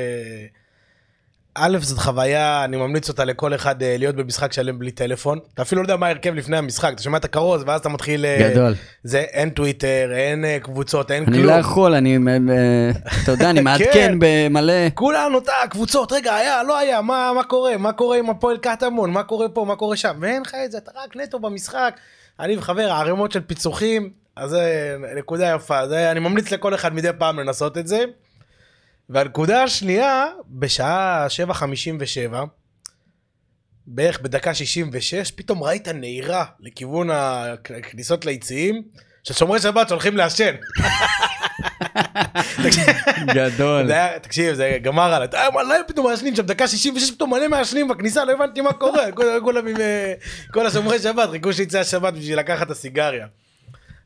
א', 1.55 1.79
זאת 1.81 1.99
חוויה, 1.99 2.65
אני 2.65 2.77
ממליץ 2.77 3.09
אותה 3.09 3.25
לכל 3.25 3.55
אחד 3.55 3.83
אה, 3.83 3.97
להיות 3.99 4.17
במשחק 4.17 4.53
שלם 4.53 4.79
בלי 4.79 4.91
טלפון. 4.91 5.39
אתה 5.55 5.63
אפילו 5.63 5.83
לא 5.83 5.85
יודע 5.85 5.97
מה 5.97 6.07
ההרכב 6.07 6.35
לפני 6.35 6.57
המשחק, 6.57 6.93
אתה 6.95 7.03
שומע 7.03 7.19
את 7.19 7.25
הכרוז 7.25 7.63
ואז 7.67 7.81
אתה 7.81 7.89
מתחיל... 7.89 8.25
אה, 8.27 8.51
גדול. 8.51 8.75
זה, 9.05 9.19
אין 9.19 9.51
טוויטר, 9.51 10.11
אין 10.13 10.45
אה, 10.45 10.59
קבוצות, 10.63 11.11
אין 11.11 11.25
אני 11.29 11.33
כלום. 11.33 11.47
לא 11.47 11.53
יכול, 11.53 11.95
אני, 11.95 12.19
אתה 13.23 13.33
יודע, 13.33 13.51
אני 13.51 13.61
מעדכן 13.71 13.91
כן. 13.93 14.19
במלא... 14.19 14.91
כולנו, 14.95 15.39
אתה, 15.39 15.53
קבוצות, 15.71 16.13
רגע, 16.13 16.35
היה, 16.35 16.63
לא 16.63 16.79
היה, 16.79 17.03
מה, 17.03 17.33
מה 17.37 17.45
קורה? 17.45 17.77
מה 17.77 17.93
קורה 17.93 18.19
עם 18.19 18.31
הפועל 18.31 18.57
קטמון? 18.57 19.11
מה 19.11 19.23
קורה 19.23 19.49
פה? 19.49 19.65
מה 19.65 19.77
קורה 19.77 19.97
שם? 19.97 20.19
ואין 20.21 20.43
לך 20.43 20.55
את 20.65 20.73
זה, 20.73 20.79
אתה 20.79 20.91
רק 21.05 21.17
נטו 21.17 21.39
במשחק. 21.39 21.95
אני 22.41 22.57
וחבר, 22.57 22.91
הערימות 22.91 23.33
של 23.33 23.41
פיצוחים, 23.41 24.11
אז 24.37 24.51
זה 24.51 24.97
נקודה 25.17 25.55
יפה. 25.57 25.89
זה, 25.89 26.11
אני 26.11 26.21
ממליץ 26.21 26.51
לכל 26.51 26.75
אחד 26.75 26.95
מדי 26.95 27.11
פעם 27.19 27.39
לנסות 27.39 27.79
את 27.79 27.87
זה. 27.87 28.05
והנקודה 29.09 29.63
השנייה, 29.63 30.27
בשעה 30.49 31.27
7.57, 31.49 32.35
בערך 33.87 34.21
בדקה 34.21 34.55
66, 34.55 35.31
פתאום 35.31 35.63
ראית 35.63 35.89
נהירה 35.89 36.45
לכיוון 36.61 37.11
הכניסות 37.11 38.25
ליציעים, 38.25 38.83
של 39.25 39.35
שומרי 39.35 39.61
שבת 39.61 39.89
שהולכים 39.89 40.17
לעשן. 40.17 40.55
גדול. 43.35 43.91
תקשיב, 44.23 44.55
זה 44.55 44.79
גמר. 44.83 45.27
היה 45.33 45.51
מלא 45.51 45.77
פתאום 45.89 46.07
מעשנים 46.07 46.37
שם, 46.37 46.43
דקה 46.43 46.69
66 46.69 47.11
פתאום 47.11 47.31
מלא 47.31 47.49
מעשנים 47.49 47.89
בכניסה, 47.89 48.25
לא 48.25 48.33
הבנתי 48.33 48.61
מה 48.61 48.73
קורה. 48.73 49.05
אה, 49.05 50.15
כל 50.53 50.67
השומרי 50.67 50.99
שבת, 50.99 51.31
חיכו 51.31 51.53
שיצא 51.53 51.79
השבת 51.79 52.15
בשביל 52.15 52.39
לקחת 52.39 52.67
את 52.67 52.71
הסיגריה. 52.71 53.27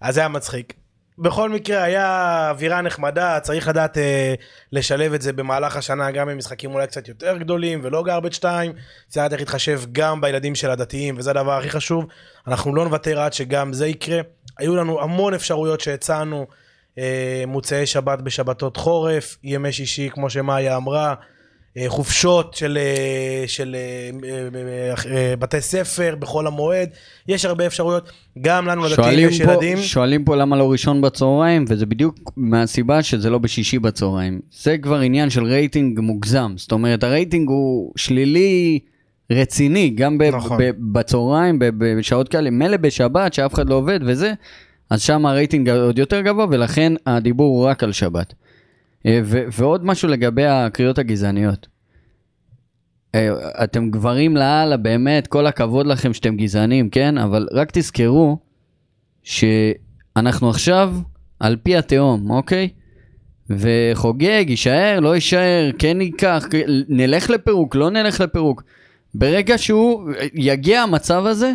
אז 0.01 0.15
זה 0.15 0.21
היה 0.21 0.29
מצחיק. 0.29 0.73
בכל 1.19 1.51
מקרה, 1.51 1.83
היה 1.83 2.51
אווירה 2.51 2.81
נחמדה, 2.81 3.41
צריך 3.41 3.69
לדעת 3.69 3.99
אה, 3.99 4.35
לשלב 4.73 5.13
את 5.13 5.23
זה 5.23 5.33
במהלך 5.33 5.77
השנה, 5.77 6.11
גם 6.11 6.29
במשחקים 6.29 6.75
אולי 6.75 6.87
קצת 6.87 7.09
יותר 7.09 7.37
גדולים, 7.37 7.81
ולא 7.83 8.03
גרבג' 8.03 8.33
2. 8.33 8.73
צריך 9.09 9.17
לדעת 9.17 9.33
איך 9.33 9.41
להתחשב 9.41 9.83
גם 9.93 10.21
בילדים 10.21 10.55
של 10.55 10.71
הדתיים, 10.71 11.15
וזה 11.19 11.31
הדבר 11.31 11.53
הכי 11.53 11.71
חשוב. 11.71 12.07
אנחנו 12.47 12.75
לא 12.75 12.85
נוותר 12.85 13.21
עד 13.21 13.33
שגם 13.33 13.73
זה 13.73 13.87
יקרה. 13.87 14.21
היו 14.59 14.77
לנו 14.77 15.03
המון 15.03 15.35
אפשרויות 15.35 15.81
שהצענו. 15.81 16.47
אה, 16.99 17.45
מוצאי 17.47 17.87
שבת 17.87 18.19
בשבתות 18.19 18.77
חורף, 18.77 19.37
ימי 19.43 19.73
שישי 19.73 20.11
כמו 20.11 20.31
שמאיה 20.31 20.77
אמרה, 20.77 21.15
חופשות 21.89 22.55
של, 22.55 22.79
אה, 22.81 23.45
של 23.47 23.77
אה, 23.79 24.11
אה, 24.55 24.95
אה, 25.17 25.37
בתי 25.37 25.61
ספר 25.61 26.15
בחול 26.19 26.47
המועד, 26.47 26.89
יש 27.29 27.45
הרבה 27.45 27.67
אפשרויות, 27.67 28.11
גם 28.41 28.67
לנו 28.67 28.85
לדתיים 28.89 29.29
יש 29.29 29.41
ילדים. 29.41 29.79
שואלים 29.79 30.25
פה 30.25 30.37
למה 30.37 30.57
לא 30.57 30.71
ראשון 30.73 31.01
בצהריים, 31.01 31.65
וזה 31.69 31.87
בדיוק 31.87 32.33
מהסיבה 32.37 33.03
שזה 33.03 33.31
לא 33.31 33.39
בשישי 33.39 33.79
בצהריים. 33.79 34.41
זה 34.63 34.79
כבר 34.79 34.97
עניין 35.01 35.31
של 35.31 35.45
רייטינג 35.45 36.01
מוגזם. 36.01 36.53
זאת 36.57 36.73
אומרת, 36.73 37.05
הרייטינג 37.05 37.49
הוא 37.49 37.93
שלילי 37.97 38.79
רציני, 39.33 39.91
גם 39.91 40.19
ב- 40.19 40.23
נכון. 40.23 40.59
ב- 40.61 40.99
בצהריים, 40.99 41.59
ב- 41.59 41.69
בשעות 41.99 42.29
כאלה, 42.29 42.51
מילא 42.51 42.77
בשבת, 42.77 43.35
שאף 43.35 43.55
אחד 43.55 43.69
לא 43.69 43.75
עובד 43.75 44.01
וזה, 44.07 44.33
אז 44.91 45.03
שם 45.03 45.27
הרייטינג 45.27 45.69
עוד 45.71 45.99
יותר 45.99 46.21
גבוה, 46.21 46.47
ולכן 46.51 46.93
הדיבור 47.07 47.59
הוא 47.59 47.67
רק 47.67 47.83
על 47.83 47.93
שבת. 47.93 48.35
אה, 49.07 49.21
ו- 49.25 49.45
ועוד 49.53 49.85
משהו 49.85 50.09
לגבי 50.09 50.47
הקריאות 50.47 50.99
הגזעניות. 50.99 51.67
אה, 53.15 53.29
אתם 53.65 53.91
גברים 53.91 54.37
לאללה, 54.37 54.77
באמת, 54.77 55.27
כל 55.27 55.47
הכבוד 55.47 55.87
לכם 55.87 56.13
שאתם 56.13 56.37
גזענים, 56.37 56.91
כן? 56.91 57.19
אבל 57.19 57.49
רק 57.53 57.71
תזכרו 57.73 58.39
שאנחנו 59.23 60.51
עכשיו 60.51 60.95
על 61.41 61.57
פי 61.63 61.77
התהום, 61.77 62.31
אוקיי? 62.31 62.69
וחוגג, 63.51 64.45
יישאר, 64.49 65.01
לא 65.01 65.15
יישאר, 65.15 65.71
כן 65.79 66.01
ייקח, 66.01 66.47
נלך 66.89 67.31
לפירוק, 67.31 67.77
לא 67.77 67.91
נלך 67.91 68.21
לפירוק. 68.21 68.63
ברגע 69.15 69.59
שהוא, 69.59 70.11
יגיע 70.35 70.83
המצב 70.83 71.27
הזה, 71.27 71.53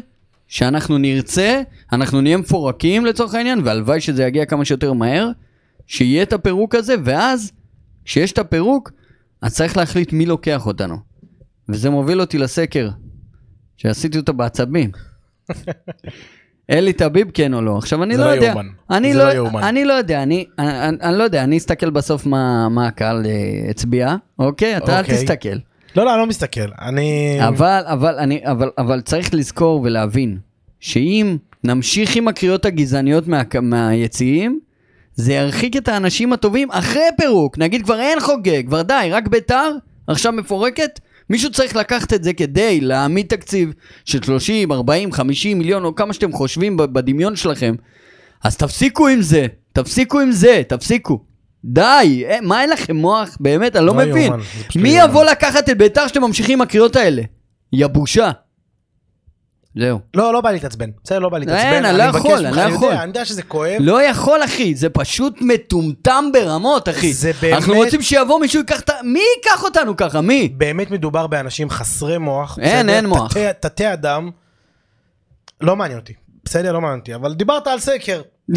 שאנחנו 0.47 0.97
נרצה, 0.97 1.61
אנחנו 1.91 2.21
נהיה 2.21 2.37
מפורקים 2.37 3.05
לצורך 3.05 3.33
העניין, 3.33 3.59
והלוואי 3.63 4.01
שזה 4.01 4.23
יגיע 4.23 4.45
כמה 4.45 4.65
שיותר 4.65 4.93
מהר, 4.93 5.29
שיהיה 5.87 6.23
את 6.23 6.33
הפירוק 6.33 6.75
הזה, 6.75 6.95
ואז, 7.03 7.51
כשיש 8.05 8.31
את 8.31 8.37
הפירוק, 8.37 8.91
אז 9.41 9.55
צריך 9.55 9.77
להחליט 9.77 10.13
מי 10.13 10.25
לוקח 10.25 10.67
אותנו. 10.67 10.97
וזה 11.69 11.89
מוביל 11.89 12.21
אותי 12.21 12.37
לסקר, 12.37 12.89
שעשיתי 13.77 14.17
אותו 14.17 14.33
בעצבים. 14.33 14.91
אלי 16.71 16.93
טביב 16.93 17.27
כן 17.33 17.53
או 17.53 17.61
לא. 17.61 17.77
עכשיו 17.77 18.03
אני 18.03 18.17
לא 18.17 18.25
לא 18.25 18.29
יודע. 18.29 18.53
אני 18.89 19.13
לא, 19.13 19.33
לא. 19.33 19.49
אני 19.59 19.85
לא 19.85 19.93
יודע, 19.93 20.23
אני, 20.23 20.45
אני, 20.59 20.97
אני 21.01 21.17
לא 21.17 21.23
יודע, 21.23 21.43
אני 21.43 21.57
אסתכל 21.57 21.89
בסוף 21.89 22.25
מה, 22.25 22.69
מה 22.69 22.87
הקהל 22.87 23.25
אה, 23.25 23.69
הצביע, 23.69 24.15
אוקיי? 24.39 24.77
אתה 24.77 24.99
אל 24.99 25.03
אוקיי. 25.03 25.17
תסתכל. 25.17 25.57
לא, 25.95 26.05
לא, 26.05 26.11
אני 26.13 26.19
לא 26.19 26.27
מסתכל. 26.27 26.69
אני... 26.81 27.37
אבל, 27.47 27.83
אבל, 27.85 28.15
אני, 28.19 28.41
אבל, 28.43 28.69
אבל 28.77 29.01
צריך 29.01 29.33
לזכור 29.33 29.81
ולהבין, 29.83 30.37
שאם 30.79 31.37
נמשיך 31.63 32.15
עם 32.15 32.27
הקריאות 32.27 32.65
הגזעניות 32.65 33.27
מה, 33.27 33.41
מהיציעים, 33.61 34.59
זה 35.21 35.33
ירחיק 35.33 35.77
את 35.77 35.87
האנשים 35.87 36.33
הטובים 36.33 36.71
אחרי 36.71 37.03
פירוק. 37.17 37.57
נגיד 37.57 37.83
כבר 37.83 37.99
אין 37.99 38.19
חוגג, 38.19 38.65
כבר 38.67 38.81
די, 38.81 39.09
רק 39.11 39.27
ביתר, 39.27 39.71
עכשיו 40.07 40.31
מפורקת. 40.31 40.99
מישהו 41.29 41.51
צריך 41.51 41.75
לקחת 41.75 42.13
את 42.13 42.23
זה 42.23 42.33
כדי 42.33 42.81
להעמיד 42.81 43.25
תקציב 43.27 43.73
של 44.05 44.23
30, 44.23 44.71
40, 44.71 45.11
50 45.11 45.57
מיליון, 45.57 45.85
או 45.85 45.95
כמה 45.95 46.13
שאתם 46.13 46.31
חושבים 46.31 46.77
בדמיון 46.77 47.35
שלכם. 47.35 47.75
אז 48.43 48.57
תפסיקו 48.57 49.07
עם 49.07 49.21
זה, 49.21 49.47
תפסיקו 49.73 50.19
עם 50.19 50.31
זה, 50.31 50.61
תפסיקו. 50.67 51.19
די, 51.65 52.23
אה, 52.29 52.41
מה 52.41 52.61
אין 52.61 52.69
לכם 52.69 52.95
מוח? 52.95 53.37
באמת, 53.39 53.75
אני 53.75 53.85
לא, 53.85 53.95
לא 53.95 54.05
מבין. 54.05 54.33
פשוט 54.39 54.75
מי 54.75 54.97
לא. 54.97 55.03
יבוא 55.03 55.23
לקחת 55.23 55.69
את 55.69 55.77
ביתר 55.77 56.07
שאתם 56.07 56.21
ממשיכים 56.21 56.57
עם 56.57 56.61
הקריאות 56.61 56.95
האלה? 56.95 57.21
יא 57.73 57.87
בושה. 57.87 58.31
זהו. 59.75 59.99
לא, 60.13 60.33
לא 60.33 60.41
בא 60.41 60.49
לי 60.49 60.53
להתעצבן. 60.55 60.89
בסדר, 61.03 61.19
לא 61.19 61.29
בא 61.29 61.37
לי 61.37 61.45
אין, 61.45 61.55
להתעצבן. 61.55 61.85
אני 61.85 61.97
לא 61.97 62.03
יכול, 62.03 62.45
אני 62.45 62.55
לא 62.55 62.61
יכול. 62.61 62.93
אני 62.93 63.07
יודע 63.07 63.25
שזה 63.25 63.43
כואב. 63.43 63.75
לא 63.79 64.01
יכול, 64.03 64.43
אחי, 64.43 64.75
זה 64.75 64.89
פשוט 64.89 65.35
מטומטם 65.41 66.25
ברמות, 66.33 66.89
אחי. 66.89 67.13
זה 67.13 67.31
באמת- 67.41 67.53
אנחנו 67.53 67.73
רוצים 67.73 68.01
שיבוא 68.01 68.39
מישהו 68.39 68.59
ייקח 68.59 68.79
את 68.79 68.89
ה... 68.89 68.93
מי 69.03 69.21
ייקח 69.37 69.63
אותנו 69.63 69.97
ככה? 69.97 70.21
מי? 70.21 70.49
באמת 70.57 70.91
מדובר 70.91 71.27
באנשים 71.27 71.69
חסרי 71.69 72.17
מוח. 72.17 72.59
אין? 72.61 72.89
אין 72.89 73.05
מוח. 73.05 73.33
תתי- 73.59 73.93
אדם. 73.93 74.29
לא 75.61 75.75
מעניין 75.75 75.99
אותי. 75.99 76.13
בסדר, 76.45 76.71
לא 76.71 76.81
מעניין 76.81 76.99
אותי. 76.99 77.15
אבל 77.15 77.33
דיברת 77.33 77.67
על 77.67 77.79
סקר. 77.79 78.21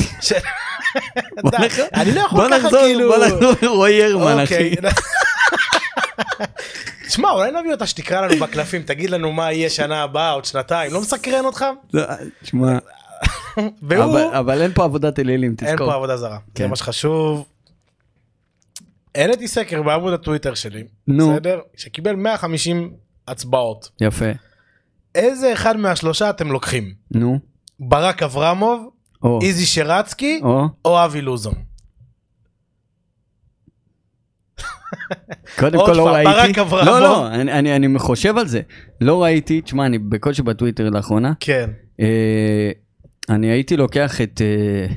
בוא 1.43 1.51
אני 1.95 2.15
לא 2.15 2.21
יכול 2.21 2.41
בוא 2.41 2.49
ככה 2.49 2.59
נחזור, 2.59 2.81
כאילו... 2.81 3.09
בוא 3.09 3.27
נחזור 3.27 3.53
לרועי 3.63 4.05
הרמן, 4.05 4.41
אחי. 4.41 4.75
אוקיי. 7.05 7.11
שמע, 7.11 7.31
אולי 7.31 7.51
נביא 7.61 7.73
אותה 7.73 7.87
שתקרא 7.87 8.21
לנו 8.27 8.41
בקלפים, 8.41 8.83
תגיד 8.83 9.11
לנו 9.11 9.33
מה 9.33 9.53
יהיה 9.53 9.71
שנה 9.71 10.03
הבאה, 10.03 10.31
עוד 10.31 10.45
שנתיים, 10.45 10.93
לא 10.93 11.01
מסקרן 11.01 11.45
אותך? 11.45 11.65
לא, 11.95 12.03
תשמע, 12.43 12.79
והוא, 13.83 14.05
אבל- 14.05 14.35
אבל 14.39 14.63
אין 14.63 14.73
פה 14.73 14.85
עבודת 14.85 15.19
אלילים, 15.19 15.55
אין 15.63 15.71
תזכור. 15.73 15.87
פה 15.89 15.95
עבודה 15.95 16.17
זרה, 16.17 16.39
זה 16.47 16.53
כן. 16.55 16.71
מה 16.71 16.77
שחשוב. 16.77 17.47
העליתי 19.15 19.49
סקר 19.49 19.83
בעמוד 19.83 20.13
הטוויטר 20.13 20.55
שלי. 20.55 20.85
בסדר? 21.09 21.61
שקיבל 21.77 22.15
150 22.17 22.91
הצבעות. 23.29 23.91
יפה. 24.01 24.25
איזה 25.15 25.53
אחד 25.53 25.77
מהשלושה 25.77 26.31
אתם 26.31 26.53
לוקחים? 26.53 26.95
נו. 27.11 27.39
ברק 27.81 28.23
אברמוב. 28.23 28.89
איזי 29.43 29.67
שרצקי. 29.67 30.41
או 30.85 31.05
אבי 31.05 31.21
לוזון? 31.21 31.55
קודם 35.59 35.79
כל 35.87 35.93
לא 35.93 36.09
ראיתי. 36.09 36.61
לא, 36.71 37.01
לא, 37.01 37.29
אני- 37.29 37.53
אני 37.53 37.77
אני 37.77 37.99
חושב 37.99 38.39
על 38.39 38.49
זה. 38.49 38.61
לא 39.01 39.23
ראיתי, 39.23 39.61
תשמע, 39.61 39.87
אני 39.87 39.99
בקושי 39.99 40.43
בטוויטר 40.43 40.91
לאחרונה. 40.91 41.33
כן. 41.41 41.71
אה, 42.01 42.71
אני 43.29 43.47
הייתי 43.47 43.77
לוקח 43.77 44.21
את... 44.21 44.41
אה, 44.45 44.95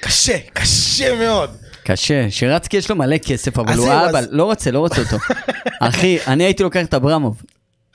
קשה, 0.00 0.38
קשה 0.52 1.18
מאוד. 1.18 1.50
קשה, 1.84 2.26
שרצקי 2.30 2.76
יש 2.76 2.90
לו 2.90 2.96
מלא 2.96 3.18
כסף, 3.18 3.58
אבל 3.58 3.74
הוא 3.78 3.88
אז- 3.92 4.28
לא 4.30 4.44
רוצה, 4.44 4.70
לא 4.70 4.78
רוצה 4.78 5.00
אותו. 5.02 5.16
אחי, 5.80 6.18
אני 6.26 6.44
הייתי 6.44 6.62
לוקח 6.62 6.84
את 6.84 6.94
אברמוב. 6.94 7.42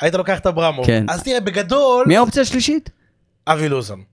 היית 0.02 0.14
לוקח 0.16 0.40
את 0.40 0.48
אברמוב. 0.48 0.86
כן. 0.86 1.06
אז 1.10 1.24
תראה, 1.24 1.40
בגדול, 1.40 2.06
מי 2.08 2.18
האופציה 2.18 2.42
השלישית? 2.42 2.90
אבי 3.48 3.70
לוזון. 3.70 4.04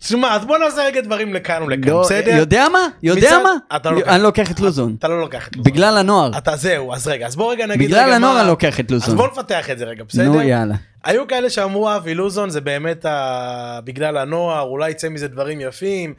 תשמע, 0.00 0.34
אז 0.36 0.44
בוא 0.44 0.58
נעשה 0.58 0.84
רגע 0.84 1.00
דברים 1.00 1.34
לכאן 1.34 1.62
ולכאן, 1.62 1.90
לא, 1.92 2.00
בסדר? 2.02 2.34
יודע 2.36 2.66
מה? 2.72 2.78
יודע 3.02 3.28
מצד- 3.28 3.42
מה? 3.42 3.76
אתה 3.76 3.90
לא 3.90 3.96
לוקח. 3.96 4.08
אני 4.12 4.22
לוקח 4.22 4.50
את 4.50 4.60
לוזון. 4.60 4.96
אתה 4.98 5.08
לא 5.08 5.20
לוקח 5.20 5.48
את 5.48 5.56
לוזון. 5.56 5.72
בגלל 5.72 5.96
הנוער. 5.96 6.30
אתה 6.38 6.56
זהו, 6.56 6.92
אז 6.94 7.06
רגע, 7.08 7.26
אז 7.26 7.36
בוא 7.36 7.52
רגע 7.52 7.66
נגיד 7.66 7.88
בגלל 7.88 8.12
הנוער 8.12 8.34
מה- 8.34 8.40
אני 8.40 8.48
לוקח 8.48 8.80
את 8.80 8.84
אז 8.84 8.90
לוזון. 8.92 9.16
בוא 9.16 9.26
נפתח 9.28 9.70
את 9.70 9.78
זה 9.78 9.84
רגע, 9.84 10.04
בסדר? 10.08 10.24
נו, 10.24 10.42
יאללה. 10.42 10.74
היו 11.04 11.26
כאלה 11.28 11.50
שאמרו 11.50 11.96
אבי 11.96 12.14
לוזון 12.14 12.50
זה 12.50 12.60
באמת 12.60 13.04
ה... 13.04 13.80
בגלל 13.84 14.16
הנוער, 14.16 14.62
אולי 14.62 14.90
יצא 14.90 15.08
מזה 15.08 15.28
דברים 15.28 15.60
יפים. 15.60 16.14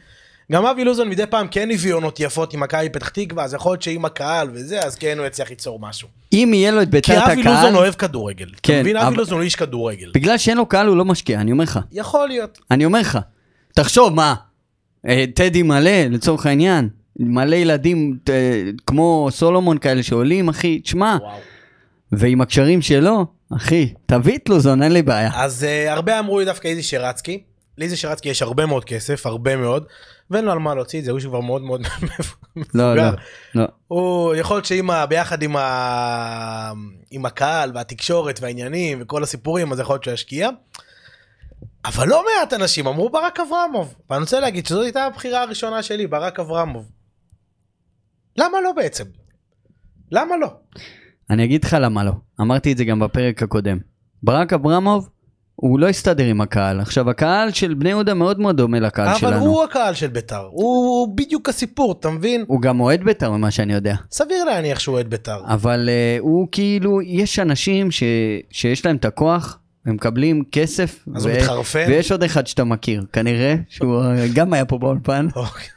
גם 0.51 0.65
אבי 0.65 0.83
לוזון 0.83 1.09
מדי 1.09 1.23
פעם 1.29 1.47
כן 1.47 1.71
הביא 1.71 1.93
עונות 1.93 2.19
יפות 2.19 2.53
עם 2.53 2.59
מכבי 2.59 2.89
פתח 2.89 3.09
תקווה, 3.09 3.43
אז 3.43 3.53
יכול 3.53 3.71
להיות 3.71 3.81
שעם 3.81 4.05
הקהל 4.05 4.49
וזה, 4.53 4.79
אז 4.79 4.95
כן 4.95 5.15
הוא 5.17 5.25
יצליח 5.27 5.49
ליצור 5.49 5.79
משהו. 5.79 6.07
אם 6.33 6.51
יהיה 6.53 6.71
לו 6.71 6.81
את 6.81 6.85
כי 6.85 6.91
ביתר 6.91 7.17
את 7.17 7.23
אבי 7.29 7.35
לוזון 7.43 7.55
הקהל, 7.57 7.75
אוהב 7.75 7.93
כדורגל. 7.93 8.45
אתה 8.51 8.59
כן, 8.63 8.79
מבין? 8.79 8.97
אבי 8.97 9.15
לוזון 9.15 9.37
הוא 9.37 9.43
איש 9.43 9.55
כדורגל. 9.55 10.11
בגלל 10.13 10.37
שאין 10.37 10.57
לו 10.57 10.65
קהל 10.65 10.87
הוא 10.87 10.97
לא 10.97 11.05
משקיע, 11.05 11.39
אני 11.41 11.51
אומר 11.51 11.63
לך. 11.63 11.79
יכול 11.91 12.27
להיות. 12.27 12.59
אני 12.71 12.85
אומר 12.85 12.99
לך. 12.99 13.19
תחשוב, 13.75 14.13
מה? 14.13 14.35
אה, 15.07 15.25
טדי 15.35 15.63
מלא, 15.63 15.91
לצורך 16.09 16.45
העניין. 16.45 16.89
מלא 17.19 17.55
ילדים 17.55 18.17
ת- 18.23 18.29
כמו 18.87 19.27
סולומון 19.31 19.77
כאלה 19.77 20.03
שעולים, 20.03 20.49
אחי, 20.49 20.79
תשמע. 20.79 21.17
ועם 22.11 22.41
הקשרים 22.41 22.81
שלו, 22.81 23.25
אחי, 23.55 23.93
תביא 24.05 24.37
את 24.37 24.49
לוזון, 24.49 24.83
אין 24.83 24.91
לי 24.91 25.01
בעיה. 25.01 25.31
אז 25.35 25.63
uh, 25.87 25.91
הרבה 25.91 26.19
אמרו 26.19 26.39
לי 26.39 26.45
דווקא 26.45 26.67
איזי 26.67 26.83
שרצקי. 26.83 27.43
לאיזי 27.77 27.95
שרצקי 27.97 28.29
יש 28.29 28.41
הרבה 28.41 28.65
מאוד 28.65 28.85
כסף, 28.85 29.25
הרבה 29.25 29.55
מאוד, 29.55 29.83
ואין 30.31 30.45
לו 30.45 30.51
על 30.51 30.59
מה 30.59 30.75
להוציא 30.75 30.99
את 30.99 31.05
זה, 31.05 31.11
הוא 31.11 31.19
כבר 31.19 31.39
מאוד 31.39 31.61
מאוד 31.61 31.81
לא, 32.55 32.63
לא, 32.73 33.03
מבוגר. 33.03 33.15
לא. 33.55 33.65
הוא 33.87 34.35
יכול 34.35 34.55
להיות 34.55 34.65
שעם 34.65 34.89
ה... 34.89 35.05
ביחד 35.05 35.43
עם, 35.43 35.55
ה... 35.55 36.71
עם 37.11 37.25
הקהל 37.25 37.71
והתקשורת 37.75 38.39
והעניינים 38.41 38.97
וכל 39.01 39.23
הסיפורים, 39.23 39.71
אז 39.71 39.79
יכול 39.79 39.93
להיות 39.93 40.03
שהוא 40.03 40.13
ישקיע. 40.13 40.49
אבל 41.85 42.07
לא 42.07 42.23
מעט 42.25 42.53
אנשים 42.53 42.87
אמרו 42.87 43.09
ברק 43.09 43.39
אברמוב, 43.39 43.95
ואני 44.09 44.21
רוצה 44.21 44.39
להגיד 44.39 44.65
שזאת 44.65 44.83
הייתה 44.83 45.03
הבחירה 45.03 45.41
הראשונה 45.41 45.83
שלי, 45.83 46.07
ברק 46.07 46.39
אברמוב. 46.39 46.91
למה 48.37 48.61
לא 48.63 48.71
בעצם? 48.71 49.03
למה 50.11 50.37
לא? 50.37 50.47
אני 51.29 51.45
אגיד 51.45 51.63
לך 51.63 51.77
למה 51.79 52.03
לא. 52.03 52.11
אמרתי 52.41 52.71
את 52.71 52.77
זה 52.77 52.85
גם 52.85 52.99
בפרק 52.99 53.43
הקודם. 53.43 53.77
ברק 54.23 54.53
אברמוב, 54.53 55.09
הוא 55.55 55.79
לא 55.79 55.87
הסתדר 55.87 56.25
עם 56.25 56.41
הקהל. 56.41 56.79
עכשיו, 56.79 57.09
הקהל 57.09 57.51
של 57.51 57.73
בני 57.73 57.89
יהודה 57.89 58.13
מאוד 58.13 58.39
מאוד 58.39 58.57
דומה 58.57 58.79
לקהל 58.79 59.07
אבל 59.07 59.17
שלנו. 59.17 59.45
הוא 59.45 59.63
הקהל 59.63 59.93
של 59.93 60.07
בית"ר, 60.07 60.47
הוא 60.51 61.17
בדיוק 61.17 61.49
הסיפור, 61.49 61.91
אתה 61.99 62.09
מבין? 62.09 62.45
הוא 62.47 62.61
גם 62.61 62.79
אוהד 62.79 63.03
בית"ר 63.03 63.31
ממה 63.31 63.51
שאני 63.51 63.73
יודע. 63.73 63.95
סביר 64.11 64.43
להניח 64.43 64.79
שהוא 64.79 64.93
אוהד 64.95 65.09
בית"ר. 65.09 65.41
אבל 65.45 65.89
uh, 65.89 66.21
הוא 66.21 66.47
כאילו, 66.51 67.01
יש 67.01 67.39
אנשים 67.39 67.91
ש, 67.91 68.03
שיש 68.51 68.85
להם 68.85 68.95
את 68.95 69.05
הכוח, 69.05 69.59
הם 69.85 69.95
מקבלים 69.95 70.43
כסף. 70.51 71.05
אז 71.15 71.25
הוא 71.25 71.33
מתחרפן? 71.33 71.85
ויש 71.87 72.11
עוד 72.11 72.23
אחד 72.23 72.47
שאתה 72.47 72.63
מכיר, 72.63 73.05
כנראה, 73.13 73.55
שהוא 73.69 74.03
אה, 74.03 74.25
גם 74.33 74.53
היה 74.53 74.65
פה 74.65 74.77
באולפן, 74.77 75.27
אוקיי. 75.35 75.67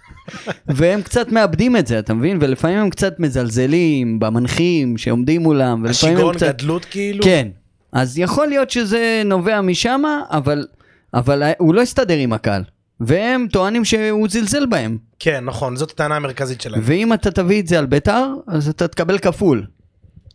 והם 0.66 1.02
קצת 1.02 1.32
מאבדים 1.32 1.76
את 1.76 1.86
זה, 1.86 1.98
אתה 1.98 2.14
מבין? 2.14 2.38
ולפעמים 2.40 2.78
הם 2.78 2.90
קצת 2.90 3.20
מזלזלים 3.20 4.18
במנחים 4.18 4.98
שעומדים 4.98 5.42
מולם, 5.42 5.86
השיגעון 5.86 6.34
קצת... 6.34 6.54
גדלות 6.58 6.84
כאילו? 6.84 7.24
כן. 7.24 7.48
אז 7.92 8.18
יכול 8.18 8.46
להיות 8.46 8.70
שזה 8.70 9.22
נובע 9.24 9.60
משם, 9.60 10.02
אבל, 10.30 10.66
אבל 11.14 11.42
הוא 11.58 11.74
לא 11.74 11.82
הסתדר 11.82 12.16
עם 12.16 12.32
הקהל. 12.32 12.62
והם 13.00 13.46
טוענים 13.52 13.84
שהוא 13.84 14.28
זלזל 14.30 14.66
בהם. 14.66 14.98
כן, 15.18 15.44
נכון, 15.44 15.76
זאת 15.76 15.90
הטענה 15.90 16.16
המרכזית 16.16 16.60
שלהם. 16.60 16.80
ואם 16.84 17.12
אתה 17.12 17.30
תביא 17.30 17.62
את 17.62 17.66
זה 17.66 17.78
על 17.78 17.86
ביתר, 17.86 18.26
אז 18.46 18.68
אתה 18.68 18.88
תקבל 18.88 19.18
כפול. 19.18 19.66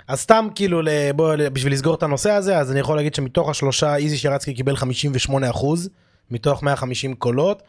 אז 0.09 0.19
סתם 0.19 0.47
כאילו, 0.55 0.81
בוא, 1.15 1.35
בשביל 1.53 1.73
לסגור 1.73 1.95
את 1.95 2.03
הנושא 2.03 2.31
הזה, 2.31 2.57
אז 2.57 2.71
אני 2.71 2.79
יכול 2.79 2.95
להגיד 2.95 3.15
שמתוך 3.15 3.49
השלושה, 3.49 3.95
איזי 3.95 4.17
שרצקי 4.17 4.53
קיבל 4.53 4.75
58 4.75 5.49
אחוז, 5.49 5.89
מתוך 6.31 6.63
150 6.63 7.15
קולות, 7.15 7.63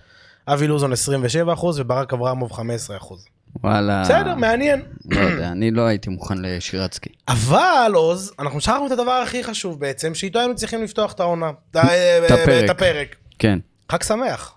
אבי 0.48 0.66
לוזון 0.66 0.92
27 0.92 1.52
אחוז, 1.52 1.80
וברק 1.80 2.12
אברמוב 2.12 2.52
15 2.52 2.96
אחוז. 2.96 3.24
וואלה. 3.64 4.02
בסדר, 4.02 4.34
מעניין. 4.34 4.82
לא 5.10 5.20
יודע, 5.20 5.48
אני 5.48 5.70
לא 5.70 5.82
הייתי 5.82 6.10
מוכן 6.10 6.38
לשירצקי. 6.38 7.10
אבל 7.28 7.92
עוז, 7.94 8.32
אנחנו 8.38 8.60
שכחנו 8.60 8.86
את 8.86 8.92
הדבר 8.92 9.12
הכי 9.12 9.44
חשוב 9.44 9.80
בעצם, 9.80 10.14
שאיתו 10.14 10.38
היינו 10.38 10.54
צריכים 10.54 10.82
לפתוח 10.82 11.12
את 11.12 11.20
העונה. 11.20 11.50
את 11.70 12.70
הפרק. 12.70 13.16
כן. 13.38 13.58
חג 13.92 14.02
שמח. 14.02 14.54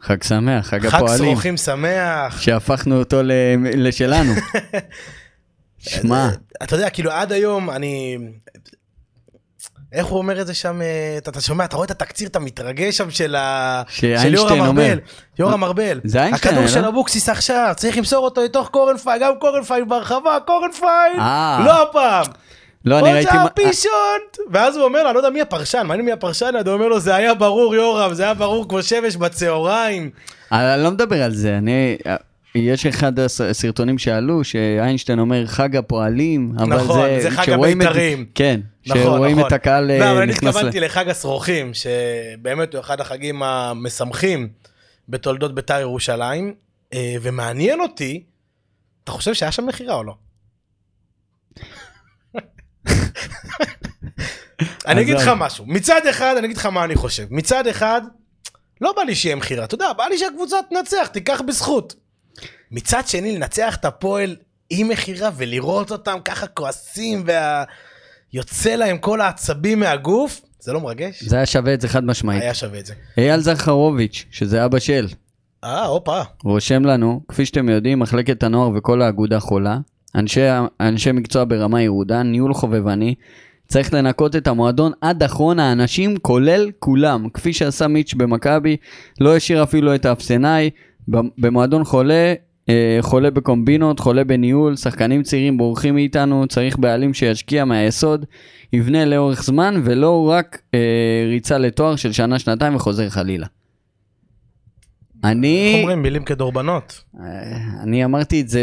חג 0.00 0.22
שמח, 0.22 0.66
חג 0.66 0.86
חג 0.86 0.94
הפועלים. 0.94 1.24
שרוכים 1.24 1.56
שמח. 1.56 2.40
שהפכנו 2.40 2.98
אותו 2.98 3.20
לשלנו. 3.74 4.32
שמע, 5.88 6.28
אתה 6.62 6.76
יודע, 6.76 6.90
כאילו 6.90 7.10
עד 7.10 7.32
היום 7.32 7.70
אני... 7.70 8.18
איך 9.92 10.06
הוא 10.06 10.18
אומר 10.18 10.40
את 10.40 10.46
זה 10.46 10.54
שם, 10.54 10.82
אה, 10.82 11.14
אתה, 11.18 11.30
אתה 11.30 11.40
שומע, 11.40 11.64
אתה 11.64 11.76
רואה 11.76 11.86
את 11.86 11.90
התקציר, 11.90 12.28
אתה 12.28 12.38
מתרגש 12.38 12.96
שם 12.96 13.10
של, 13.10 13.34
ה... 13.34 13.82
של 13.88 14.34
יורם. 14.34 14.60
ארבל. 14.60 14.98
יורם 15.38 15.64
ארבל. 15.64 16.00
זה 16.04 16.22
איינשטיין, 16.22 16.54
הכדור 16.54 16.64
לא? 16.64 16.70
של 16.80 16.84
אבוקסיס 16.84 17.28
עכשיו, 17.28 17.72
צריך 17.76 17.96
למסור 17.96 18.24
אותו 18.24 18.44
לתוך 18.44 18.68
קורנפיין, 18.68 19.22
גם 19.22 19.32
קורנפיין 19.40 19.88
ברחבה, 19.88 20.38
קורנפיין, 20.46 21.20
אה. 21.20 21.62
לא 21.66 21.82
הפעם. 21.82 22.26
לא, 22.84 22.98
אני 22.98 23.12
ראיתי... 23.12 23.30
רוצה 23.30 23.42
מה- 23.44 23.50
פישוט! 23.50 24.38
ואז 24.50 24.76
הוא 24.76 24.84
אומר 24.84 25.02
לו, 25.02 25.08
אני 25.08 25.14
לא 25.14 25.18
יודע 25.18 25.30
מי 25.30 25.40
הפרשן, 25.40 25.86
מעניין 25.86 26.06
מי 26.06 26.12
הפרשן, 26.12 26.50
הוא 26.66 26.72
אומר 26.74 26.88
לו, 26.88 27.00
זה 27.00 27.14
היה 27.14 27.34
ברור 27.34 27.74
יורם, 27.74 28.14
זה 28.14 28.22
היה 28.22 28.34
ברור 28.34 28.68
כמו 28.68 28.82
שמש 28.82 29.16
בצהריים. 29.16 30.10
אני 30.52 30.82
לא 30.84 30.90
מדבר 30.90 31.22
על 31.22 31.34
זה, 31.34 31.58
אני... 31.58 31.96
יש 32.56 32.86
אחד 32.86 33.18
הס- 33.18 33.40
הסרטונים 33.40 33.98
שעלו 33.98 34.44
שאיינשטיין 34.44 35.18
אומר 35.18 35.46
חג 35.46 35.76
הפועלים, 35.76 36.52
אבל 36.58 36.76
נכון, 36.76 37.08
זה 37.22 37.30
חג 37.30 37.44
שרואים 37.44 37.82
את- 37.82 37.86
הבית"רים. 37.86 38.26
כן, 38.34 38.60
נכון, 38.86 39.02
שרואים 39.02 39.36
נכון. 39.36 39.46
את 39.48 39.52
הקהל 39.52 39.84
לא, 39.84 39.92
אה, 40.04 40.12
אבל 40.12 40.20
אני 40.22 40.32
נכנס 40.32 40.44
ל... 40.44 40.48
התכוונתי 40.48 40.80
לחג 40.80 41.08
השרוכים, 41.08 41.72
שבאמת 41.74 42.74
הוא 42.74 42.80
אחד 42.80 43.00
החגים 43.00 43.42
המשמחים 43.42 44.48
בתולדות 45.08 45.54
בית"ר 45.54 45.80
ירושלים, 45.80 46.54
אה, 46.92 47.14
ומעניין 47.22 47.80
אותי, 47.80 48.22
אתה 49.04 49.12
חושב 49.12 49.34
שהיה 49.34 49.52
שם 49.52 49.66
מכירה 49.66 49.94
או 49.94 50.04
לא? 50.04 50.14
אני 54.86 55.00
אגיד 55.02 55.14
לך. 55.16 55.30
משהו, 55.36 55.64
מצד 55.66 56.00
אחד 56.10 56.34
אני 56.38 56.46
אגיד 56.46 56.56
לך 56.56 56.66
מה 56.66 56.84
אני 56.84 56.94
חושב, 56.96 57.24
מצד 57.30 57.66
אחד 57.66 58.00
לא 58.80 58.92
בא 58.96 59.02
לי 59.02 59.14
שיהיה 59.14 59.36
מכירה, 59.36 59.64
אתה 59.64 59.74
יודע, 59.74 59.92
בא 59.92 60.04
לי 60.04 60.18
שהקבוצה 60.18 60.56
תנצח, 60.70 61.06
תיקח 61.12 61.40
בזכות. 61.46 61.94
מצד 62.74 63.02
שני 63.06 63.36
לנצח 63.36 63.76
את 63.76 63.84
הפועל 63.84 64.36
עם 64.70 64.88
מכירה 64.88 65.30
ולראות 65.36 65.90
אותם 65.90 66.18
ככה 66.24 66.46
כועסים 66.46 67.24
ויוצא 68.32 68.74
להם 68.74 68.98
כל 68.98 69.20
העצבים 69.20 69.80
מהגוף, 69.80 70.40
זה 70.60 70.72
לא 70.72 70.80
מרגש? 70.80 71.22
זה 71.22 71.36
היה 71.36 71.46
שווה 71.46 71.74
את 71.74 71.80
זה 71.80 71.88
חד 71.88 72.04
משמעית. 72.04 72.42
היה 72.42 72.54
שווה 72.54 72.78
את 72.78 72.86
זה. 72.86 72.94
אייל 73.18 73.40
זכרוביץ', 73.40 74.24
שזה 74.30 74.64
אבא 74.64 74.78
של, 74.78 75.06
אה, 75.64 75.84
הופה. 75.84 76.22
רושם 76.44 76.84
לנו, 76.84 77.20
כפי 77.28 77.46
שאתם 77.46 77.68
יודעים, 77.68 77.98
מחלקת 77.98 78.42
הנוער 78.42 78.70
וכל 78.74 79.02
האגודה 79.02 79.40
חולה, 79.40 79.78
אנשי, 80.14 80.40
אנשי 80.80 81.12
מקצוע 81.12 81.44
ברמה 81.48 81.82
ירודה, 81.82 82.22
ניהול 82.22 82.54
חובבני, 82.54 83.14
צריך 83.68 83.94
לנקות 83.94 84.36
את 84.36 84.46
המועדון 84.46 84.92
עד 85.00 85.22
אחרון 85.22 85.58
האנשים, 85.58 86.16
כולל 86.16 86.70
כולם. 86.78 87.28
כפי 87.34 87.52
שעשה 87.52 87.88
מיץ' 87.88 88.14
במכבי, 88.14 88.76
לא 89.20 89.36
השאיר 89.36 89.62
אפילו 89.62 89.94
את 89.94 90.04
האפסנאי. 90.04 90.70
במועדון 91.38 91.84
חולה, 91.84 92.34
חולה 93.00 93.30
בקומבינות, 93.30 94.00
חולה 94.00 94.24
בניהול, 94.24 94.76
שחקנים 94.76 95.22
צעירים 95.22 95.58
בורחים 95.58 95.94
מאיתנו, 95.94 96.46
צריך 96.46 96.78
בעלים 96.78 97.14
שישקיע 97.14 97.64
מהיסוד, 97.64 98.26
יבנה 98.72 99.04
לאורך 99.04 99.42
זמן, 99.42 99.82
ולא 99.84 100.28
רק 100.30 100.60
אה, 100.74 101.24
ריצה 101.28 101.58
לתואר 101.58 101.96
של 101.96 102.12
שנה-שנתיים 102.12 102.74
וחוזר 102.74 103.08
חלילה. 103.10 103.46
איך 105.24 105.32
אני, 105.32 105.78
אומרים 105.80 106.02
מילים 106.02 106.24
כדורבנות? 106.24 107.04
אה, 107.20 107.22
אני 107.82 108.04
אמרתי 108.04 108.40
את 108.40 108.48
זה 108.48 108.62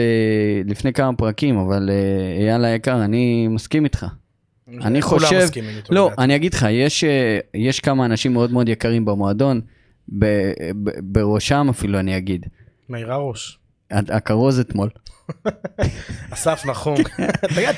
לפני 0.66 0.94
כמה 0.94 1.14
פרקים, 1.16 1.58
אבל 1.58 1.90
אה, 1.90 2.44
אייל 2.44 2.66
היקר, 2.66 3.04
אני 3.04 3.48
מסכים 3.48 3.84
איתך. 3.84 4.06
אני 4.82 5.02
חושב, 5.02 5.48
לא. 5.90 6.12
אני 6.18 6.36
אגיד 6.36 6.54
לך, 6.54 6.66
יש, 6.70 7.04
אה, 7.04 7.40
יש 7.54 7.80
כמה 7.80 8.06
אנשים 8.06 8.34
מאוד 8.34 8.52
מאוד 8.52 8.70
יקרים 8.70 9.06
במועדון, 9.06 9.62
ב, 10.20 10.26
ב, 10.84 10.90
בראשם 11.02 11.68
אפילו 11.70 12.00
אני 12.00 12.18
אגיד, 12.18 12.46
מאיר 12.90 13.14
הרוש. 13.14 13.61
הכרוז 13.92 14.60
אתמול. 14.60 14.90
אסף 16.30 16.66
נחום. 16.66 16.98
תגיד, 17.56 17.70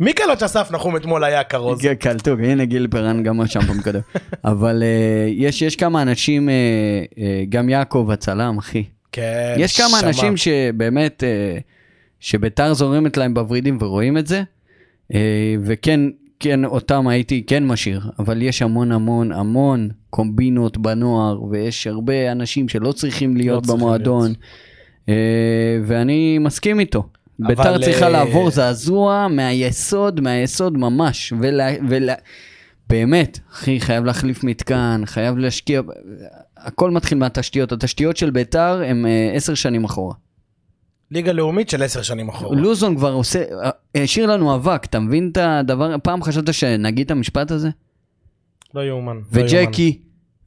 מי 0.00 0.12
קלט 0.12 0.38
שאסף 0.38 0.70
נחום 0.70 0.96
אתמול 0.96 1.24
היה 1.24 1.44
כרוז? 1.44 1.80
כן, 1.82 1.94
קלטו, 1.94 2.30
הנה 2.30 2.64
גיל 2.64 2.86
פרן 2.90 3.22
גם 3.22 3.46
שם 3.46 3.60
פעם 3.60 3.82
קודם. 3.82 4.00
אבל 4.44 4.82
אה, 4.82 5.28
יש, 5.28 5.76
כמה 5.76 6.02
אנשים, 6.02 6.48
אה, 6.48 6.54
אה, 7.18 7.44
גם 7.48 7.68
יעקב 7.68 8.08
הצלם, 8.12 8.58
אחי. 8.58 8.84
כן, 9.12 9.54
יש 9.58 9.80
כמה. 9.80 10.00
אנשים 10.08 10.36
שבאמת, 10.36 11.24
שביתר 12.20 12.74
זורמת 12.74 13.16
להם 13.16 13.34
בוורידים 13.34 13.78
ורואים 13.80 14.18
את 14.18 14.26
זה, 14.26 14.42
וכן, 15.64 16.00
כן, 16.40 16.64
אותם 16.64 17.08
הייתי 17.08 17.42
כן 17.46 17.66
משאיר, 17.66 18.10
אבל 18.18 18.42
יש 18.42 18.62
המון 18.62 18.92
המון 18.92 19.32
המון 19.32 19.88
קומבינות 20.10 20.78
בנוער, 20.78 21.42
ויש 21.42 21.86
הרבה 21.86 22.32
אנשים 22.32 22.68
שלא 22.68 22.92
צריכים 22.92 23.36
להיות 23.36 23.62
צריכים 23.62 23.80
במועדון, 23.80 24.24
להיות. 24.26 24.38
אה, 25.10 25.78
ואני 25.84 26.38
מסכים 26.38 26.80
איתו. 26.80 27.08
ביתר 27.38 27.78
צריכה 27.78 28.04
אה, 28.04 28.10
לעבור 28.10 28.50
זעזוע 28.50 29.26
מהיסוד, 29.30 30.20
מהיסוד 30.20 30.78
ממש, 30.78 31.32
ולה, 31.40 31.68
ולה... 31.88 32.14
באמת, 32.88 33.38
אחי, 33.52 33.80
חייב 33.80 34.04
להחליף 34.04 34.44
מתקן, 34.44 35.02
חייב 35.04 35.38
להשקיע, 35.38 35.82
הכל 36.56 36.90
מתחיל 36.90 37.18
מהתשתיות, 37.18 37.72
התשתיות 37.72 38.16
של 38.16 38.30
ביתר 38.30 38.82
הם 38.86 39.06
אה, 39.06 39.30
עשר 39.34 39.54
שנים 39.54 39.84
אחורה. 39.84 40.14
ליגה 41.10 41.32
לאומית 41.32 41.68
של 41.68 41.82
עשר 41.82 42.02
שנים 42.02 42.28
אחורה. 42.28 42.56
לוזון 42.56 42.96
כבר 42.96 43.12
עושה, 43.12 43.44
השאיר 43.94 44.26
לנו 44.26 44.54
אבק, 44.54 44.84
אתה 44.84 45.00
מבין 45.00 45.28
את 45.32 45.36
הדבר, 45.36 45.96
פעם 46.02 46.22
חשבת 46.22 46.54
שנגיד 46.54 47.04
את 47.04 47.10
המשפט 47.10 47.50
הזה? 47.50 47.68
לא 48.74 48.80
יאומן. 48.80 49.16
לא. 49.16 49.22
וג'קי, 49.32 49.98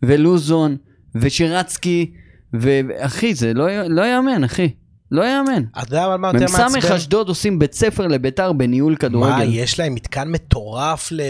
ולוזון, 0.04 0.78
ושירצקי, 1.16 2.14
ואחי, 2.54 3.36
זה 3.36 3.54
לא, 3.54 3.68
לא 3.88 4.02
יאמן, 4.02 4.44
אחי. 4.44 4.70
לא 5.12 5.24
יאמן. 5.26 5.64
אתה 5.72 5.82
יודע 5.82 6.18
מה 6.18 6.28
יותר 6.34 6.46
מ"ס 6.46 6.60
מעצבן? 6.60 6.92
אשדוד 6.96 7.28
עושים 7.28 7.60
בית 7.60 7.74
ספר 7.74 8.08
לביתר 8.08 8.54
בניהול 8.54 8.94
מה, 8.94 9.00
כדורגל. 9.00 9.48
יש 9.50 9.80
להם 9.80 9.96
מתקן 9.96 10.28
מטורף 10.28 11.12
ל... 11.12 11.22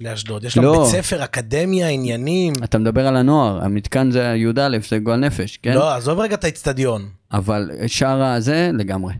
לאשדוד. 0.00 0.44
יש 0.44 0.56
להם 0.56 0.66
לא. 0.66 0.78
בית 0.78 1.02
ספר, 1.02 1.24
אקדמיה, 1.24 1.88
עניינים. 1.88 2.52
אתה 2.64 2.78
מדבר 2.78 3.06
על 3.06 3.16
הנוער, 3.16 3.64
המתקן 3.64 4.10
זה 4.10 4.34
י"א, 4.36 4.78
זה 4.88 4.98
גועל 4.98 5.20
נפש, 5.20 5.56
כן? 5.56 5.74
לא, 5.74 5.94
עזוב 5.94 6.18
רגע 6.18 6.34
את 6.34 6.44
האיצטדיון. 6.44 7.08
אבל 7.32 7.70
שאר 7.86 8.22
הזה, 8.22 8.70
לגמרי. 8.74 9.14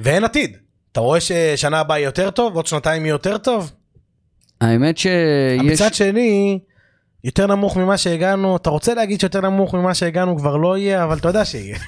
ואין 0.00 0.24
עתיד. 0.24 0.56
אתה 0.92 1.00
רואה 1.00 1.20
ששנה 1.20 1.80
הבאה 1.80 1.98
יהיה 1.98 2.06
יותר 2.06 2.30
טוב? 2.30 2.56
עוד 2.56 2.66
שנתיים 2.66 3.04
יהיה 3.04 3.12
יותר 3.12 3.38
טוב? 3.38 3.72
האמת 4.60 4.98
שיש... 4.98 5.12
מצד 5.64 5.94
שני, 5.94 6.58
יותר 7.24 7.46
נמוך 7.46 7.76
ממה 7.76 7.98
שהגענו, 7.98 8.56
אתה 8.56 8.70
רוצה 8.70 8.94
להגיד 8.94 9.20
שיותר 9.20 9.40
נמוך 9.40 9.74
ממה 9.74 9.94
שהגענו 9.94 10.38
כבר 10.38 10.56
לא 10.56 10.78
יהיה, 10.78 11.04
אבל 11.04 11.18
אתה 11.18 11.28
יודע 11.28 11.44
שיהיה. 11.44 11.78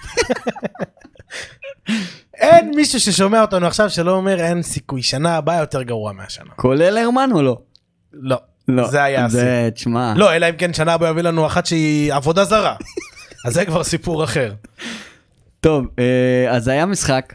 אין 2.35 2.73
מישהו 2.77 3.01
ששומע 3.01 3.41
אותנו 3.41 3.67
עכשיו 3.67 3.91
שלא 3.91 4.17
אומר 4.17 4.41
אין 4.41 4.63
סיכוי, 4.63 5.03
שנה 5.03 5.37
הבאה 5.37 5.61
יותר 5.61 5.83
גרוע 5.83 6.13
מהשנה. 6.13 6.51
כולל 6.57 6.99
הרמן 6.99 7.31
או 7.33 7.43
לא? 7.43 7.59
לא. 8.13 8.37
לא. 8.69 8.89
זה 8.89 9.03
היה 9.03 9.25
השיא. 9.25 9.39
זה, 9.39 9.69
תשמע. 9.75 10.15
לא, 10.17 10.37
אלא 10.37 10.49
אם 10.49 10.57
כן 10.57 10.75
שנה 10.75 10.93
הבאה 10.93 11.11
יביא 11.11 11.23
לנו 11.23 11.47
אחת 11.47 11.67
שהיא 11.67 12.15
עבודה 12.15 12.45
זרה. 12.45 12.77
אז 13.47 13.55
זה 13.55 13.65
כבר 13.65 13.85
סיפור 13.85 14.25
אחר. 14.25 14.55
טוב, 15.61 15.87
אה, 15.99 16.47
אז 16.51 16.69
היה 16.69 16.87
משחק. 16.87 17.35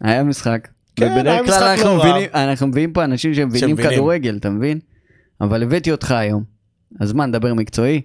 היה 0.00 0.22
משחק. 0.24 0.68
כן, 0.96 1.12
ובדרך 1.16 1.46
כלל 1.46 1.62
אנחנו 1.62 1.96
לא. 1.96 2.04
מבינים, 2.04 2.30
אנחנו 2.34 2.66
מביאים 2.66 2.92
פה 2.92 3.04
אנשים 3.04 3.34
שמבינים 3.34 3.68
שמבינים. 3.68 3.92
כדורגל, 3.92 4.36
אתה 4.40 4.50
מבין? 4.50 4.78
אבל 5.40 5.62
הבאתי 5.62 5.92
אותך 5.92 6.10
היום. 6.10 6.44
אז 7.00 7.12
מה, 7.12 7.26
נדבר 7.26 7.54
מקצועי? 7.54 8.02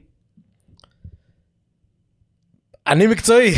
אני 2.88 3.08
מקצועי. 3.08 3.54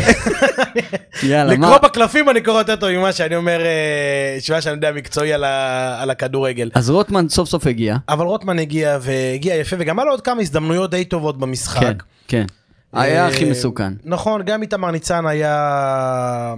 יאללה, 1.23 1.57
מה? 1.57 1.67
לקרוא 1.67 1.89
בקלפים 1.89 2.29
אני 2.29 2.41
קורא 2.41 2.57
יותר 2.57 2.75
טוב 2.75 2.89
ממה 2.91 3.11
שאני 3.13 3.35
אומר, 3.35 3.61
אה, 3.65 4.37
שמה 4.39 4.61
שאני 4.61 4.75
יודע 4.75 4.91
מקצועי 4.91 5.33
על 5.33 5.43
ה- 5.43 6.01
על 6.01 6.09
הכדורגל. 6.09 6.71
אז 6.75 6.89
רוטמן 6.89 7.29
סוף 7.29 7.49
סוף 7.49 7.67
הגיע. 7.67 7.97
אבל 8.09 8.25
רוטמן 8.25 8.59
הגיע 8.59 8.97
והגיע 9.01 9.55
יפה 9.55 9.75
וגם 9.79 9.99
היה 9.99 10.05
לו 10.05 10.11
עוד 10.11 10.21
כמה 10.21 10.41
הזדמנויות 10.41 10.91
די 10.91 11.05
טובות 11.05 11.37
במשחק. 11.39 11.81
כן, 11.81 11.93
כן. 12.27 12.45
היה 12.93 13.23
אה, 13.23 13.27
הכי 13.27 13.49
מסוכן. 13.49 13.93
נכון, 14.03 14.41
גם 14.45 14.61
איתמר 14.61 14.91
ניצן 14.91 15.25
היה, 15.27 16.53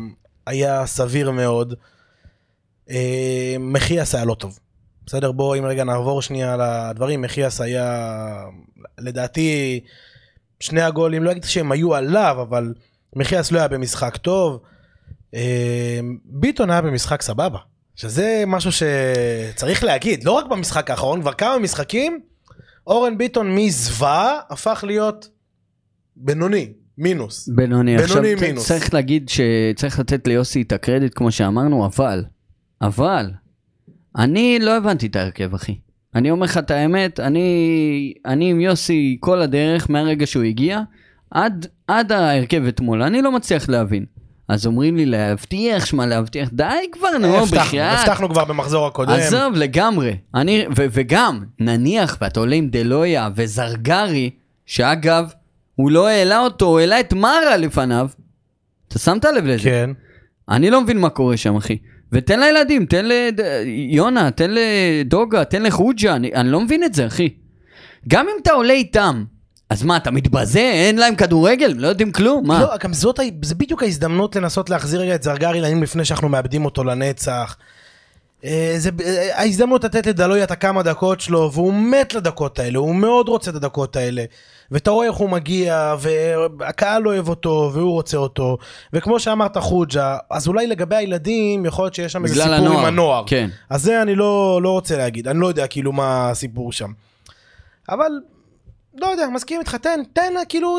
היה 0.47 0.85
סביר 0.85 1.31
מאוד. 1.31 1.73
אה, 2.89 3.55
מחיאס 3.59 4.15
היה 4.15 4.25
לא 4.25 4.33
טוב. 4.35 4.59
בסדר, 5.09 5.31
בוא 5.31 5.55
אם 5.55 5.65
רגע 5.65 5.83
נעבור 5.83 6.21
שנייה 6.21 6.53
על 6.53 6.61
הדברים, 6.61 7.21
מחיאס 7.21 7.61
היה 7.61 8.43
לדעתי 8.99 9.79
שני 10.59 10.81
הגולים, 10.81 11.23
לא 11.23 11.31
אגיד 11.31 11.43
שהם 11.43 11.71
היו 11.71 11.95
עליו, 11.95 12.37
אבל 12.41 12.73
מחיאס 13.15 13.51
לא 13.51 13.59
היה 13.59 13.67
במשחק 13.67 14.17
טוב. 14.17 14.59
אה, 15.33 15.99
ביטון 16.25 16.69
היה 16.69 16.81
במשחק 16.81 17.21
סבבה, 17.21 17.59
שזה 17.95 18.43
משהו 18.47 18.71
שצריך 18.71 19.83
להגיד, 19.83 20.23
לא 20.23 20.31
רק 20.31 20.45
במשחק 20.45 20.89
האחרון, 20.89 21.21
כבר 21.21 21.33
כמה 21.33 21.59
משחקים, 21.59 22.19
אורן 22.87 23.17
ביטון 23.17 23.55
מזוועה 23.55 24.39
הפך 24.49 24.83
להיות 24.87 25.29
בינוני, 26.15 26.73
מינוס. 26.97 27.47
בינוני. 27.47 27.97
בינוני 27.97 28.33
עכשיו, 28.33 28.47
מינוס. 28.47 28.67
צריך 28.67 28.93
להגיד 28.93 29.29
שצריך 29.29 29.99
לתת 29.99 30.27
ליוסי 30.27 30.61
את 30.61 30.71
הקרדיט 30.71 31.11
כמו 31.15 31.31
שאמרנו, 31.31 31.85
אבל, 31.85 32.23
אבל, 32.81 33.31
אני 34.17 34.59
לא 34.61 34.77
הבנתי 34.77 35.07
את 35.07 35.15
ההרכב, 35.15 35.53
אחי. 35.53 35.75
אני 36.15 36.31
אומר 36.31 36.45
לך 36.45 36.57
את 36.57 36.71
האמת, 36.71 37.19
אני, 37.19 38.13
אני 38.25 38.51
עם 38.51 38.61
יוסי 38.61 39.17
כל 39.19 39.41
הדרך 39.41 39.89
מהרגע 39.89 40.25
שהוא 40.25 40.43
הגיע, 40.43 40.81
עד, 41.31 41.67
עד 41.87 42.11
ההרכב 42.11 42.63
אתמול, 42.67 43.03
אני 43.03 43.21
לא 43.21 43.31
מצליח 43.31 43.69
להבין. 43.69 44.05
אז 44.47 44.65
אומרים 44.65 44.97
לי 44.97 45.05
להבטיח, 45.05 45.85
שמע 45.85 46.05
להבטיח, 46.05 46.49
די 46.53 46.65
כבר, 46.91 47.17
נו, 47.21 47.45
בחייאת. 47.45 47.99
הבטחנו 47.99 48.29
כבר 48.29 48.45
במחזור 48.45 48.87
הקודם. 48.87 49.11
עזוב, 49.11 49.53
לגמרי. 49.55 50.17
אני, 50.35 50.65
ו- 50.77 50.85
וגם, 50.91 51.43
נניח, 51.59 52.17
ואתה 52.21 52.39
עולה 52.39 52.55
עם 52.55 52.69
דלויה 52.69 53.29
וזרגרי, 53.35 54.29
שאגב, 54.65 55.31
הוא 55.75 55.91
לא 55.91 56.07
העלה 56.07 56.39
אותו, 56.39 56.65
הוא 56.65 56.79
העלה 56.79 56.99
את 56.99 57.13
מרה 57.13 57.57
לפניו. 57.57 58.09
אתה 58.87 58.99
שמת 58.99 59.25
לב 59.25 59.45
לזה? 59.45 59.63
כן. 59.63 59.89
אני 60.49 60.69
לא 60.69 60.81
מבין 60.81 60.97
מה 60.97 61.09
קורה 61.09 61.37
שם, 61.37 61.55
אחי. 61.55 61.77
ותן 62.11 62.39
לילדים, 62.39 62.85
תן 62.85 63.05
ליונה, 63.05 64.31
תן 64.31 64.51
לדוגה, 64.51 65.45
תן 65.45 65.63
לחוג'ה, 65.63 66.15
אני, 66.15 66.33
אני 66.33 66.49
לא 66.49 66.61
מבין 66.61 66.83
את 66.83 66.93
זה, 66.93 67.07
אחי. 67.07 67.29
גם 68.07 68.25
אם 68.25 68.41
אתה 68.41 68.51
עולה 68.51 68.73
איתם, 68.73 69.23
אז 69.69 69.83
מה, 69.83 69.97
אתה 69.97 70.11
מתבזה? 70.11 70.59
אין 70.59 70.97
להם 70.97 71.15
כדורגל? 71.15 71.73
לא 71.77 71.87
יודעים 71.87 72.11
כלום? 72.11 72.47
מה? 72.47 72.61
לא, 72.61 72.77
גם 72.83 72.93
זאת, 72.93 73.19
זה 73.41 73.55
בדיוק 73.55 73.83
ההזדמנות 73.83 74.35
לנסות 74.35 74.69
להחזיר 74.69 75.01
רגע 75.01 75.15
את 75.15 75.23
זרגרי 75.23 75.61
לעניין 75.61 75.83
לפני 75.83 76.05
שאנחנו 76.05 76.29
מאבדים 76.29 76.65
אותו 76.65 76.83
לנצח. 76.83 77.57
אה, 78.45 78.73
זה 78.77 78.89
אה, 79.05 79.39
ההזדמנות 79.39 79.83
לתת 79.83 80.05
לדלויה 80.07 80.43
את 80.43 80.51
הכמה 80.51 80.83
דקות 80.83 81.21
שלו, 81.21 81.49
והוא 81.53 81.73
מת 81.73 82.13
לדקות 82.13 82.59
האלה, 82.59 82.79
הוא 82.79 82.95
מאוד 82.95 83.27
רוצה 83.27 83.51
את 83.51 83.55
הדקות 83.55 83.95
האלה. 83.95 84.23
ואתה 84.71 84.91
רואה 84.91 85.07
איך 85.07 85.15
הוא 85.15 85.29
מגיע, 85.29 85.95
והקהל 85.99 87.07
אוהב 87.07 87.29
אותו, 87.29 87.71
והוא 87.73 87.91
רוצה 87.91 88.17
אותו. 88.17 88.57
וכמו 88.93 89.19
שאמרת 89.19 89.57
חוג'ה, 89.57 90.17
אז 90.29 90.47
אולי 90.47 90.67
לגבי 90.67 90.95
הילדים, 90.95 91.65
יכול 91.65 91.85
להיות 91.85 91.93
שיש 91.93 92.13
שם 92.13 92.23
איזה 92.25 92.35
סיפור 92.35 92.53
עם 92.55 92.61
הנוער, 92.63 92.85
הנוער. 92.87 93.23
כן. 93.27 93.49
אז 93.69 93.83
זה 93.83 94.01
אני 94.01 94.15
לא, 94.15 94.59
לא 94.63 94.69
רוצה 94.69 94.97
להגיד, 94.97 95.27
אני 95.27 95.39
לא 95.39 95.47
יודע 95.47 95.67
כאילו 95.67 95.91
מה 95.91 96.29
הסיפור 96.29 96.71
שם. 96.71 96.91
אבל, 97.89 98.11
לא 99.01 99.07
יודע, 99.07 99.27
מסכים 99.33 99.59
איתך, 99.59 99.75
תן, 99.75 99.99
תן, 100.13 100.33
כאילו, 100.49 100.77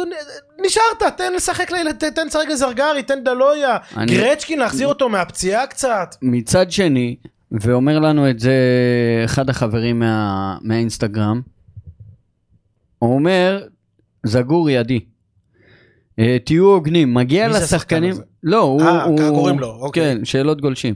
נשארת, 0.67 1.17
תן 1.17 1.33
לשחק 1.33 1.71
לילד, 1.71 1.97
תן 2.15 2.27
לשחק 2.27 2.47
לזרגרי, 2.51 3.03
תן 3.03 3.25
דלויה, 3.25 3.77
אני- 3.97 4.13
גרצ'קין 4.17 4.59
להחזיר 4.59 4.89
אותו 4.89 5.09
מהפציעה 5.09 5.67
קצת. 5.67 6.15
מצד 6.23 6.71
שני, 6.71 7.17
ואומר 7.53 7.99
לנו 7.99 8.31
את 8.31 8.41
זה 8.41 8.55
אחד 9.25 9.51
החברים 9.51 9.99
מה, 9.99 10.59
מהאינסטגרם, 10.63 11.41
הוא 12.99 13.15
אומר, 13.15 13.63
זגור 14.27 14.71
ידי. 14.71 15.01
אה, 16.19 16.37
תהיו 16.45 16.65
הוגנים, 16.67 17.15
מגיע 17.15 17.47
מי 17.47 17.53
זה 17.53 17.59
לשחקנים? 17.59 18.15
לא, 18.43 18.63
הוא, 18.63 18.83
אה, 18.83 19.07
ככה 19.19 19.29
קוראים 19.29 19.59
לו, 19.59 19.69
אוקיי. 19.69 20.03
כן, 20.03 20.25
שאלות 20.25 20.61
גולשים. 20.61 20.95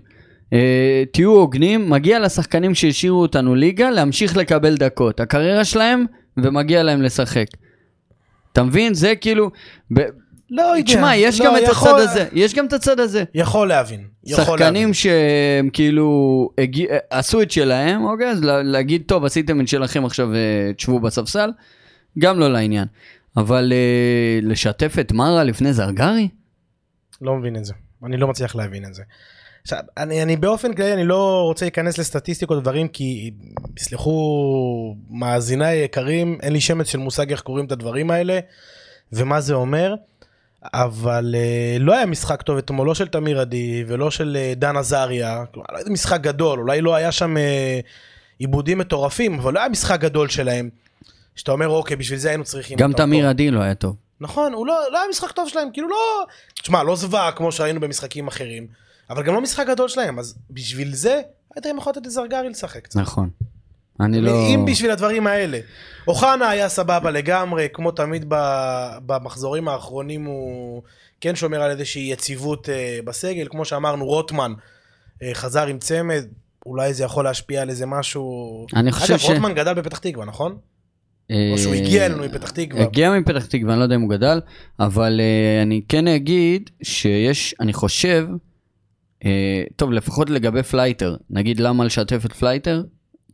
אה, 0.52 1.04
תהיו 1.12 1.30
הוגנים, 1.30 1.90
מגיע 1.90 2.18
לשחקנים 2.18 2.74
שהשאירו 2.74 3.22
אותנו 3.22 3.54
ליגה 3.54 3.90
להמשיך 3.90 4.36
לקבל 4.36 4.76
דקות. 4.76 5.20
הקריירה 5.20 5.64
שלהם, 5.64 6.04
ומגיע 6.36 6.82
להם 6.82 7.02
לשחק. 7.02 7.46
אתה 8.52 8.62
מבין? 8.62 8.94
זה 8.94 9.14
כאילו, 9.20 9.50
ב... 9.94 10.00
לא 10.50 10.62
יודע. 10.62 10.82
תשמע, 10.82 11.16
יש 11.16 11.40
לא, 11.40 11.46
גם 11.46 11.56
את 11.56 11.62
יכול- 11.62 11.88
הצד 11.90 12.00
הזה, 12.00 12.26
יש 12.32 12.54
גם 12.54 12.66
את 12.66 12.72
הצד 12.72 13.00
הזה. 13.00 13.24
יכול 13.34 13.68
להבין. 13.68 14.04
יכול 14.24 14.44
להבין. 14.44 14.56
שחקנים 14.66 14.94
שהם 14.94 15.70
כאילו 15.72 16.08
הגיע, 16.58 16.86
עשו 17.10 17.42
את 17.42 17.50
שלהם, 17.50 18.04
אוקיי? 18.04 18.26
אז 18.30 18.42
לה- 18.44 18.62
להגיד, 18.62 19.02
טוב, 19.06 19.24
עשיתם 19.24 19.60
את 19.60 19.68
שלכם 19.68 20.04
עכשיו, 20.04 20.34
אה, 20.34 20.72
תשבו 20.76 21.00
בספסל, 21.00 21.50
גם 22.18 22.38
לא 22.40 22.52
לעניין. 22.52 22.86
אבל 23.36 23.72
אה, 23.72 23.78
לשתף 24.42 24.96
את 25.00 25.12
מרה 25.12 25.44
לפני 25.44 25.72
זרגרי? 25.72 26.28
לא 27.22 27.34
מבין 27.36 27.56
את 27.56 27.64
זה. 27.64 27.72
אני 28.04 28.16
לא 28.16 28.28
מצליח 28.28 28.54
להבין 28.56 28.84
את 28.84 28.94
זה. 28.94 29.02
עכשיו, 29.62 29.78
אני, 29.96 30.22
אני 30.22 30.36
באופן 30.36 30.74
כללי, 30.74 30.92
אני 30.92 31.04
לא 31.04 31.42
רוצה 31.42 31.64
להיכנס 31.64 31.98
לסטטיסטיקות 31.98 32.58
ודברים, 32.58 32.88
כי 32.88 33.30
יסלחו 33.80 34.16
מאזיניי 35.10 35.78
היקרים, 35.78 36.38
אין 36.42 36.52
לי 36.52 36.60
שמץ 36.60 36.88
של 36.88 36.98
מושג 36.98 37.30
איך 37.30 37.40
קוראים 37.40 37.66
את 37.66 37.72
הדברים 37.72 38.10
האלה, 38.10 38.38
ומה 39.12 39.40
זה 39.40 39.54
אומר, 39.54 39.94
אבל 40.72 41.34
uh, 41.34 41.82
לא 41.82 41.94
היה 41.94 42.06
משחק 42.06 42.42
טוב 42.42 42.58
אתמול, 42.58 42.86
לא 42.86 42.94
של 42.94 43.08
תמיר 43.08 43.40
עדי 43.40 43.84
ולא 43.86 44.10
של 44.10 44.36
uh, 44.36 44.58
דן 44.58 44.76
עזריה, 44.76 45.44
כלומר, 45.52 45.66
לא 45.72 45.78
היה 45.78 45.90
משחק 45.90 46.20
גדול, 46.20 46.58
אולי 46.58 46.80
לא 46.80 46.94
היה 46.94 47.12
שם 47.12 47.36
uh, 47.36 47.40
עיבודים 48.38 48.78
מטורפים, 48.78 49.38
אבל 49.38 49.54
לא 49.54 49.58
היה 49.58 49.68
משחק 49.68 50.00
גדול 50.00 50.28
שלהם. 50.28 50.68
שאתה 51.36 51.52
אומר, 51.52 51.68
אוקיי, 51.68 51.96
בשביל 51.96 52.18
זה 52.18 52.28
היינו 52.28 52.44
צריכים... 52.44 52.78
גם 52.78 52.90
אותם 52.90 53.02
פה." 53.02 53.06
תמיר 53.06 53.28
עדי 53.28 53.50
לא 53.50 53.60
היה 53.60 53.74
טוב. 53.74 53.96
נכון, 54.20 54.52
הוא 54.52 54.66
לא, 54.66 54.80
לא 54.92 54.98
היה 54.98 55.08
משחק 55.10 55.32
טוב 55.32 55.48
שלהם, 55.48 55.68
כאילו 55.72 55.88
לא... 55.88 56.26
תשמע, 56.62 56.82
לא 56.82 56.96
זוועה 56.96 57.32
כמו 57.32 57.52
שראינו 57.52 57.80
במשחקים 57.80 58.28
אחרים, 58.28 58.66
אבל 59.10 59.22
גם 59.22 59.34
לא 59.34 59.40
משחק 59.40 59.66
גדול 59.66 59.88
שלהם, 59.88 60.18
אז 60.18 60.34
בשביל 60.50 60.94
זה 60.94 61.20
הייתם 61.54 61.76
יכולים 61.78 61.96
לתת 61.96 62.06
לזרגרי 62.06 62.48
לשחק 62.48 62.84
קצת. 62.84 63.00
נכון. 63.00 63.30
אני 64.00 64.20
לא... 64.20 64.46
אם 64.54 64.64
בשביל 64.64 64.90
הדברים 64.90 65.26
האלה. 65.26 65.58
אוחנה 66.08 66.48
היה 66.48 66.68
סבבה 66.68 67.10
לגמרי, 67.10 67.66
כמו 67.72 67.90
תמיד 67.90 68.24
במחזורים 69.06 69.68
האחרונים 69.68 70.24
הוא 70.24 70.82
כן 71.20 71.36
שומר 71.36 71.62
על 71.62 71.70
איזושהי 71.70 72.02
יציבות 72.12 72.68
אה, 72.68 72.98
בסגל, 73.04 73.46
כמו 73.50 73.64
שאמרנו, 73.64 74.04
רוטמן 74.06 74.52
אה, 75.22 75.30
חזר 75.34 75.66
עם 75.66 75.78
צמד, 75.78 76.24
אולי 76.66 76.94
זה 76.94 77.04
יכול 77.04 77.24
להשפיע 77.24 77.62
על 77.62 77.70
איזה 77.70 77.86
משהו... 77.86 78.66
אני 78.76 78.92
חושב 78.92 79.12
אגב, 79.12 79.22
ש- 79.22 79.28
רוטמן 79.28 79.54
גדל 79.54 79.74
בפתח 79.74 79.98
תקווה, 79.98 80.24
נכון? 80.24 80.58
אה, 81.30 81.50
או 81.52 81.58
שהוא 81.58 81.74
הגיע 81.74 82.06
אלינו 82.06 82.24
מפתח 82.24 82.50
תקווה. 82.50 82.82
הגיע 82.82 83.18
מפתח 83.18 83.46
תקווה, 83.46 83.72
אני 83.72 83.78
לא 83.78 83.84
יודע 83.84 83.94
אם 83.94 84.00
הוא 84.00 84.10
גדל, 84.10 84.40
אבל 84.80 85.20
אני 85.62 85.82
כן 85.88 86.08
אגיד 86.08 86.70
שיש, 86.82 87.54
אני 87.60 87.72
חושב, 87.72 88.26
טוב, 89.76 89.92
לפחות 89.92 90.30
לגבי 90.30 90.62
פלייטר, 90.62 91.16
נגיד 91.30 91.60
למה 91.60 91.84
לשתף 91.84 92.26
את 92.26 92.32
פלייטר? 92.32 92.82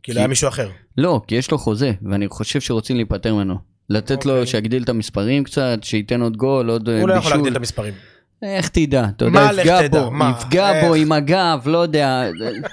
כאילו 0.03 0.19
היה 0.19 0.27
מישהו 0.27 0.47
אחר. 0.47 0.69
לא, 0.97 1.21
כי 1.27 1.35
יש 1.35 1.51
לו 1.51 1.57
חוזה, 1.57 1.91
ואני 2.09 2.27
חושב 2.27 2.61
שרוצים 2.61 2.95
להיפטר 2.95 3.35
ממנו. 3.35 3.55
לתת 3.89 4.25
לו, 4.25 4.33
אוקיי. 4.33 4.47
שיגדיל 4.47 4.83
את 4.83 4.89
המספרים 4.89 5.43
קצת, 5.43 5.79
שייתן 5.81 6.21
עוד 6.21 6.37
גול, 6.37 6.69
עוד 6.69 6.89
אה, 6.89 6.99
הוא 6.99 7.09
לא 7.09 7.13
יכול 7.13 7.23
בישול. 7.23 7.37
להגדיל 7.37 7.51
את 7.51 7.57
המספרים. 7.57 7.93
איך 8.43 8.67
תדע, 8.69 9.05
אתה 9.15 9.25
יודע, 9.25 9.49
יפגע? 9.57 9.87
בו? 9.87 10.11
יפגע 10.39 10.71
בו? 10.87 10.93
עם 10.93 11.11
הגב, 11.11 11.59
לא 11.65 11.77
יודע, 11.77 12.23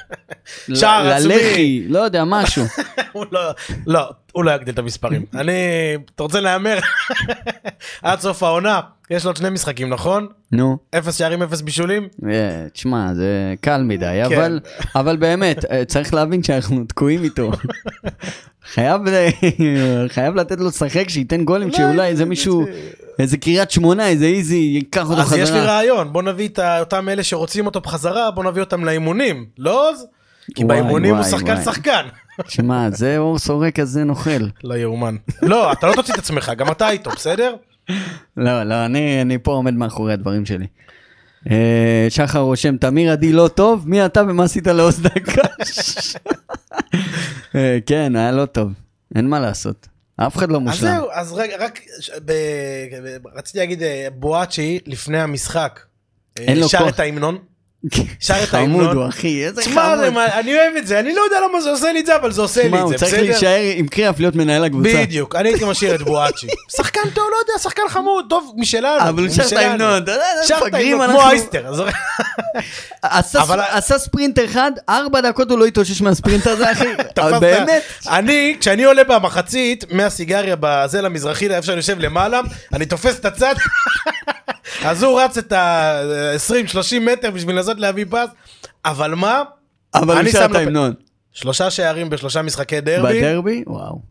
שער 0.75 1.09
עצמי. 1.13 1.35
ללחי, 1.35 1.85
לא 1.89 1.99
יודע, 1.99 2.25
משהו. 2.27 2.65
לא, 3.33 3.41
לא, 3.87 4.01
הוא 4.33 4.45
לא 4.45 4.51
יגדיל 4.51 4.75
את 4.75 4.79
המספרים. 4.79 5.25
אני, 5.41 5.53
אתה 6.15 6.23
רוצה 6.23 6.41
להמר? 6.41 6.79
עד 8.03 8.21
סוף 8.21 8.43
העונה, 8.43 8.81
יש 9.11 9.25
לו 9.25 9.31
עוד 9.31 9.37
שני 9.37 9.51
משחקים, 9.51 9.89
נכון? 9.89 10.27
נו. 10.53 10.77
אפס 10.99 11.19
שערים, 11.19 11.43
אפס 11.43 11.61
בישולים? 11.61 12.09
אה, 12.31 12.67
תשמע, 12.73 13.15
זה 13.15 13.55
קל 13.61 13.83
מדי, 13.83 14.23
כן. 14.29 14.53
אבל, 14.95 15.17
באמת, 15.17 15.65
אה, 15.65 15.85
צריך 15.85 16.15
להבין 16.15 16.43
שאנחנו 16.43 16.85
תקועים 16.85 17.25
איתו. 17.25 17.51
חייב, 18.73 19.01
ל- 19.09 19.29
חייב 20.09 20.35
לתת 20.35 20.61
לו 20.61 20.67
לשחק, 20.69 21.09
שייתן 21.09 21.45
גולים, 21.45 21.73
שאולי 21.73 22.09
איזה 22.09 22.25
מישהו, 22.25 22.67
איזה 23.19 23.37
קריית 23.37 23.71
שמונה, 23.71 24.09
איזה 24.09 24.27
איזי, 24.27 24.57
ייקח 24.57 25.11
אותו 25.11 25.21
אז 25.21 25.33
יש 25.33 25.51
לי 25.51 25.57
חזרה. 25.57 25.65
רעיון, 25.65 26.13
בוא 26.13 26.23
נביא 26.23 26.49
את 26.49 26.59
אותם 26.59 27.09
אלה 27.09 27.23
שרוצים 27.23 27.67
אותו 27.67 27.81
בחזרה, 27.81 28.31
בוא 28.31 28.45
נביא 28.45 28.63
אותם 28.63 28.85
לאימונים, 28.85 29.47
לא? 29.59 29.91
כי 30.55 30.65
וואי, 30.65 30.81
באימונים 30.81 31.15
הוא 31.15 31.25
שחקן 31.25 31.53
וואי. 31.53 31.65
שחקן. 31.65 32.07
שמע, 32.49 32.91
זה 32.91 33.19
אור 33.19 33.39
סורק 33.39 33.81
כזה 33.81 34.05
נוכל. 34.05 34.49
לא 34.65 34.75
יאומן. 34.75 35.17
לא, 35.43 35.73
אתה 35.73 35.87
לא 35.87 35.93
תוציא 35.93 36.15
את 36.15 36.19
עצמך, 36.19 36.53
גם 36.57 36.71
אתה 36.71 36.91
איתו, 36.91 37.11
בסדר? 37.11 37.55
לא, 38.37 38.63
לא, 38.63 38.85
אני, 38.85 39.23
אני 39.23 39.39
פה 39.39 39.53
עומד 39.53 39.75
מאחורי 39.75 40.13
הדברים 40.13 40.47
שלי. 40.47 40.67
אה, 41.51 42.07
שחר 42.09 42.39
רושם, 42.39 42.77
תמיר 42.77 43.13
עדי 43.13 43.33
לא 43.33 43.49
טוב, 43.55 43.89
מי 43.89 44.07
אתה 44.07 44.23
ומה 44.29 44.45
עשית 44.45 44.67
לעוז 44.67 45.01
דקש? 45.03 46.17
אה, 47.55 47.79
כן, 47.87 48.17
היה 48.17 48.33
לא 48.33 48.47
טוב, 48.47 48.73
אין 49.15 49.29
מה 49.29 49.41
לעשות. 49.41 49.89
אף 50.27 50.37
אחד 50.37 50.49
לא 50.51 50.57
אז 50.57 50.63
מושלם. 50.63 50.95
זהו, 50.97 51.09
אז 51.13 51.33
רגע, 51.33 51.57
רק, 51.59 51.81
ב- 52.25 52.33
רציתי 53.35 53.59
להגיד, 53.59 53.83
אה, 53.83 54.09
בואצ'י 54.13 54.79
לפני 54.87 55.21
המשחק, 55.21 55.81
אה, 56.39 56.45
אין 56.45 56.59
לו 56.61 56.69
שר 56.69 56.79
כוח. 56.79 56.89
את 56.95 57.01
ההמנון. 57.01 57.39
שר 58.21 58.35
את 58.43 58.49
חמוד 58.49 58.61
ההמנון. 58.61 58.97
הוא 58.97 59.09
אחי, 59.09 59.45
איזה 59.45 59.61
תשמע, 59.63 59.97
זה 59.97 60.03
חמוד. 60.03 60.09
מה- 60.15 60.27
אני 60.39 60.55
אוהב 60.55 60.77
את 60.77 60.87
זה, 60.87 60.99
אני 61.01 61.15
לא 61.15 61.21
יודע 61.21 61.37
למה 61.49 61.61
זה 61.61 61.71
עושה 61.71 61.93
לי 61.93 62.01
את 62.01 62.07
זה, 62.07 62.17
אבל 62.17 62.33
זה 62.33 62.41
עושה 62.43 62.63
לי 62.63 62.69
תשמע, 62.69 62.79
את 62.79 62.83
הוא 62.83 62.91
זה, 62.93 62.97
צריך 62.99 63.13
בסדר? 63.15 63.23
להישאר 63.31 63.61
עם 63.75 63.89
קריאף 63.89 64.21
להיות 64.21 64.37
מנהל 64.37 64.65
הקבוצה. 64.65 64.89
בדיוק, 65.03 65.35
אני 65.35 65.49
הייתי 65.49 65.65
משאיר 65.65 65.95
את 65.95 66.03
בואצ'י. 66.03 66.47
שחקן 66.77 67.01
טוב, 67.15 67.25
לא 67.33 67.37
יודע, 67.41 67.59
שחקן 67.63 67.83
חמוד, 67.89 68.25
טוב 68.29 68.53
משלנו. 68.57 69.09
אבל 69.09 69.23
הוא 69.23 69.33
שר 69.35 69.47
את. 69.47 69.53
ההמנון, 69.53 70.03
אתה 70.03 70.13
יודע, 70.13 70.25
מפגרים 70.67 71.03
אנחנו. 71.03 71.19
כמו 71.19 71.31
אייסטר. 71.31 71.73
עשה- 73.03 73.99
ספרינט 73.99 74.39
אחד, 74.45 74.73
ארבע 74.89 75.21
דקות 75.21 75.51
הוא 75.51 75.59
לא 75.59 75.67
התאושש 75.67 76.01
מהספרינט 76.03 76.47
הזה, 76.47 76.73
אחי. 76.73 76.89
באמת. 77.41 77.83
אני, 78.09 78.57
כשאני 78.61 78.85
עולה 78.85 79.05
במחצית, 79.05 79.85
מהסיגריה 79.93 80.57
בזה 80.61 81.03
למזרחי, 81.03 81.49
איפה 81.49 81.67
שאני 81.67 81.77
יושב 81.77 81.99
למעלה, 82.01 82.41
אני 82.73 82.87
תופס 82.87 83.19
את 83.19 83.25
הצד, 83.25 83.55
אז 84.85 85.03
הוא 85.03 85.21
רץ 85.21 85.39
את 85.39 85.53
ה-20-30 85.53 87.01
מטר 87.01 87.31
בשביל 87.31 87.57
לנסות 87.57 87.81
להביא 87.81 88.05
פס, 88.11 88.29
אבל 88.85 89.15
מה? 89.15 89.43
אבל 89.95 90.25
הוא 90.25 90.33
שר 90.33 90.45
את 90.45 90.55
ההמנון. 90.55 90.95
שלושה 91.33 91.71
שערים 91.71 92.11
בשלושה 92.11 92.43
משחקי 92.43 92.81
דרבי, 92.81 93.19
בדרבי? 93.19 93.65
וואו. 93.67 94.03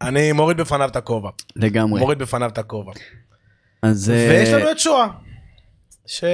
אני 0.00 0.32
מוריד 0.32 0.56
בפניו 0.56 0.88
את 0.88 0.96
הכובע. 0.96 1.30
לגמרי. 1.56 2.00
מוריד 2.00 2.18
בפניו 2.18 2.48
את 2.48 2.58
הכובע. 2.58 2.92
אז... 3.82 4.10
אה, 4.10 4.26
ויש 4.30 4.48
לנו 4.48 4.70
את 4.70 4.78
שואה, 4.78 5.06
ש... 6.06 6.24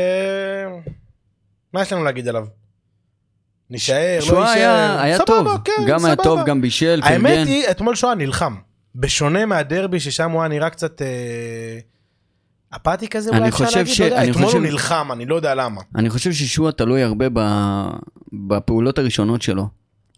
מה 1.73 1.83
יש 1.83 1.93
לנו 1.93 2.05
להגיד 2.05 2.29
עליו? 2.29 2.47
נישאר, 3.71 4.19
לא 4.21 4.27
שואה 4.27 4.41
נישאר. 4.41 4.55
היה 4.55 5.03
היה 5.03 5.17
סבבה, 5.17 5.27
טוב. 5.27 5.61
כן, 5.65 5.73
גם 5.87 6.05
היה. 6.05 6.17
טוב, 6.17 6.41
גם 6.47 6.61
בישל, 6.61 7.01
האמת 7.05 7.31
פרגן. 7.31 7.47
היא, 7.47 7.71
אתמול 7.71 7.95
שואה 7.95 8.15
נלחם. 8.15 8.55
בשונה 8.95 9.47
מהדרבי, 9.47 10.01
ששם 10.01 10.31
הוא 10.31 10.41
היה 10.43 10.49
נראה 10.49 10.71
קצת... 10.71 11.03
אה, 11.03 11.79
אפאתי 12.77 13.09
כזה, 13.09 13.31
אני 13.31 13.39
אולי 13.39 13.49
אפשר 13.49 13.65
להגיד, 13.77 13.95
ש- 13.95 14.01
לא 14.01 14.05
יודע, 14.05 14.31
אתמול 14.31 14.45
חושב- 14.47 14.59
הוא 14.59 14.67
נלחם, 14.67 15.09
אני 15.13 15.27
לא 15.27 15.35
יודע 15.35 15.55
למה. 15.55 15.81
אני 15.95 16.11
חושב 16.11 16.33
ששועה 16.33 16.73
תלוי 16.73 17.03
הרבה 17.03 17.27
ב- 17.33 17.89
בפעולות 18.33 18.99
הראשונות 18.99 19.43
שלו. 19.43 19.69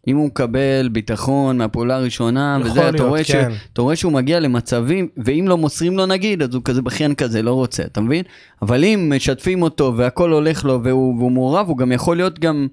אם 0.08 0.16
הוא 0.16 0.26
מקבל 0.26 0.88
ביטחון 0.92 1.58
מהפעולה 1.58 1.96
הראשונה, 1.96 2.58
וזה, 2.64 2.88
אתה 2.88 3.02
רואה, 3.02 3.24
ש... 3.24 3.30
כן. 3.32 3.50
אתה 3.72 3.82
רואה 3.82 3.96
שהוא 3.96 4.12
מגיע 4.12 4.40
למצבים, 4.40 5.08
ואם 5.24 5.44
לא 5.48 5.56
מוסרים 5.56 5.96
לו 5.96 6.06
נגיד, 6.06 6.42
אז 6.42 6.54
הוא 6.54 6.62
כזה 6.64 6.82
בכיין 6.82 7.14
כזה, 7.14 7.42
לא 7.42 7.52
רוצה, 7.52 7.82
אתה 7.82 8.00
מבין? 8.00 8.24
אבל 8.62 8.84
אם 8.84 9.12
משתפים 9.16 9.62
אותו 9.62 9.94
והכל 9.96 10.32
הולך 10.32 10.64
לו 10.64 10.80
והוא, 10.84 11.16
והוא 11.18 11.32
מעורב, 11.32 11.68
הוא 11.68 11.78
גם 11.78 11.92
יכול 11.92 12.16
להיות 12.16 12.38
גם, 12.38 12.66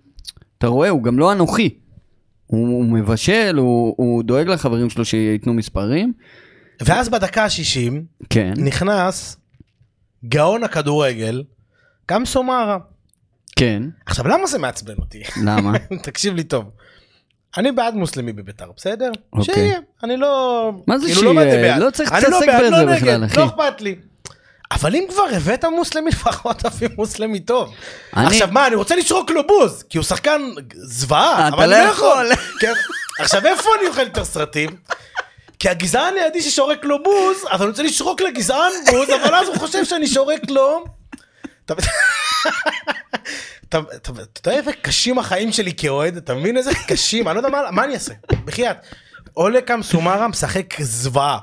אתה 0.57 0.67
רואה, 0.67 0.89
הוא 0.89 1.03
גם 1.03 1.19
לא 1.19 1.31
אנוכי. 1.31 1.69
הוא, 2.47 2.67
הוא 2.67 2.85
מבשל, 2.85 3.55
הוא, 3.57 3.93
הוא 3.97 4.23
דואג 4.23 4.47
לחברים 4.47 4.89
שלו 4.89 5.05
שייתנו 5.05 5.53
מספרים. 5.53 6.13
ואז 6.81 7.09
בדקה 7.09 7.43
ה-60, 7.43 7.93
כן, 8.29 8.53
נכנס 8.57 9.36
גאון 10.25 10.63
הכדורגל, 10.63 11.43
גם 12.11 12.25
סומרה. 12.25 12.77
כן, 13.55 13.83
עכשיו, 14.05 14.27
למה 14.27 14.47
זה 14.47 14.59
מעצבן 14.59 14.93
אותי? 14.99 15.23
למה? 15.43 15.71
תקשיב 16.03 16.35
לי 16.35 16.43
טוב. 16.43 16.65
אני 17.57 17.71
בעד 17.71 17.93
מוסלמי 17.93 18.33
בביתר, 18.33 18.71
בסדר? 18.77 19.11
אוקיי. 19.33 19.55
שיהיה, 19.55 19.79
אני 20.03 20.17
לא... 20.17 20.71
מה 20.87 20.97
זה 20.99 21.05
כאילו, 21.07 21.19
שיהיה? 21.21 21.33
מה 21.33 21.41
זה 21.41 21.61
בעד? 21.61 21.81
לא 21.81 21.89
צריך 21.89 22.11
אני 22.11 22.21
להתעסק 22.21 22.47
בעד, 22.47 22.61
בזה 22.73 22.85
לא 22.85 22.95
בכלל, 22.95 23.25
אחי. 23.25 23.37
לא 23.37 23.45
אכפת 23.45 23.81
לי. 23.81 23.95
אבל 24.71 24.95
אם 24.95 25.03
כבר 25.09 25.23
הבאת 25.35 25.65
מוסלמי, 25.65 26.09
לפחות 26.15 26.57
תביא 26.59 26.89
מוסלמי 26.97 27.39
טוב. 27.39 27.73
אני- 28.17 28.25
עכשיו 28.27 28.47
מה, 28.51 28.67
אני 28.67 28.75
רוצה 28.75 28.95
לשרוק 28.95 29.31
לו 29.31 29.47
בוז, 29.47 29.83
כי 29.89 29.97
הוא 29.97 30.05
שחקן 30.05 30.41
זוועה, 30.73 31.47
אבל 31.47 31.69
לא 31.69 31.75
אני 31.75 31.85
לא 31.85 31.91
יכול. 31.91 32.25
יכול. 32.31 32.43
כן. 32.59 32.73
עכשיו 33.19 33.45
איפה 33.45 33.69
אני 33.79 33.87
אוכל 33.87 34.01
יותר 34.01 34.25
סרטים? 34.25 34.69
כי 35.59 35.69
הגזען 35.69 36.13
לידי 36.13 36.41
ששורק 36.41 36.85
לו 36.85 37.03
בוז, 37.03 37.37
אז 37.49 37.61
אני 37.61 37.69
רוצה 37.69 37.83
לשרוק 37.83 38.21
לגזען 38.21 38.71
בוז, 38.91 39.09
אבל 39.09 39.35
אז 39.35 39.47
הוא 39.47 39.55
חושב 39.57 39.85
שאני 39.85 40.07
שורק 40.07 40.49
לו. 40.49 40.83
אתה- 41.65 41.73
יודע 44.45 44.57
איזה 44.59 44.71
קשים 44.73 45.19
החיים 45.19 45.51
שלי 45.51 45.73
כאוהד? 45.77 46.17
אתה 46.17 46.33
מבין 46.35 46.57
איזה 46.57 46.71
קשים? 46.87 47.27
אני 47.27 47.35
לא 47.35 47.47
יודע 47.47 47.49
מה- 47.71 47.83
אני 47.83 47.93
אעשה. 47.93 48.13
בחייאת. 48.45 48.77
אולה 49.37 49.61
קאם 49.61 49.83
סומרה 49.83 50.27
משחק 50.27 50.81
זוועה. 50.81 51.37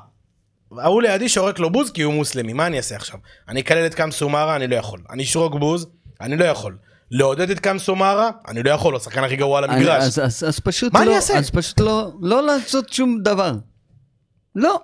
ההוא 0.78 1.02
לידי 1.02 1.28
שורק 1.28 1.58
לו 1.58 1.70
בוז 1.70 1.90
כי 1.90 2.02
הוא 2.02 2.14
מוסלמי, 2.14 2.52
מה 2.52 2.66
אני 2.66 2.76
אעשה 2.76 2.96
עכשיו? 2.96 3.18
אני 3.48 3.60
אקלל 3.60 3.86
את 3.86 3.94
קאם 3.94 4.10
סומרה? 4.10 4.56
אני 4.56 4.66
לא 4.66 4.76
יכול. 4.76 5.00
אני 5.10 5.22
אשרוק 5.22 5.54
בוז? 5.54 5.86
אני 6.20 6.36
לא 6.36 6.44
יכול. 6.44 6.76
לעודד 7.10 7.50
את 7.50 7.60
קאם 7.60 7.78
סומרה? 7.78 8.30
אני 8.48 8.62
לא 8.62 8.70
יכול, 8.70 8.94
הוא 8.94 9.00
השחקן 9.00 9.24
הכי 9.24 9.36
גרוע 9.36 9.58
על 9.58 9.64
המגרש. 9.64 10.02
אז, 10.04 10.18
אז, 10.18 10.44
אז 10.48 10.60
פשוט 10.60 10.92
מה 10.92 11.00
לא, 11.04 11.04
אני 11.10 11.16
אעשה? 11.16 11.38
אז 11.38 11.50
פשוט 11.50 11.80
לא, 11.80 12.10
לא 12.22 12.42
לעשות 12.46 12.92
שום 12.92 13.18
דבר. 13.22 13.52
לא. 14.56 14.80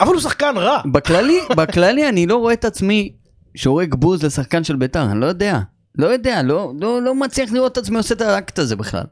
אבל 0.00 0.12
הוא 0.12 0.20
שחקן 0.20 0.54
רע. 0.56 0.80
בכללי, 0.92 1.38
בכללי 1.56 2.08
אני 2.08 2.26
לא 2.26 2.36
רואה 2.36 2.52
את 2.52 2.64
עצמי 2.64 3.12
שורק 3.54 3.94
בוז 3.94 4.24
לשחקן 4.24 4.64
של 4.64 4.76
ביתר, 4.76 5.02
אני 5.02 5.20
לא 5.20 5.26
יודע. 5.26 5.58
לא 5.98 6.06
יודע, 6.06 6.42
לא, 6.42 6.72
לא, 6.80 7.02
לא 7.02 7.14
מצליח 7.14 7.52
לראות 7.52 7.72
את 7.72 7.78
עצמי 7.78 7.96
עושה 7.96 8.14
את 8.14 8.20
האקט 8.20 8.58
הזה 8.58 8.76
בכלל. 8.76 9.04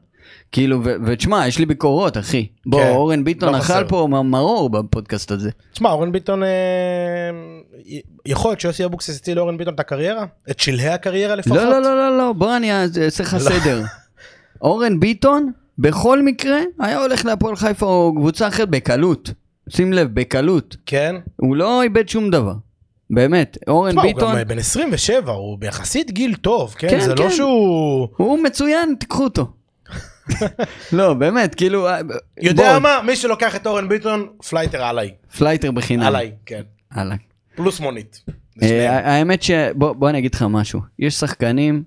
כאילו, 0.51 0.81
ותשמע, 1.05 1.47
יש 1.47 1.57
לי 1.57 1.65
ביקורות, 1.65 2.17
אחי. 2.17 2.47
בוא, 2.65 2.81
כן, 2.81 2.89
אורן 2.89 3.23
ביטון 3.23 3.53
לא 3.53 3.57
אכל 3.57 3.63
חסר. 3.63 3.87
פה 3.87 4.07
מרור 4.23 4.69
בפודקאסט 4.69 5.31
הזה. 5.31 5.49
תשמע, 5.73 5.89
אורן 5.89 6.11
ביטון, 6.11 6.43
אה, 6.43 6.49
יכול 8.25 8.51
להיות 8.51 8.59
שיוסי 8.59 8.85
אבוקסיס 8.85 9.17
הציל 9.17 9.37
לאורן 9.37 9.57
ביטון 9.57 9.73
את 9.73 9.79
הקריירה? 9.79 10.25
את 10.51 10.59
שלהי 10.59 10.89
הקריירה 10.89 11.35
לפחות? 11.35 11.57
לא, 11.57 11.69
לא, 11.69 11.81
לא, 11.81 11.97
לא, 11.97 12.17
לא, 12.17 12.33
בוא 12.33 12.57
אני 12.57 12.71
אעשה 12.71 13.23
לך 13.23 13.37
סדר. 13.37 13.83
אורן 14.61 14.99
ביטון, 14.99 15.51
בכל 15.79 16.23
מקרה, 16.23 16.59
היה 16.79 17.01
הולך 17.01 17.25
להפועל 17.25 17.55
חיפה 17.55 17.85
או 17.85 18.13
קבוצה 18.15 18.47
אחרת 18.47 18.69
בקלות. 18.69 19.31
שים 19.69 19.93
לב, 19.93 20.07
בקלות. 20.13 20.75
כן? 20.85 21.15
הוא 21.35 21.55
לא 21.55 21.81
איבד 21.81 22.09
שום 22.09 22.29
דבר. 22.29 22.53
באמת, 23.09 23.57
אורן 23.67 23.91
תשמע, 23.91 24.01
הוא 24.01 24.13
ביטון, 24.13 24.39
גם 24.39 24.47
בן 24.47 24.59
27, 24.59 25.31
הוא 25.31 25.57
ביחסית 25.57 26.11
גיל 26.11 26.35
טוב, 26.35 26.75
כן? 26.77 26.89
כן, 26.89 26.99
זה 26.99 27.15
לא 27.15 27.23
כן. 27.23 27.31
שהוא... 27.31 28.07
הוא 28.17 28.39
מצוין, 28.43 28.95
תיקחו 28.99 29.23
אותו. 29.23 29.47
לא, 30.97 31.13
באמת, 31.13 31.55
כאילו... 31.55 31.87
אה, 31.87 31.99
יודע 32.41 32.73
בוא, 32.73 32.79
מה? 32.79 33.01
מי 33.05 33.15
שלוקח 33.15 33.55
את 33.55 33.67
אורן 33.67 33.89
ביטון, 33.89 34.27
פלייטר 34.49 34.83
עליי. 34.83 35.11
פלייטר 35.37 35.71
בחינם. 35.71 36.03
עליי, 36.03 36.31
כן. 36.45 36.61
עליי. 36.89 37.17
פלוס 37.55 37.79
מונית. 37.79 38.21
אה. 38.61 39.15
האמת 39.15 39.43
ש... 39.43 39.51
בוא 39.75 39.93
בוא 39.93 40.09
אני 40.09 40.17
אגיד 40.19 40.35
לך 40.35 40.45
משהו. 40.49 40.81
יש 40.99 41.13
שחקנים 41.13 41.83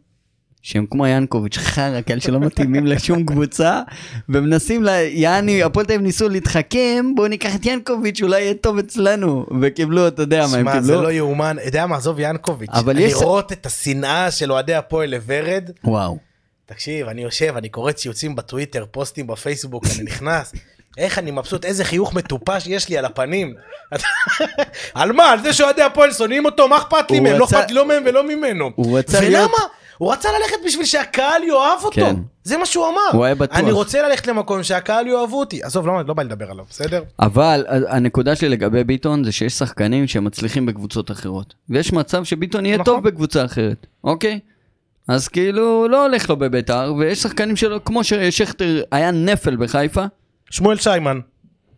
שהם 0.62 0.86
כמו 0.90 1.06
ינקוביץ', 1.06 1.56
חרא, 1.58 2.00
כאלה 2.06 2.20
שלא 2.20 2.40
מתאימים 2.40 2.86
לשום 2.86 3.24
קבוצה, 3.26 3.80
ומנסים, 4.28 4.84
ל... 4.84 4.88
יעני, 5.08 5.62
הפועל 5.62 5.86
תל 5.86 5.92
אביב 5.92 6.02
ניסו 6.06 6.28
להתחכם, 6.28 7.06
בואו 7.16 7.28
ניקח 7.28 7.54
את 7.54 7.66
ינקוביץ', 7.66 8.22
אולי 8.22 8.40
יהיה 8.40 8.54
טוב 8.54 8.78
אצלנו. 8.78 9.46
וקיבלו, 9.60 10.08
אתה 10.08 10.22
יודע 10.22 10.38
מה 10.38 10.56
הם 10.56 10.62
שמע, 10.62 10.80
זה 10.80 10.92
קיבלו? 10.92 11.02
לא 11.02 11.12
יאומן. 11.12 11.56
יודע 11.64 11.86
מה, 11.86 11.96
עזוב 11.96 12.16
ינקוביץ'. 12.20 12.70
אבל 12.72 12.98
יש- 12.98 13.12
לראות 13.12 13.52
את 13.52 13.66
השנאה 13.66 14.30
של 14.30 14.52
אוהדי 14.52 14.74
הפועל 14.74 15.10
לוורד. 15.10 15.70
וואו. 15.84 16.18
תקשיב, 16.66 17.08
אני 17.08 17.22
יושב, 17.22 17.54
אני 17.56 17.68
קורא 17.68 17.92
ציוצים 17.92 18.36
בטוויטר, 18.36 18.84
פוסטים 18.90 19.26
בפייסבוק, 19.26 19.84
אני 19.94 20.02
נכנס. 20.04 20.52
איך 20.98 21.18
אני 21.18 21.30
מבסוט, 21.30 21.64
איזה 21.64 21.84
חיוך 21.84 22.14
מטופש 22.14 22.66
יש 22.66 22.88
לי 22.88 22.98
על 22.98 23.04
הפנים. 23.04 23.54
על 24.94 25.12
מה? 25.12 25.30
על 25.30 25.42
זה 25.42 25.52
שאוהדי 25.52 25.82
הפועל 25.82 26.12
שונאים 26.12 26.44
אותו? 26.44 26.68
מה 26.68 26.76
אכפת 26.76 27.10
לי 27.10 27.20
מהם? 27.20 27.38
לא 27.38 27.44
אכפת 27.44 27.68
לי 27.68 27.74
לא 27.74 27.88
מהם 27.88 28.02
ולא 28.06 28.28
ממנו. 28.28 28.70
ולמה? 29.22 29.56
הוא 30.00 30.12
רצה 30.12 30.28
ללכת 30.38 30.56
בשביל 30.66 30.86
שהקהל 30.86 31.42
יאהב 31.42 31.84
אותו. 31.84 32.00
כן. 32.00 32.16
זה 32.44 32.58
מה 32.58 32.66
שהוא 32.66 32.88
אמר. 32.88 33.18
הוא 33.18 33.24
היה 33.24 33.34
בטוח. 33.34 33.58
אני 33.58 33.72
רוצה 33.72 34.08
ללכת 34.08 34.26
למקום 34.26 34.62
שהקהל 34.62 35.06
יאהבו 35.06 35.40
אותי. 35.40 35.62
עזוב, 35.62 35.86
לא, 35.86 36.02
לא 36.06 36.14
בא 36.14 36.22
לדבר 36.22 36.50
עליו, 36.50 36.64
בסדר? 36.70 37.02
אבל 37.20 37.64
הנקודה 37.88 38.36
שלי 38.36 38.48
לגבי 38.48 38.84
ביטון 38.84 39.24
זה 39.24 39.32
שיש 39.32 39.52
שחקנים 39.52 40.06
שמצליחים 40.06 40.66
בקבוצות 40.66 41.10
אחרות. 41.10 41.54
ויש 41.68 41.92
מצב 41.92 42.24
שביטון 42.24 42.66
יהיה 42.66 42.76
נכון. 42.76 42.84
טוב 42.84 43.04
בקבוצה 43.04 43.44
אחרת, 43.44 43.86
אוקיי? 44.04 44.40
אז 45.08 45.28
כאילו 45.28 45.88
לא 45.88 46.06
הולך 46.06 46.30
לו 46.30 46.36
בביתר, 46.36 46.94
ויש 46.98 47.22
שחקנים 47.22 47.56
שלו, 47.56 47.84
כמו 47.84 48.04
ששכטר 48.04 48.82
היה 48.92 49.10
נפל 49.10 49.56
בחיפה, 49.56 50.04
שמואל 50.50 50.76
שיימן. 50.76 51.20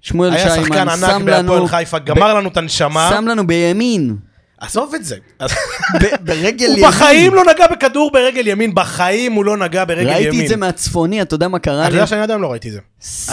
שמואל 0.01 0.33
היה 0.33 0.49
שחקן 0.49 0.75
שיימן 0.75 0.89
ענק 0.89 1.11
שם 1.11 1.29
לנו, 1.29 1.53
בהפועל 1.53 1.69
חיפה, 1.69 1.99
גמר 1.99 2.35
לנו 2.35 2.49
את 2.49 2.57
הנשמה. 2.57 3.11
שם 3.11 3.29
לנו 3.29 3.47
בימין, 3.47 4.17
עזוב 4.63 4.95
את 4.95 5.05
זה. 5.05 5.17
ברגל 6.27 6.67
הוא 6.67 6.77
ימין. 6.77 6.89
בחיים 6.89 7.35
לא 7.35 7.43
נגע 7.45 7.67
בכדור 7.67 8.11
ברגל 8.13 8.47
ימין, 8.47 8.75
בחיים 8.75 9.33
הוא 9.33 9.45
לא 9.45 9.57
נגע 9.57 9.85
ברגל 9.85 10.01
ימין. 10.03 10.15
ראיתי 10.15 10.43
את 10.43 10.49
זה 10.49 10.57
מהצפוני, 10.57 11.23
אתה 11.23 11.35
יודע 11.35 11.49
מה 11.49 11.59
קרה 11.59 11.81
אתה 11.83 11.89
לי? 11.91 11.95
יודע 11.95 12.07
שאני 12.07 12.21
עד 12.21 12.31
היום 12.31 12.43
לא 12.43 12.51
ראיתי 12.51 12.69
את 12.69 12.73
זה. 12.73 12.81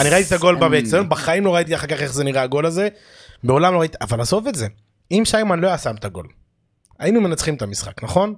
אני 0.01 0.09
ראיתי 0.09 0.27
את 0.27 0.39
הגול. 0.39 0.55
באצטדיון, 0.55 1.09
בחיים 1.09 1.45
לא 1.45 1.55
ראיתי 1.55 1.75
אחר 1.75 1.87
כך 1.87 2.01
איך 2.01 2.13
זה 2.13 2.23
נראה 2.23 2.41
הגול 2.41 2.65
הזה. 2.65 2.87
מעולם 3.43 3.73
לא 3.73 3.79
ראיתי, 3.79 3.97
אבל 4.01 4.21
עזוב 4.21 4.47
את 4.47 4.55
זה. 4.55 4.67
אם 5.11 5.23
שיימן 5.25 5.59
לא 5.59 5.67
היה 5.67 5.77
שם 5.77 5.95
את 5.99 6.05
הגול, 6.05 6.27
היינו 6.99 7.21
מנצחים 7.21 7.55
את 7.55 7.61
המשחק, 7.61 8.03
נכון? 8.03 8.33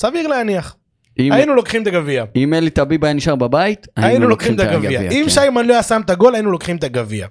סביר 0.00 0.26
להניח. 0.28 0.76
אם- 1.18 1.32
היינו 1.32 1.54
לוקחים 1.54 1.82
את 1.82 1.86
הגביע. 1.86 2.24
אם 2.36 2.54
אלי 2.54 2.70
טביב 2.70 3.04
היה 3.04 3.14
נשאר 3.14 3.34
בבית, 3.36 3.86
היינו 3.96 4.28
לוקחים 4.28 4.54
את 4.54 4.60
הגביע. 4.60 5.00
אם 5.00 5.22
כן. 5.24 5.28
שיימן 5.30 5.66
לא 5.66 5.72
היה 5.72 5.82
שם 5.82 6.00
את 6.04 6.10
הגול, 6.10 6.34
היינו 6.34 6.50
לוקחים 6.50 6.76
את 6.76 6.84
הגביע. 6.84 7.26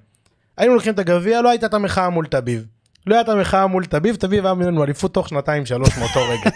היינו 0.57 0.73
לוקחים 0.73 0.93
את 0.93 0.99
הגביע, 0.99 1.41
לא 1.41 1.49
הייתה 1.49 1.65
את 1.65 1.73
המחאה 1.73 2.09
מול 2.09 2.25
תביב. 2.25 2.65
לא 3.09 3.15
הייתה 3.15 3.31
המחאה 3.31 3.67
מול 3.67 3.85
תביב, 3.85 4.15
תביב 4.15 4.45
היה 4.45 4.53
ממנו 4.53 4.83
אליפות 4.83 5.13
תוך 5.13 5.29
שנתיים 5.29 5.65
שלוש 5.65 5.97
מאותו 5.97 6.19
רגע. 6.19 6.49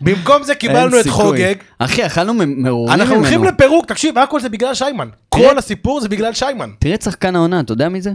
במקום 0.00 0.42
זה 0.42 0.54
קיבלנו 0.54 1.00
את. 1.00 1.06
חוגג, 1.08 1.54
אחי, 1.78 2.06
אכלנו 2.06 2.34
מרורים 2.34 2.68
ממנו. 2.68 2.92
אנחנו 2.92 3.14
הולכים 3.14 3.44
לפירוק, 3.44 3.86
תקשיב, 3.86 4.18
הכל 4.18 4.40
זה 4.40 4.48
בגלל 4.48 4.74
שיימן. 4.74 5.08
כל 5.28 5.58
הסיפור 5.58 6.00
זה 6.00 6.08
בגלל 6.08 6.34
שיימן. 6.34 6.70
תראה 6.78 6.94
את 6.94 7.02
שחקן 7.02 7.36
העונה, 7.36 7.60
אתה 7.60 7.72
יודע 7.72 7.88
מי 7.88 8.00
זה? 8.00 8.12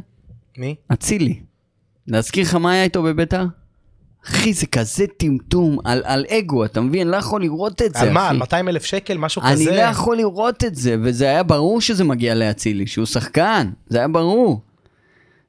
מי? 0.58 0.76
אצילי. 0.94 1.40
להזכיר 2.08 2.44
לך 2.44 2.56
מה 2.56 2.72
היה 2.72 2.84
איתו 2.84 3.04
בביתר? 3.04 3.46
אחי, 4.28 4.54
זה 4.54 4.68
כזה 4.68 5.06
טמטום 5.18 5.78
על, 5.84 6.02
על 6.06 6.26
אגו, 6.30 6.66
אתה 6.66 6.82
מבין? 6.82 7.02
אני 7.02 7.12
לא 7.12 7.18
יכול 7.18 7.42
לראות 7.42 7.82
את 7.82 7.94
זה, 7.94 8.02
על 8.02 8.10
מה? 8.12 8.30
על 8.30 8.38
200 8.38 8.68
אלף 8.70 8.86
שקל? 8.86 9.18
משהו 9.18 9.42
אני 9.42 9.52
כזה? 9.52 9.72
לא 9.72 9.82
יכול 9.82 10.18
לראות 10.18 10.64
את 10.64 10.76
זה, 10.76 10.96
וזה 11.04 11.26
היה 11.26 11.44
ברור 11.44 11.82
שזה 11.82 12.04
מגיע 12.04 12.36
לאצילי, 12.36 12.88
שהוא 12.88 13.06
שחקן, 13.06 13.70
זה 13.88 13.98
היה 13.98 14.08
ברור. 14.08 14.62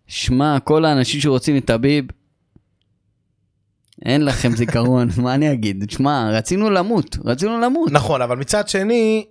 שמע, 0.07 0.59
כל 0.65 0.85
האנשים 0.85 1.21
שרוצים 1.21 1.57
את 1.57 1.65
טביב, 1.65 2.05
אין 4.05 4.25
לכם 4.25 4.57
זיכרון, 4.57 5.09
מה 5.23 5.35
אני 5.35 5.53
אגיד? 5.53 5.91
שמע, 5.91 6.31
רצינו 6.31 6.71
למות, 6.71 7.19
רצינו 7.25 7.61
למות. 7.61 7.93
נכון, 7.93 8.23
אבל 8.23 8.37
מצד 8.37 8.69
שני, 8.69 9.27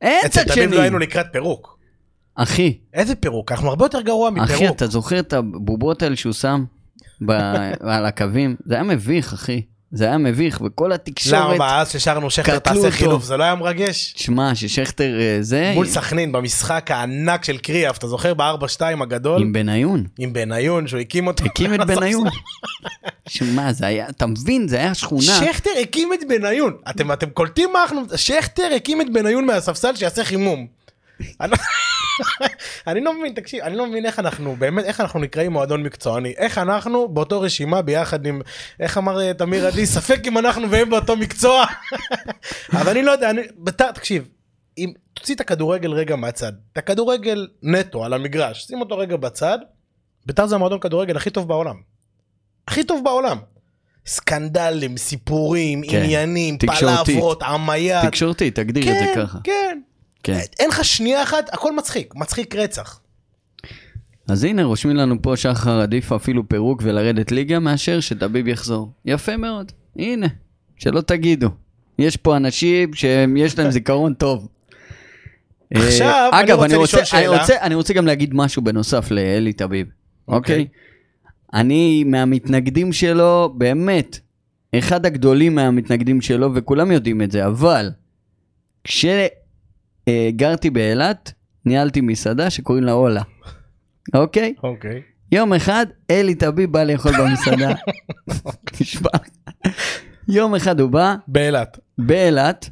אין 0.00 0.20
אצל 0.26 0.28
צד 0.28 0.54
תמיד 0.54 0.68
שני. 0.68 0.76
לא 0.76 0.80
היינו 0.80 0.98
לקראת 0.98 1.26
פירוק. 1.32 1.78
אחי, 2.34 2.78
איזה 2.94 3.14
פירוק? 3.14 3.52
אנחנו 3.52 3.68
הרבה 3.68 3.84
יותר 3.84 4.00
גרוע 4.00 4.30
אחי, 4.30 4.54
מפירוק. 4.54 4.76
אתה 4.76 4.86
זוכר 4.86 5.18
את 5.18 5.32
הבובות 5.32 6.02
האלה 6.02 6.16
שהוא 6.16 6.32
שם 6.32 6.64
ב... 7.26 7.30
על 7.92 8.06
הקווים? 8.06 8.56
זה 8.64 8.74
היה 8.74 8.82
מביך, 8.82 9.32
אחי. 9.32 9.62
זה 9.92 10.04
היה 10.04 10.18
מביך, 10.18 10.60
וכל 10.66 10.92
התקשורת... 10.92 11.54
למה? 11.54 11.80
אז 11.80 11.90
ששרנו 11.90 12.30
שכטר 12.30 12.58
תעשה. 12.58 12.90
חילוף, 12.90 13.24
זה 13.24 13.36
לא 13.36 13.44
היה 13.44 13.54
מרגש? 13.54 14.14
שמע, 14.16 14.54
ששכטר 14.54 15.20
אה, 15.20 15.38
זה... 15.40 15.72
מול 15.74 15.86
סכנין 15.86 16.32
במשחק 16.32 16.90
הענק 16.90 17.44
של 17.44 17.58
קריאף, 17.58 17.98
אתה 17.98 18.08
זוכר 18.08 18.34
ב-4-2 18.34 19.02
הגדול? 19.02 19.42
עם 19.42 19.52
בניון. 19.52 20.04
עם 20.18 20.32
בניון 20.32 20.86
שהוא 20.86 21.00
הקים 21.00 21.26
אותו. 21.26 21.44
הקים 21.44 21.74
את. 21.74 21.80
בניון. 21.90 22.26
שמע, 23.28 23.72
זה 23.72 23.86
היה, 23.86 24.08
אתה 24.08 24.26
מבין, 24.26 24.68
זה 24.68 24.76
היה 24.76 24.94
שכונה. 24.94 25.22
שכטר 25.22 25.70
הקים 25.82 26.12
את 26.12 26.20
בניון. 26.28 26.76
אתם 26.90 27.12
אתם 27.12 27.30
קולטים 27.30 27.72
מה 27.72 27.82
אנחנו... 27.82 28.02
שכטר 28.16 28.68
הקים 28.76 29.00
את 29.00 29.12
בניון 29.12 29.46
מהספסל 29.46 29.96
שיעשה 29.96 30.24
חימום. 30.24 30.77
אני- 31.40 31.52
אני 32.86 33.00
לא 33.00 33.18
מבין, 33.18 33.34
תקשיב, 33.34 33.60
אני 33.62 33.76
לא 33.76 33.86
מבין 33.86 34.06
איך 34.06 34.18
אנחנו, 34.18 34.56
באמת, 34.58 34.84
איך 34.84 35.00
אנחנו 35.00 35.20
נקראים 35.20 35.52
מועדון 35.52 35.82
מקצועני. 35.82 36.34
איך 36.36 36.58
אנחנו 36.58 37.08
באותו 37.08 37.40
רשימה 37.40 37.82
ביחד 37.82 38.26
עם, 38.26 38.40
איך 38.80 38.98
אמר 38.98 39.20
אה, 39.20 39.34
תמיר 39.34 39.66
עדי, 39.66 39.86
ספק 39.86 40.20
אם 40.26 40.38
אנחנו 40.38 40.70
והם 40.70 40.90
באותו 40.90 41.16
מקצוע. 41.16 41.64
אבל 42.80 42.88
אני 42.90 43.02
לא 43.02 43.10
יודע, 43.10 43.30
אני, 43.30 43.40
בית"ר, 43.56 43.92
תקשיב, 43.92 44.28
אם 44.78 44.92
תוציא 45.14 45.34
את 45.34 45.40
הכדורגל 45.40 45.92
רגע 45.92 46.16
מהצד, 46.16 46.52
את 46.72 46.78
הכדורגל 46.78 47.48
נטו 47.62 48.04
על 48.04 48.12
המגרש, 48.12 48.64
שים 48.66 48.80
אותו 48.80 48.98
רגע 48.98 49.16
בצד, 49.16 49.58
בית"ר 50.26 50.46
זה 50.46 50.54
המועדון 50.54 50.80
כדורגל 50.80 51.16
הכי 51.16 51.30
טוב 51.30 51.48
בעולם. 51.48 51.76
הכי 52.68 52.84
טוב 52.84 53.04
בעולם. 53.04 53.38
סקנדלים, 54.06 54.96
סיפורים, 54.96 55.82
כן. 55.90 56.02
עניינים, 56.02 56.56
תקשורתית. 56.56 57.04
פלברות, 57.14 57.42
עמייד. 57.42 58.08
תקשורתי, 58.08 58.50
תגדיר 58.50 58.82
את 58.92 58.98
זה 58.98 59.04
כן, 59.14 59.26
ככה. 59.26 59.38
כן. 59.44 59.80
כן. 60.28 60.40
אין 60.58 60.68
לך 60.68 60.84
שנייה 60.84 61.22
אחת, 61.22 61.48
הכל 61.52 61.76
מצחיק, 61.76 62.14
מצחיק 62.14 62.54
רצח. 62.54 63.00
אז 64.28 64.44
הנה, 64.44 64.64
רושמים 64.64 64.96
לנו 64.96 65.22
פה 65.22 65.36
שחר 65.36 65.80
עדיף 65.80 66.12
אפילו 66.12 66.48
פירוק 66.48 66.82
ולרדת 66.84 67.32
ליגה 67.32 67.58
מאשר 67.58 68.00
שטביב 68.00 68.48
יחזור. 68.48 68.92
יפה 69.04 69.36
מאוד. 69.36 69.72
הנה, 69.96 70.26
שלא 70.76 71.00
תגידו. 71.00 71.48
יש 71.98 72.16
פה 72.16 72.36
אנשים 72.36 72.94
שיש 72.94 73.58
להם 73.58 73.70
זיכרון 73.70 74.14
טוב. 74.14 74.48
עכשיו, 75.74 76.06
אה, 76.06 76.40
אני 76.40 76.40
אגב, 76.40 76.58
רוצה 76.58 76.74
אני 76.74 76.82
לשאול 76.82 77.00
רוצה, 77.00 77.16
אני 77.16 77.24
שאלה. 77.24 77.40
רוצה, 77.40 77.54
אני 77.60 77.74
רוצה 77.74 77.94
גם 77.94 78.06
להגיד 78.06 78.34
משהו 78.34 78.62
בנוסף 78.62 79.10
לאלי 79.10 79.52
טביב, 79.52 79.86
אוקיי. 80.28 80.38
אוקיי? 80.38 80.66
אני 81.54 82.04
מהמתנגדים 82.04 82.92
שלו, 82.92 83.54
באמת, 83.56 84.18
אחד 84.74 85.06
הגדולים 85.06 85.54
מהמתנגדים 85.54 86.20
שלו, 86.20 86.54
וכולם 86.54 86.92
יודעים 86.92 87.22
את 87.22 87.30
זה, 87.30 87.46
אבל 87.46 87.90
כשגרתי 90.08 90.70
באילת, 90.70 91.32
ניהלתי 91.64 92.00
מסעדה 92.00 92.50
שקוראים 92.50 92.84
לה 92.84 92.92
אולה, 92.92 93.22
אוקיי? 94.14 94.54
אוקיי. 94.62 95.02
יום 95.32 95.52
אחד 95.52 95.86
אלי 96.10 96.34
טביב 96.34 96.72
בא 96.72 96.84
לאכול 96.84 97.12
במסעדה. 97.18 97.74
תשמע, 98.78 99.10
יום 100.28 100.54
אחד 100.54 100.80
הוא 100.80 100.90
בא, 100.90 101.14
באילת. 101.28 101.78
באילת, 101.98 102.70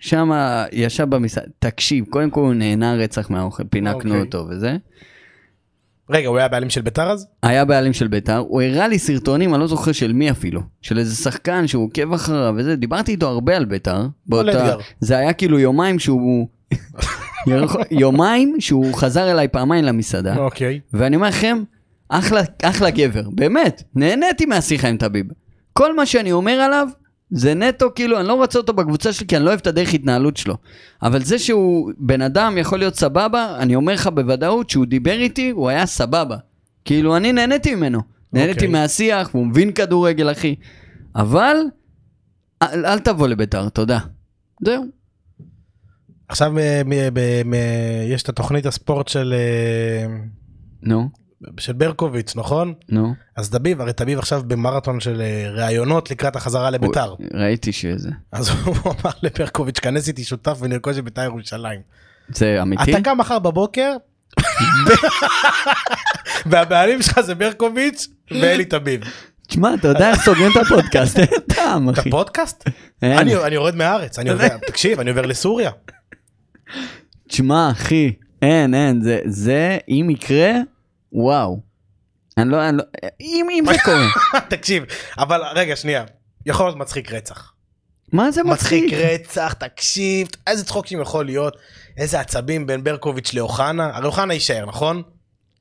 שם 0.00 0.30
ישב 0.72 1.04
במסעדה, 1.04 1.46
תקשיב, 1.58 2.04
קודם 2.10 2.30
כל 2.30 2.40
הוא 2.40 2.54
נהנה 2.54 2.94
רצח 2.94 3.30
מהאוכל, 3.30 3.64
פינקנו 3.64 4.10
אוקיי. 4.10 4.20
אותו 4.20 4.46
וזה. 4.50 4.76
רגע, 6.10 6.28
הוא 6.28 6.38
היה 6.38 6.48
בעלים 6.48 6.70
של 6.70 6.80
ביתר 6.80 7.10
אז? 7.10 7.26
היה 7.42 7.64
בעלים 7.64 7.92
של 7.92 8.08
בית"ר, 8.08 8.36
הוא 8.36 8.62
הראה 8.62 8.88
לי 8.88 8.98
סרטונים, 8.98 9.54
אני 9.54 9.60
לא 9.60 9.66
זוכר 9.66 9.92
של 9.92 10.12
מי 10.12 10.30
אפילו, 10.30 10.60
של 10.82 10.98
איזה 10.98 11.16
שחקן 11.16 11.66
שהוא 11.66 11.84
עוקב 11.84 12.12
אחריו 12.12 12.54
וזה, 12.56 12.76
דיברתי 12.76 13.12
איתו 13.12 13.28
הרבה 13.28 13.56
על 13.56 13.64
בית"ר. 13.64 14.06
באותה-. 14.26 14.76
זה 15.00 15.18
היה 15.18 15.32
כאילו 15.32 15.58
יומיים 15.58 15.98
שהוא... 15.98 16.48
יומיים 17.90 18.56
שהוא 18.58 18.94
חזר 18.94 19.30
אליי 19.30 19.48
פעמיים 19.48 19.84
למסעדה, 19.84 20.36
אוקיי. 20.36 20.80
ואני 20.92 21.16
אומר 21.16 21.28
לכם, 21.28 21.62
אחלה, 22.08 22.40
אחלה 22.62 22.90
גבר, 22.90 23.22
באמת, 23.30 23.82
נהניתי 23.94 24.46
מהשיחה 24.46 24.88
עם 24.88 24.96
טביב. 24.96 25.26
כל 25.72 25.96
מה 25.96 26.06
שאני 26.06 26.32
אומר 26.32 26.52
עליו, 26.52 26.88
זה 27.30 27.54
נטו, 27.54 27.94
כאילו, 27.94 28.20
אני 28.20 28.28
לא 28.28 28.34
רוצה 28.34 28.58
אותו 28.58 28.72
בקבוצה 28.72 29.12
שלי, 29.12 29.26
כי 29.26 29.36
אני 29.36 29.44
לא 29.44 29.48
אוהב 29.50 29.60
את 29.60 29.66
הדרך 29.66 29.94
התנהלות 29.94 30.36
שלו. 30.36 30.56
אבל 31.02 31.22
זה 31.24 31.38
שהוא 31.38 31.92
בן 31.98 32.22
אדם 32.22 32.58
יכול 32.58 32.78
להיות 32.78 32.94
סבבה, 32.96 33.56
אני 33.58 33.74
אומר 33.74 33.92
לך 33.92 34.06
בוודאות, 34.06 34.70
שהוא 34.70 34.86
דיבר 34.86 35.18
איתי, 35.20 35.50
הוא 35.50 35.68
היה 35.68 35.86
סבבה. 35.86 36.36
כאילו, 36.84 37.16
אני 37.16 37.32
נהניתי 37.32 37.74
ממנו. 37.74 38.00
נהניתי 38.32 38.52
אוקיי. 38.52 38.68
מהשיח, 38.68 39.30
והוא 39.34 39.46
מבין 39.46 39.72
כדורגל, 39.72 40.32
אחי. 40.32 40.54
אבל, 41.16 41.56
אל, 42.62 42.86
אל 42.86 42.98
תבוא 42.98 43.28
לביתר, 43.28 43.68
תודה. 43.68 43.98
זהו. 44.64 44.84
עכשיו 46.28 46.58
אה, 46.58 46.82
מ- 46.84 47.50
מ- 47.50 47.54
יש 48.08 48.22
את 48.22 48.28
התוכנית 48.28 48.66
הספורט 48.66 49.08
של 49.08 49.34
אה, 49.36 50.16
נו, 50.82 51.08
של 51.60 51.72
ברקוביץ', 51.72 52.32
נכון? 52.36 52.74
נו. 52.88 53.14
אז 53.36 53.50
דביב, 53.50 53.80
הרי 53.80 53.92
דביב 54.00 54.18
עכשיו 54.18 54.42
במרתון 54.46 55.00
של 55.00 55.20
אה, 55.20 55.50
ראיונות 55.50 56.10
לקראת 56.10 56.36
החזרה 56.36 56.70
לביתר. 56.70 57.14
ראיתי 57.34 57.72
שזה. 57.72 58.10
אז 58.32 58.50
הוא 58.64 58.74
אמר 58.84 59.10
לברקוביץ', 59.22 59.78
כנס 59.78 60.08
איתי 60.08 60.24
שותף 60.24 60.58
ונרכוש 60.60 60.98
את 60.98 61.04
ביתר 61.04 61.22
ירושלים. 61.22 61.80
זה 62.28 62.62
אמיתי? 62.62 62.92
אתה 62.92 63.00
קם 63.00 63.18
מחר 63.18 63.38
בבוקר, 63.38 63.92
והבעלים 66.46 67.02
שלך 67.02 67.20
זה 67.20 67.34
ברקוביץ' 67.34 68.08
ואלי 68.30 68.64
טביב. 68.64 69.00
תשמע, 69.48 69.74
אתה 69.74 69.88
יודע 69.88 70.10
איך 70.10 70.22
סוגרים 70.22 70.50
את 70.52 70.66
הפודקאסט, 70.66 71.18
אין 71.18 71.26
טעם, 71.46 71.90
את 71.90 71.98
אחי. 71.98 72.08
הפודקאסט? 72.08 72.64
אין. 73.02 73.18
אני 73.18 73.36
אני 73.36 73.54
יורד 73.54 73.76
מהארץ, 73.76 74.18
אני 74.18 74.30
עובר, 74.30 74.48
תקשיב, 74.68 75.00
אני 75.00 75.10
עובר 75.10 75.26
לסוריה. 75.26 75.70
תשמע, 77.28 77.70
אחי, 77.70 78.12
אין, 78.42 78.74
אין, 78.74 79.02
זה, 79.02 79.18
זה, 79.24 79.78
אם 79.88 80.08
יקרה, 80.10 80.52
וואו. 81.12 81.60
אני 82.38 82.50
לא, 82.50 82.68
אני 82.68 82.76
לא, 82.76 82.82
אם, 83.20 83.46
אם 83.50 83.64
זה 83.66 83.76
קורה. 83.84 84.40
תקשיב, 84.48 84.84
אבל 85.18 85.40
רגע, 85.54 85.76
שנייה. 85.76 86.04
יכול 86.46 86.66
להיות 86.66 86.76
מצחיק 86.78 87.12
רצח. 87.12 87.52
מה 88.12 88.30
זה 88.30 88.42
מצחיק 88.42 88.84
מצחיק? 88.84 88.98
רצח, 88.98 89.52
תקשיב, 89.52 90.28
איזה 90.46 90.64
צחוקים 90.64 91.00
יכול 91.00 91.24
להיות, 91.26 91.56
איזה 91.96 92.20
עצבים 92.20 92.66
בין 92.66 92.84
ברקוביץ' 92.84 93.34
לאוחנה, 93.34 93.96
הרי 93.96 94.06
אוחנה 94.06 94.34
יישאר, 94.34 94.66
נכון? 94.66 95.02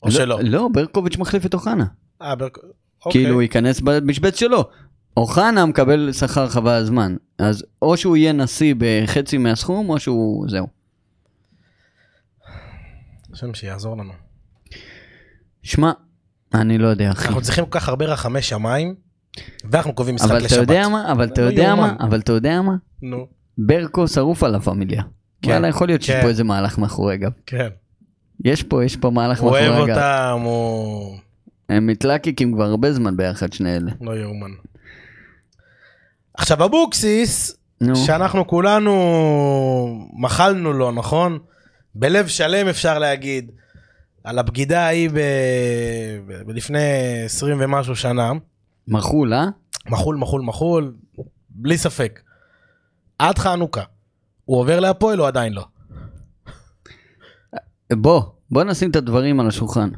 או 0.03 0.11
שלא? 0.11 0.39
לא, 0.43 0.67
ברקוביץ' 0.73 1.17
מחליף 1.17 1.45
את 1.45 1.53
אוחנה. 1.53 1.85
אה, 2.21 2.35
ברק- 2.35 2.57
אוקיי. 3.05 3.21
כאילו 3.21 3.33
הוא 3.33 3.41
ייכנס 3.41 3.79
במשבץ 3.79 4.39
שלו. 4.39 4.69
אוחנה 5.17 5.65
מקבל 5.65 6.09
שכר 6.13 6.49
חבל 6.49 6.71
הזמן. 6.71 7.15
אז 7.39 7.65
או 7.81 7.97
שהוא 7.97 8.17
יהיה 8.17 8.33
נשיא 8.33 8.75
בחצי 8.77 9.37
מהסכום, 9.37 9.89
או 9.89 9.99
שהוא, 9.99 10.49
זהו. 10.49 10.67
השם 13.33 13.53
שיעזור 13.53 13.97
לנו. 13.97 14.13
שמע, 15.65 15.91
אני 16.53 16.77
לא 16.77 16.87
יודע, 16.87 17.11
אחי. 17.11 17.27
אנחנו 17.27 17.41
צריכים 17.41 17.65
כל 17.65 17.79
כך 17.79 17.89
הרבה 17.89 18.05
רחמי 18.05 18.41
שמיים, 18.41 18.95
ואנחנו 19.71 19.93
קובעים 19.93 20.15
משחק 20.15 20.29
אבל 20.31 20.43
לשבת. 20.43 20.63
אתה 20.63 20.73
יודע 20.73 20.87
מה? 20.87 21.11
אבל 21.11 21.25
אתה 21.25 21.41
לא 21.41 21.45
יודע 21.45 21.75
מה? 21.75 21.95
אבל 21.99 22.19
אתה 22.19 22.31
יודע 22.31 22.61
מה? 22.61 22.75
נו, 23.01 23.27
ברקו 23.57 24.07
שרוף 24.07 24.43
על 24.43 24.55
הפמיליה. 24.55 25.03
כן, 25.41 25.51
וואלה, 25.51 25.67
יכול 25.67 25.87
להיות 25.87 26.01
שיש 26.01 26.15
כן. 26.15 26.21
פה 26.21 26.27
איזה 26.27 26.43
מהלך 26.43 26.77
מאחורי 26.77 27.17
גב. 27.17 27.31
כן. 27.45 27.67
יש 28.45 28.63
פה, 28.63 28.85
יש 28.85 28.95
פה 28.95 29.09
מהלך 29.09 29.39
הוא 29.39 29.51
מאחורי 29.51 29.67
אוהב 29.67 29.83
הגב. 29.83 29.97
אותם, 29.97 30.41
הוא... 30.43 31.17
הם 31.69 31.87
מתלקקים 31.87 32.53
כבר 32.53 32.63
הרבה 32.63 32.93
זמן 32.93 33.17
ביחד, 33.17 33.53
שני 33.53 33.75
אלה. 33.75 33.91
לא 34.01 34.17
יאומן. 34.17 34.51
עכשיו 36.33 36.65
אבוקסיס, 36.65 37.57
נו, 37.81 37.95
שאנחנו 37.95 38.47
כולנו 38.47 38.93
מחלנו 40.13 40.73
לו, 40.73 40.91
נכון? 40.91 41.39
בלב 41.95 42.27
שלם 42.27 42.67
אפשר 42.67 42.99
להגיד, 42.99 43.51
על 44.25 44.39
הבגידה 44.39 44.81
ההיא 44.81 45.09
ב... 45.09 45.19
ב... 46.27 46.49
לפני 46.49 46.79
20 47.25 47.57
ומשהו 47.59 47.95
שנה. 47.95 48.31
מחול, 48.87 49.33
אה? 49.33 49.45
מחול, 49.89 50.15
מחול, 50.15 50.41
מחול, 50.41 50.95
בלי 51.49 51.77
ספק. 51.77 52.21
עד 53.19 53.37
חנוכה. 53.37 53.81
הוא 54.45 54.59
עובר 54.59 54.79
להפועל 54.79 55.21
או 55.21 55.25
עדיין 55.27 55.53
לא? 55.53 55.65
בוא, 57.93 58.21
בוא 58.51 58.63
נשים 58.63 58.91
את 58.91 58.95
הדברים 58.95 59.39
על 59.39 59.47
השולחן. 59.47 59.89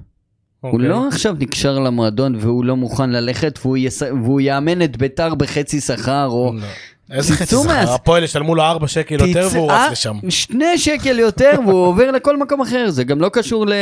הוא 0.60 0.72
אוקיי. 0.72 0.88
לא 0.88 1.08
עכשיו 1.08 1.36
נקשר 1.40 1.80
למועדון 1.80 2.36
והוא 2.36 2.66
לא 2.66 2.76
מוכן 2.76 3.10
ללכת 3.10 3.60
והוא, 3.62 3.78
יס... 3.78 4.02
והוא 4.02 4.42
יאמן 4.42 4.82
את 4.82 4.98
ביתר 4.98 5.36
בחצי 5.36 5.82
שכר 5.82 6.28
או... 6.28 6.54
לא. 6.54 6.68
איזה 7.12 7.34
חצי 7.36 7.56
שכר? 7.64 7.94
הפועל 7.94 8.24
ישלמו 8.24 8.56
לו 8.56 8.64
4 8.64 8.88
שקל 8.88 9.28
יותר 9.28 9.48
והוא 9.54 9.72
אה, 9.72 9.86
רץ 9.86 9.92
לשם. 9.92 10.18
שני 10.30 10.78
שקל 10.78 11.20
יותר 11.20 11.52
והוא 11.66 11.88
עובר 11.88 12.12
לכל 12.12 12.38
מקום 12.38 12.62
אחר, 12.62 12.90
זה 12.90 13.04
גם 13.04 13.22
לא 13.22 13.30
קשור 13.30 13.68
ל... 13.68 13.74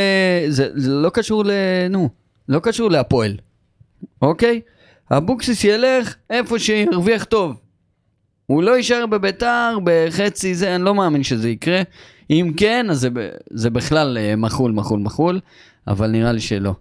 זה, 0.48 0.68
זה 0.74 0.90
לא 0.90 1.10
קשור 1.10 1.44
ל... 1.44 1.50
נו, 1.90 2.08
לא 2.48 2.58
קשור 2.58 2.90
להפועל, 2.90 3.36
אוקיי? 4.22 4.60
אבוקסיס 5.10 5.64
ילך 5.64 6.14
איפה 6.30 6.58
שירוויח 6.58 7.24
טוב. 7.24 7.54
הוא 8.46 8.62
לא 8.62 8.76
יישאר 8.76 9.06
בביתר 9.06 9.78
בחצי 9.84 10.54
זה, 10.54 10.74
אני 10.74 10.84
לא 10.84 10.94
מאמין 10.94 11.22
שזה 11.22 11.48
יקרה. 11.48 11.82
אם 12.30 12.52
כן, 12.56 12.86
אז 12.90 13.00
זה, 13.00 13.10
ב- 13.10 13.28
זה 13.50 13.70
בכלל 13.70 14.18
אה, 14.20 14.36
מחול, 14.36 14.72
מחול, 14.72 14.98
מחול, 15.00 15.40
אבל 15.88 16.10
נראה 16.10 16.32
לי 16.32 16.40
שלא. 16.40 16.74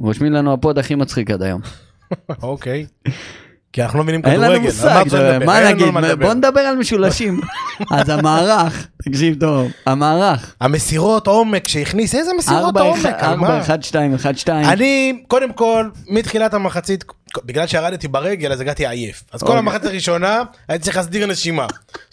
רושמים 0.00 0.32
לנו 0.32 0.52
הפוד 0.52 0.78
הכי 0.78 0.94
מצחיק 0.94 1.30
עד 1.30 1.42
היום. 1.42 1.60
אוקיי. 2.42 2.86
כי 3.76 3.82
אנחנו 3.82 3.98
לא 3.98 4.04
מבינים 4.04 4.20
אין 4.24 4.34
כדורגל. 4.34 4.54
לנו 4.54 4.62
מושג, 4.64 5.04
מה 5.44 5.58
אין 5.58 5.66
לנו 5.66 5.74
נגיד, 5.74 5.86
על 5.86 5.90
מה 5.90 6.00
לדבר. 6.00 6.26
בוא 6.26 6.34
נדבר 6.34 6.60
על 6.60 6.76
משולשים. 6.76 7.40
אז 7.96 8.08
המערך, 8.08 8.86
תקשיב 9.02 9.40
טוב, 9.40 9.70
המערך. 9.86 10.54
המסירות 10.60 11.26
עומק 11.26 11.68
שהכניס, 11.68 12.14
איזה 12.14 12.30
מסירות 12.38 12.76
עומק? 12.76 13.06
על 13.18 13.36
מה? 13.36 13.46
4, 13.46 13.60
1, 13.60 13.82
2, 13.82 14.14
1, 14.14 14.38
2. 14.38 14.64
אני, 14.64 15.22
קודם 15.28 15.52
כל, 15.52 15.90
מתחילת 16.08 16.54
המחצית, 16.54 17.04
בגלל 17.44 17.66
שירדתי 17.66 18.08
ברגל, 18.08 18.52
אז 18.52 18.60
הגעתי 18.60 18.86
עייף. 18.86 19.24
אז 19.32 19.40
כל 19.40 19.46
אוקיי. 19.46 19.58
המחצית 19.58 19.84
הראשונה, 19.84 20.42
הייתי 20.68 20.84
צריך 20.84 20.96
להסדיר 20.96 21.26
נשימה. 21.26 21.66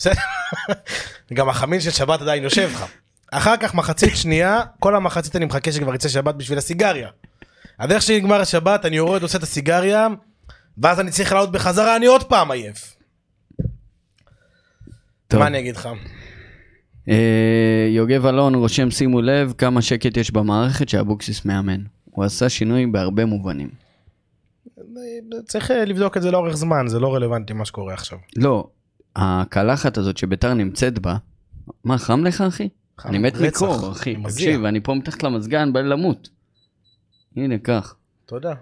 גם 1.34 1.49
החמין 1.49 1.80
של 1.82 1.91
שבת 1.91 2.22
עדיין 2.22 2.43
יושב 2.43 2.70
לך. 2.74 2.86
אחר 3.32 3.57
כך 3.57 3.74
מחצית 3.74 4.16
שנייה, 4.16 4.61
כל 4.80 4.95
המחצית 4.95 5.36
אני 5.36 5.45
מחכה 5.45 5.72
שכבר 5.72 5.95
יצא 5.95 6.09
שבת 6.09 6.36
בשביל 6.36 6.57
הסיגריה. 6.57 7.07
אז 7.80 7.91
איך 7.91 8.01
שנגמר 8.01 8.41
השבת, 8.41 8.86
אני 8.86 8.95
יורד, 8.95 9.24
עושה 9.24 9.38
את 9.38 9.43
הסיגריה, 9.43 10.07
ואז 10.78 11.00
אני 11.00 11.12
צריך 11.12 11.32
לעלות 11.32 11.52
בחזרה, 11.52 11.96
אני 11.96 12.06
עוד 12.06 12.24
פעם 12.24 12.52
עייף. 12.52 12.96
טוב. 15.28 15.40
מה 15.40 15.48
אני 15.48 15.60
אגיד 15.60 15.76
לך? 15.76 15.90
אה, 17.10 17.88
יוגב 17.90 18.26
אלון 18.26 18.56
רושם, 18.56 18.92
שימו 18.92 19.22
לב 19.22 19.54
כמה 19.58 19.82
שקט 19.82 20.18
יש 20.18 20.32
במערכת 20.32 20.90
שאבוקסיס 20.90 21.46
מאמן. 21.46 21.82
הוא 22.06 22.26
עשה 22.26 22.50
שינוי 22.50 22.86
בהרבה 22.86 23.26
מובנים. 23.26 23.70
צריך 25.48 25.72
אה, 25.72 25.86
לבדוק 25.86 26.18
את 26.18 26.22
זה 26.22 26.32
לאורך 26.32 26.56
זמן, 26.56 26.88
זה 26.88 27.00
לא 27.00 27.16
רלוונטי 27.16 27.54
מה 27.54 27.66
שקורה 27.66 27.94
עכשיו. 27.94 28.18
לא, 28.36 28.68
הקלחת 29.16 29.98
הזאת 29.98 30.18
שביתר 30.18 30.54
נמצאת 30.54 31.00
בה, 31.00 31.18
מה, 31.84 31.98
חם 31.98 32.24
לך 32.24 32.42
אחי? 32.42 32.70
חם 32.98 33.10
אני 33.10 33.18
מת 33.18 33.34
מקור, 33.38 33.92
אחי. 33.92 34.16
מזיע. 34.16 34.48
תקשיב, 34.48 34.66
אני 34.66 34.80
פה 34.80 34.94
מתחת 34.94 35.24
למזגן, 35.24 35.74
בא 35.74 35.82
לי 35.82 35.90
למות. 35.90 36.30
הנה, 37.36 37.58
קח. 37.58 37.96
תודה. 38.26 38.54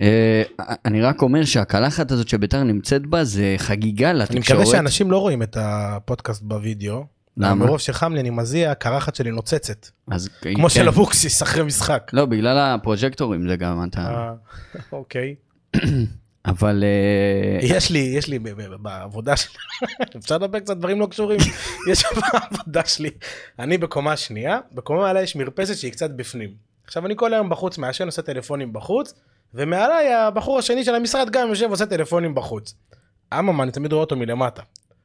אה, 0.00 0.42
אני 0.84 1.02
רק 1.02 1.22
אומר 1.22 1.44
שהקלחת 1.44 2.10
הזאת 2.10 2.28
שביתר 2.28 2.62
נמצאת 2.62 3.06
בה 3.06 3.24
זה 3.24 3.54
חגיגה 3.58 4.10
אני 4.10 4.18
לתקשורת. 4.18 4.60
מקווה 4.60 4.66
שאנשים 4.66 5.10
לא 5.10 5.18
רואים 5.18 5.42
את 5.42 5.56
הפודקאסט 5.60 6.42
בווידאו. 6.42 7.04
למה? 7.36 7.54
מרוב 7.54 7.80
שחם 7.80 8.14
לי 8.14 8.20
אני 8.20 8.30
מזיע, 8.30 8.70
הקרחת 8.70 9.14
שלי 9.14 9.30
נוצצת. 9.30 9.86
אז, 10.10 10.28
כמו 10.40 10.68
כן. 10.68 10.74
של 10.74 10.88
אבוקסיס 10.88 11.42
אחרי 11.42 11.62
משחק. 11.62 12.10
לא, 12.12 12.26
בגלל 12.26 12.58
הפרוז'קטורים 12.58 13.48
זה 13.48 13.56
גם 13.56 13.84
אתה... 13.84 14.00
אה, 14.00 14.32
אוקיי. 14.92 15.34
אבל... 16.46 16.84
אה, 16.84 17.66
יש 17.66 17.90
לי, 17.90 17.98
יש 17.98 18.28
לי 18.28 18.38
בעבודה 18.80 19.36
שלי, 19.36 19.54
אפשר 20.18 20.34
לדבר 20.34 20.60
קצת 20.60 20.76
דברים 20.76 21.00
לא 21.00 21.06
קשורים? 21.06 21.40
יש 21.90 22.04
בעבודה 22.04 22.86
שלי, 22.86 23.10
אני 23.58 23.78
בקומה 23.78 24.16
שנייה, 24.16 24.58
בקומה 24.72 25.00
מעלה 25.00 25.22
יש 25.22 25.36
מרפסת 25.36 25.76
שהיא 25.76 25.92
קצת 25.92 26.10
בפנים. 26.10 26.50
עכשיו 26.84 27.06
אני 27.06 27.14
כל 27.16 27.34
היום 27.34 27.48
בחוץ 27.48 27.78
מעשן, 27.78 28.06
עושה 28.06 28.22
טלפונים 28.22 28.72
בחוץ, 28.72 29.14
ומעליי 29.54 30.14
הבחור 30.14 30.58
השני 30.58 30.84
של 30.84 30.94
המשרד 30.94 31.30
גם 31.30 31.48
יושב 31.48 31.66
ועושה 31.68 31.86
טלפונים 31.86 32.34
בחוץ. 32.34 32.74
אממה, 33.38 33.62
אני 33.62 33.72
תמיד 33.72 33.92
רואה 33.92 34.00
אותו 34.04 34.16
מלמטה. 34.16 34.62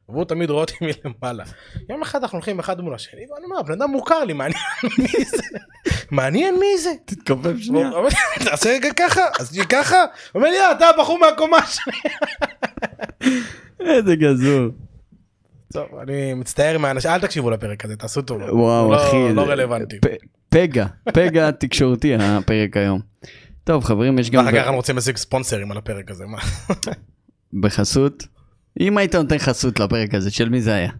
והוא 0.08 0.24
תמיד 0.24 0.50
רואה 0.50 0.60
אותי 0.60 0.74
מלמעלה. 1.04 1.44
יום 1.90 2.02
אחד 2.02 2.22
אנחנו 2.22 2.36
הולכים 2.38 2.58
אחד 2.58 2.80
מול 2.80 2.94
השני, 2.94 3.20
ואני 3.32 3.44
אומר, 3.44 3.58
הבן 3.58 3.72
אדם 3.72 3.90
מוכר 3.90 4.24
לי, 4.24 4.32
מעניין 4.32 4.62
מי 4.98 5.24
זה? 5.24 5.42
מעניין 6.10 6.54
מי 6.60 6.78
זה? 6.78 6.90
תתכופף 7.04 7.52
אומר, 7.68 8.08
תעשה 8.44 8.70
רגע 8.70 8.88
ככה, 8.96 9.20
אז 9.40 9.50
תהיה 9.50 9.64
ככה, 9.64 9.96
הוא 10.00 10.06
אומר 10.40 10.50
לי, 10.50 10.60
"אה, 10.60 10.72
אתה 10.72 10.88
הבחור 10.88 11.18
מהקומה 11.18 11.58
שלי. 11.66 11.92
איזה 13.80 14.16
גזור. 14.16 14.68
טוב, 15.72 15.86
אני 16.02 16.34
מצטער 16.34 16.78
מהאנשים, 16.78 17.10
אל 17.10 17.20
תקשיבו 17.20 17.50
לפרק 17.50 17.84
הזה, 17.84 17.96
תעשו 17.96 18.22
טוב. 18.22 18.42
וואו, 18.42 18.90
לא- 18.92 18.96
אחי. 19.08 19.34
לא 19.34 19.42
רלוונטי. 19.42 19.96
פגע, 20.48 20.86
פגע 21.14 21.50
תקשורתי 21.50 22.14
הפרק 22.14 22.76
היום. 22.76 23.00
טוב, 23.68 23.84
חברים, 23.84 24.18
יש 24.18 24.30
גם 24.30 24.46
ואחר 24.46 24.60
כך 24.62 24.66
אני 24.68 24.76
רוצה 24.76 24.92
להשיג 24.92 25.16
ספונסרים 25.16 25.70
על 25.72 25.78
הפרק 25.78 26.10
הזה, 26.10 26.24
מה? 26.26 26.38
בחסות. 27.62 28.26
אם 28.80 28.98
היית 28.98 29.14
נותן 29.14 29.38
חסות 29.38 29.80
לפרק 29.80 30.14
הזה, 30.14 30.30
של 30.30 30.48
מי 30.48 30.60
זה 30.60 30.74
היה? 30.74 30.90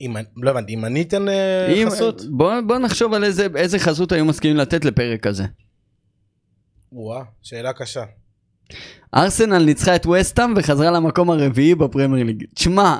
אם 0.00 0.14
לא 0.36 0.50
הבנתי, 0.50 0.74
אם 0.74 0.84
אני 0.84 1.02
אתן 1.02 1.28
אה, 1.28 1.66
אם- 1.74 1.90
חסות? 1.90 2.22
בוא 2.30 2.60
בוא 2.66 2.78
נחשוב 2.78 3.14
על 3.14 3.24
איזה- 3.24 3.46
איזה 3.56 3.78
חסות 3.78 4.12
היו 4.12 4.24
מסכימים 4.24 4.56
לתת 4.56 4.84
לפרק 4.84 5.26
הזה. 5.26 5.44
וואה, 6.92 7.22
שאלה 7.42 7.72
קשה. 7.72 8.04
ארסנל 9.14 9.64
ניצחה 9.64 9.96
את 9.96 10.06
וסטאם 10.06 10.54
וחזרה 10.56 10.90
למקום 10.90 11.30
הרביעי 11.30 11.74
בפרמייר 11.74 12.26
ליג. 12.26 12.44
תשמע, 12.54 12.98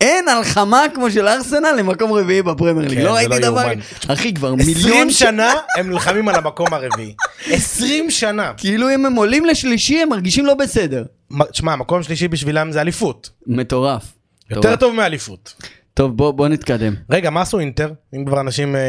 אין 0.00 0.28
הלחמה 0.28 0.82
כמו 0.94 1.10
של 1.10 1.28
ארסנל 1.28 1.74
למקום 1.78 2.12
רביעי 2.12 2.42
בפרמייר 2.42 2.88
ליג. 2.88 2.98
כן, 2.98 3.04
לא 3.04 3.12
זה 3.12 3.16
ראיתי 3.18 3.30
לא 3.30 3.38
דבר... 3.38 3.60
יאומן. 3.60 3.80
אחי, 4.08 4.34
כבר 4.34 4.54
20 4.60 4.76
מיליון 4.76 5.10
שנה. 5.10 5.52
הם 5.78 5.90
נלחמים 5.90 6.28
על 6.28 6.34
המקום 6.34 6.66
הרביעי. 6.74 7.14
20 7.50 8.10
שנה. 8.10 8.52
כאילו 8.56 8.94
אם 8.94 9.06
הם 9.06 9.14
עולים 9.14 9.44
לשלישי 9.44 10.02
הם 10.02 10.08
מרגישים 10.08 10.46
לא 10.46 10.54
בסדר. 10.54 11.04
מה- 11.30 11.44
תשמע, 11.44 11.76
מקום 11.76 12.02
שלישי 12.02 12.28
בשבילם 12.28 12.72
זה 12.72 12.80
אליפות. 12.80 13.30
מטורף. 13.46 14.02
יותר 14.50 14.60
מטורף. 14.60 14.80
טוב 14.80 14.94
מאליפות. 14.94 15.54
טוב, 15.94 16.16
בוא 16.16 16.30
בוא 16.30 16.48
נתקדם. 16.48 16.94
רגע, 17.10 17.30
מה 17.30 17.40
עשו 17.40 17.58
אינטר? 17.58 17.92
אם 18.16 18.24
כבר 18.24 18.40
אנשים 18.40 18.76
אה, 18.76 18.80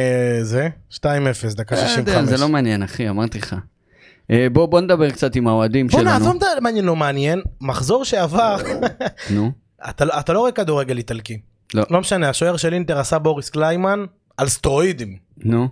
זה? 0.44 0.68
2-0, 0.94 0.98
דקה 1.56 1.76
לא 1.76 1.80
יודע, 1.80 1.90
65. 1.90 2.30
זה 2.30 2.38
לא 2.38 2.50
מעניין, 2.50 2.84
אחי, 2.84 3.10
אמרתי 3.10 3.38
לך. 3.38 3.56
אה, 4.32 4.48
בוא 4.52 4.66
בוא 4.66 4.82
נדבר 4.82 5.12
קצת 5.12 5.36
עם 5.36 5.48
האוהדים 5.48 5.88
בוא'נה, 5.88 6.10
שלנו. 6.16 6.26
עזוב 6.30 6.36
את 6.44 6.58
המעניין 6.58 6.86
לא 6.86 6.96
מעניין, 6.96 7.42
מחזור 7.62 8.06
שעבר, 8.06 8.58
נו, 9.30 9.52
אתה 9.90 10.20
אתה 10.20 10.34
לא 10.34 10.40
רואה 10.40 10.52
כדורגל 10.52 10.98
איטלקי. 10.98 11.40
לא. 11.74 11.84
לא 11.90 12.00
משנה, 12.00 12.30
השוער 12.30 12.58
של 12.58 12.74
אינטר 12.74 13.00
עשה 13.00 13.20
בוריס 13.20 13.50
קליימן 13.50 14.06
על 14.38 14.48
סטרואידים. 14.48 15.18
נו. 15.38 15.68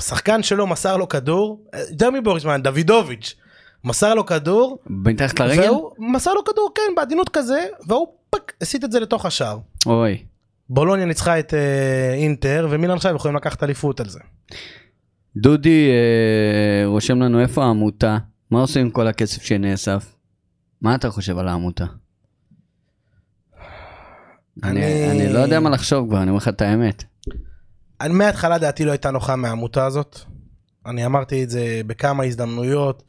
שחקן 0.00 0.42
שלו 0.42 0.66
מסר 0.66 0.96
לו 0.96 1.08
כדור, 1.08 1.64
יותר 1.90 2.10
מבוריס 2.10 2.42
קליימן, 2.42 2.62
דוידוביץ', 2.62 3.34
מסר 3.84 4.14
לו 4.14 4.26
כדור, 4.26 4.78
מתחת 4.86 5.40
לרגל? 5.40 5.70
והוא 5.70 5.90
מסר 5.98 6.34
לו 6.34 6.44
כדור, 6.44 6.70
כן, 6.74 6.94
בעדינות 6.96 7.28
כזה, 7.28 7.66
והוא 7.88 8.06
פק, 8.30 8.52
הסיט 8.60 8.84
את 8.84 8.92
זה 8.92 9.00
לתוך 9.00 9.26
השער. 9.26 9.58
אוי. 9.86 10.22
בולוניה 10.68 11.06
ניצחה 11.06 11.38
את 11.38 11.54
אה, 11.54 12.14
אינטר, 12.14 12.68
ומילן 12.70 12.94
עכשיו 12.94 13.14
יכולים 13.16 13.36
לקחת 13.36 13.62
אליפות 13.62 14.00
על 14.00 14.08
זה. 14.08 14.20
דודי 15.36 15.88
אה, 15.90 16.86
רושם 16.86 17.22
לנו 17.22 17.40
איפה 17.40 17.64
העמותה, 17.64 18.18
מה 18.50 18.60
עושים 18.60 18.82
עם 18.82 18.90
כל 18.90 19.06
הכסף 19.06 19.42
שנאסף? 19.42 20.14
מה 20.80 20.94
אתה 20.94 21.10
חושב 21.10 21.38
על 21.38 21.48
העמותה? 21.48 21.84
אני, 24.62 25.10
אני- 25.10 25.32
לא 25.32 25.38
יודע 25.38 25.60
מה 25.60 25.70
לחשוב 25.70 26.08
כבר, 26.08 26.22
אני 26.22 26.30
אומר 26.30 26.38
לך 26.38 26.48
את 26.48 26.62
האמת. 26.62 27.04
אני 28.00 28.14
מההתחלה 28.14 28.58
דעתי 28.58 28.84
לא 28.84 28.90
הייתה 28.90 29.10
נוחה 29.10 29.36
מהעמותה 29.36 29.86
הזאת. 29.86 30.18
אני 30.86 31.06
אמרתי 31.06 31.44
את 31.44 31.50
זה 31.50 31.80
בכמה 31.86 32.24
הזדמנויות. 32.24 33.02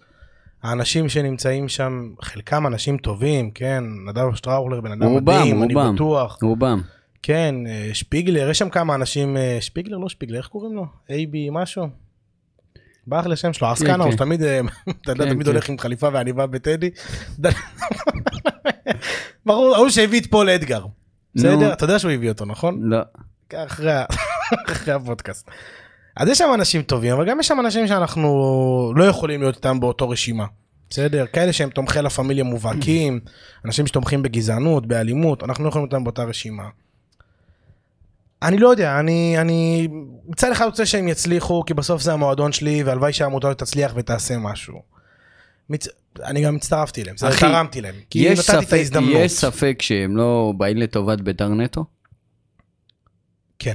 האנשים 0.63 1.09
שנמצאים 1.09 1.69
שם, 1.69 2.09
חלקם 2.21 2.67
אנשים 2.67 2.97
טובים, 2.97 3.51
כן, 3.51 3.83
נדב 4.09 4.35
שטראוכלר 4.35 4.81
בן 4.81 4.91
אדם 4.91 5.03
רובם, 5.03 5.19
מדהים, 5.39 5.63
אני 5.63 5.73
רובם. 5.73 5.95
בטוח. 5.95 6.37
רובם. 6.41 6.81
כן, 7.23 7.55
אה, 7.67 7.89
שפיגלר, 7.93 8.49
יש 8.49 8.59
שם 8.59 8.69
כמה 8.69 8.95
אנשים, 8.95 9.37
אה, 9.37 9.57
שפיגלר, 9.61 9.97
לא 9.97 10.09
שפיגלר, 10.09 10.37
איך 10.37 10.47
קוראים 10.47 10.75
לו? 10.75 10.85
אייבי 11.09 11.49
משהו? 11.51 11.87
ברח 13.07 13.25
לי 13.25 13.33
השם 13.33 13.53
שלו, 13.53 13.73
אסקנה, 13.73 13.93
כן. 13.93 13.99
הוא 14.09 14.17
תמיד, 14.17 14.43
אה, 14.43 14.59
אתה 15.01 15.11
יודע, 15.11 15.23
כן, 15.25 15.29
תמיד 15.33 15.45
כן. 15.45 15.51
הולך 15.51 15.69
עם 15.69 15.77
חליפה 15.79 16.09
ועניבה 16.13 16.47
בטדי. 16.47 16.89
ברור, 19.45 19.75
ההוא 19.75 19.89
שהביא 19.89 20.21
את 20.21 20.25
פול 20.25 20.49
אדגר. 20.49 20.85
בסדר? 21.35 21.73
אתה 21.73 21.83
יודע 21.83 21.99
שהוא 21.99 22.11
הביא 22.11 22.29
אותו, 22.29 22.45
נכון? 22.45 22.79
לא. 22.81 22.97
אחרי, 23.55 23.91
אחרי 24.71 24.93
הפודקאסט. 24.93 25.49
אז 26.15 26.27
יש 26.27 26.37
שם 26.37 26.51
אנשים 26.53 26.81
טובים, 26.81 27.13
אבל 27.13 27.29
גם 27.29 27.39
יש 27.39 27.47
שם 27.47 27.59
אנשים 27.59 27.87
שאנחנו 27.87 28.93
לא 28.95 29.03
יכולים 29.03 29.41
להיות 29.41 29.55
איתם 29.55 29.79
באותו 29.79 30.09
רשימה. 30.09 30.45
בסדר? 30.89 31.25
כאלה 31.33 31.53
שהם 31.53 31.69
תומכי 31.69 32.01
לה 32.01 32.09
פמיליה 32.09 32.43
מובהקים, 32.43 33.19
אנשים 33.65 33.87
שתומכים 33.87 34.23
בגזענות, 34.23 34.85
באלימות, 34.87 35.43
אנחנו 35.43 35.63
לא 35.63 35.69
יכולים 35.69 35.83
להיות 35.83 35.93
איתם 35.93 36.03
באותה 36.03 36.23
רשימה. 36.23 36.63
אני 38.43 38.57
לא 38.57 38.69
יודע, 38.69 38.99
אני, 38.99 39.35
אני 39.37 39.87
מצד 40.27 40.51
אחד 40.51 40.65
רוצה 40.65 40.85
שהם 40.85 41.07
יצליחו, 41.07 41.63
כי 41.65 41.73
בסוף 41.73 42.01
זה 42.01 42.13
המועדון 42.13 42.51
שלי, 42.51 42.83
והלוואי 42.83 43.13
שהעמותה 43.13 43.53
תצליח 43.53 43.93
ותעשה 43.95 44.37
משהו. 44.37 44.81
מצ... 45.69 45.87
אני 46.23 46.43
גם 46.43 46.55
הצטרפתי 46.55 47.01
אליהם, 47.01 47.17
זה 47.17 47.29
אחי, 47.29 47.39
תרמתי 47.39 47.81
להם, 47.81 47.95
כי 48.09 48.29
נתתי 48.29 48.39
את 48.39 48.45
ספק, 48.45 48.73
ההזדמנות. 48.73 49.11
יש 49.15 49.31
ספק 49.31 49.77
שהם 49.81 50.17
לא 50.17 50.53
באים 50.57 50.77
לטובת 50.77 51.21
ביתר 51.21 51.47
נטו? 51.47 51.85
כן, 53.59 53.73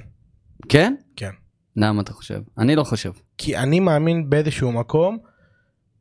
כן? 0.69 0.95
כן. 1.17 1.31
למה 1.77 2.03
אתה 2.03 2.13
חושב? 2.13 2.41
אני 2.59 2.77
לא 2.77 2.85
חושב. 2.85 3.13
כי 3.39 3.57
אני 3.57 3.81
מאמין 3.81 4.31
באיזשהו 4.31 4.73
מקום 4.73 5.19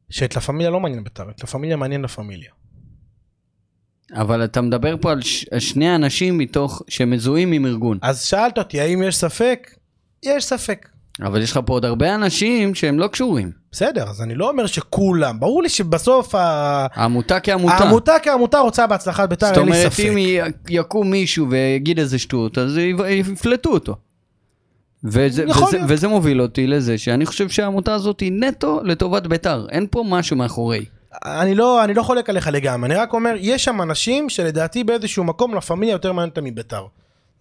שאת 0.10 0.36
לה 0.36 0.42
פמיליה 0.42 0.70
לא 0.70 0.80
מעניין 0.80 1.04
בית"ר, 1.04 1.30
את 1.30 1.42
לה 1.42 1.48
פמיליה 1.48 1.78
מעניין 1.78 2.02
לה 2.02 2.08
פמיליה. 2.08 2.52
אבל 4.14 4.44
אתה 4.44 4.62
מדבר 4.62 4.96
פה 5.02 5.12
על 5.12 5.22
ש... 5.22 5.46
שני 5.60 5.96
אנשים 5.96 6.38
מתוך 6.38 6.82
שמזוהים 6.88 7.52
עם 7.52 7.66
ארגון. 7.66 8.00
אז 8.02 8.24
שאלת 8.24 8.58
אותי 8.58 8.82
האם 8.82 9.04
יש 9.04 9.16
ספק? 9.16 9.76
יש 10.24 10.46
ספק. 10.46 10.90
אבל 11.22 11.42
יש 11.42 11.52
לך 11.52 11.60
פה 11.66 11.74
עוד 11.74 11.86
הרבה 11.86 12.16
אנשים 12.16 12.76
שהם 12.76 13.00
לא 13.00 13.08
קשורים. 13.08 13.52
בסדר, 13.72 14.10
אז 14.10 14.22
אני 14.22 14.36
לא 14.36 14.50
אומר 14.50 14.66
שכולם, 14.66 15.40
ברור 15.40 15.64
לי 15.64 15.70
שבסוף 15.70 16.36
ה- 16.36 16.86
העמותה 16.94 17.40
כעמותה. 17.40 17.76
העמותה 17.76 18.14
כעמותה 18.24 18.60
רוצה 18.60 18.88
בהצלחת 18.88 19.30
בית"ר, 19.30 19.48
זאת 19.48 19.58
אין 19.58 19.66
לי 19.66 19.72
אומרת, 19.72 19.92
ספק. 19.92 20.04
אם 20.12 20.18
י- 20.18 20.40
יקום 20.70 21.12
מישהו 21.12 21.50
ויגיד 21.50 22.00
איזה 22.00 22.20
שטות, 22.20 22.58
אז 22.58 22.78
יפלטו 23.10 23.70
אותו. 23.70 23.96
וזה, 25.04 25.46
וזה. 25.50 25.80
וזה 25.88 26.08
מוביל 26.08 26.42
אותי 26.42 26.68
לזה 26.68 26.98
שאני 26.98 27.26
חושב 27.26 27.50
שהעמותה 27.50 27.94
הזאת 27.94 28.20
היא 28.20 28.32
נטו 28.32 28.82
לטובת 28.84 29.28
בית"ר, 29.28 29.66
אין 29.70 29.88
פה 29.92 30.04
משהו 30.10 30.38
מאחורי. 30.38 30.86
אני 31.26 31.56
לא, 31.56 31.84
אני 31.84 31.94
לא 31.94 32.04
חולק 32.04 32.30
עליך 32.30 32.48
לגמרי, 32.54 32.90
אני 32.90 32.96
רק 32.96 33.14
אומר, 33.14 33.34
יש 33.40 33.64
שם 33.64 33.82
אנשים 33.82 34.30
שלדעתי 34.30 34.84
באיזשהו 34.84 35.24
מקום 35.24 35.54
לה 35.54 35.62
פמיליה 35.62 35.94
יותר 35.94 36.12
מעניינת 36.14 36.38
אותם 36.38 36.48
מבית"ר. 36.48 36.86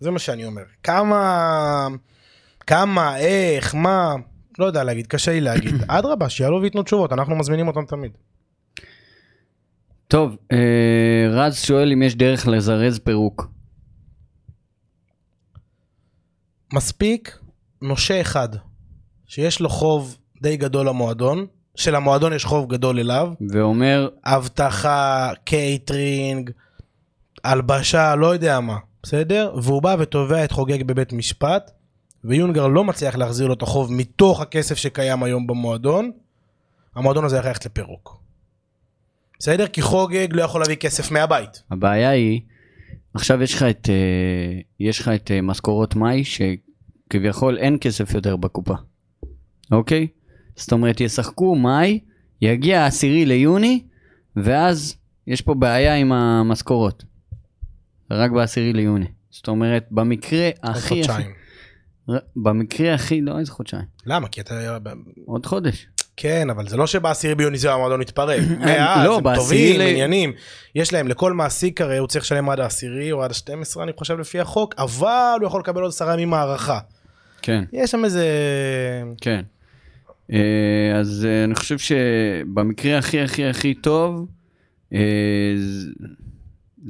זה 0.01 0.11
מה 0.11 0.18
שאני 0.18 0.45
אומר. 0.47 0.62
כמה, 0.83 1.89
כמה, 2.66 3.18
איך, 3.18 3.74
מה, 3.74 4.14
לא 4.58 4.64
יודע 4.64 4.84
להגיד, 4.84 5.06
קשה 5.06 5.32
לי 5.32 5.40
להגיד. 5.40 5.74
אדרבה, 5.88 6.28
שיעלו 6.28 6.60
וייתנו 6.60 6.82
תשובות, 6.82 7.12
אנחנו 7.12 7.36
מזמינים 7.36 7.68
אותם 7.68 7.84
תמיד. 7.84 8.12
טוב, 10.08 10.36
אה, 10.52 11.26
רז 11.30 11.58
שואל 11.58 11.92
אם 11.92 12.02
יש 12.02 12.14
דרך 12.14 12.48
לזרז 12.48 12.98
פירוק. 12.98 13.48
מספיק 16.72 17.38
נושה 17.82 18.20
אחד, 18.20 18.48
שיש 19.26 19.60
לו 19.60 19.68
חוב 19.68 20.18
די 20.42 20.56
גדול 20.56 20.88
למועדון, 20.88 21.46
שלמועדון 21.74 22.32
יש 22.32 22.44
חוב 22.44 22.72
גדול 22.72 22.98
אליו, 22.98 23.32
ואומר, 23.50 24.08
אבטחה, 24.24 25.32
קייטרינג, 25.44 26.50
הלבשה, 27.44 28.14
לא 28.14 28.26
יודע 28.26 28.60
מה, 28.60 28.76
בסדר? 29.02 29.54
והוא 29.62 29.82
בא 29.82 29.96
ותובע 29.98 30.44
את 30.44 30.52
חוגג 30.52 30.82
בבית 30.82 31.12
משפט, 31.12 31.70
ויונגר 32.24 32.66
לא 32.66 32.84
מצליח 32.84 33.16
להחזיר 33.16 33.46
לו 33.46 33.54
את 33.54 33.62
החוב 33.62 33.92
מתוך 33.92 34.40
הכסף 34.40 34.74
שקיים 34.74 35.22
היום 35.22 35.46
במועדון, 35.46 36.10
המועדון 36.94 37.24
הזה 37.24 37.36
יכול 37.36 37.48
ללכת 37.48 37.66
לפירוק. 37.66 38.20
בסדר? 39.38 39.66
כי 39.66 39.82
חוגג 39.82 40.28
לא 40.30 40.42
יכול 40.42 40.60
להביא 40.60 40.76
כסף 40.76 41.10
מהבית. 41.10 41.62
הבעיה 41.70 42.10
היא, 42.10 42.40
עכשיו 43.14 43.42
יש 43.42 43.54
לך 43.54 43.62
את, 43.62 43.88
אה, 43.90 44.60
יש 44.80 45.00
לך 45.00 45.08
את 45.08 45.30
אה, 45.30 45.40
משכורות 45.42 45.96
מאי, 45.96 46.24
שכביכול 46.24 47.58
אין 47.58 47.78
כסף 47.80 48.14
יותר 48.14 48.36
בקופה, 48.36 48.74
אוקיי? 49.72 50.06
זאת 50.56 50.72
אומרת, 50.72 51.00
ישחקו 51.00 51.54
מאי, 51.54 52.00
יגיע 52.42 52.80
העשירי 52.80 53.26
ליוני, 53.26 53.82
ואז 54.36 54.96
יש 55.26 55.42
פה 55.42 55.54
בעיה 55.54 55.94
עם 55.94 56.12
המשכורות. 56.12 57.04
רק 58.10 58.30
בעשירי 58.30 58.72
ליוני. 58.72 59.06
זאת 59.30 59.48
אומרת, 59.48 59.86
במקרה. 59.90 60.50
הכי 60.62 60.88
חודשיים. 60.88 61.45
במקרה 62.36 62.94
הכי... 62.94 63.20
לא, 63.20 63.38
איזה 63.38 63.52
חודשיים. 63.52 63.84
למה? 64.07 64.28
כי 64.28 64.40
אתה... 64.40 64.78
עוד 65.26 65.46
חודש. 65.46 65.86
כן, 66.16 66.50
אבל 66.50 66.68
זה 66.68 66.76
לא 66.76 66.86
שבעשירי 66.86 67.34
ביוני 67.34 67.59
זהו 67.59 67.72
המועדון 67.74 68.00
מתפרק. 68.00 68.40
מאז, 68.61 69.07
לא, 69.07 69.20
הם 69.24 69.34
טובים, 69.34 69.80
ל- 69.80 69.82
עניינים. 69.82 70.32
יש 70.74 70.92
להם, 70.92 71.09
לכל 71.09 71.32
מעסיק 71.32 71.80
הרי 71.80 71.98
הוא 71.98 72.09
צריך 72.09 72.24
לשלם 72.24 72.50
עד 72.50 72.61
העשירי 72.61 73.12
או 73.12 73.22
עד 73.22 73.30
ה-12, 73.30 73.82
אני 73.82 73.92
חושב, 73.96 74.18
לפי 74.18 74.40
החוק, 74.40 74.74
אבל 74.78 75.36
הוא 75.40 75.46
יכול 75.46 75.61
לקבל 75.61 75.82
עוד 75.82 75.88
עשרה 75.88 76.14
ימים 76.14 76.34
הערכה. 76.34 76.78
כן. 77.42 77.64
יש 77.72 77.90
שם 77.90 78.04
איזה... 78.04 78.26
כן. 79.20 79.40
אה, 80.32 80.98
אז 81.00 81.26
אה, 81.28 81.44
אני 81.44 81.54
חושב 81.54 81.78
שבמקרה 81.78 82.98
הכי 82.98 83.20
הכי 83.20 83.44
הכי 83.44 83.74
טוב, 83.74 84.26
אה, 84.92 84.98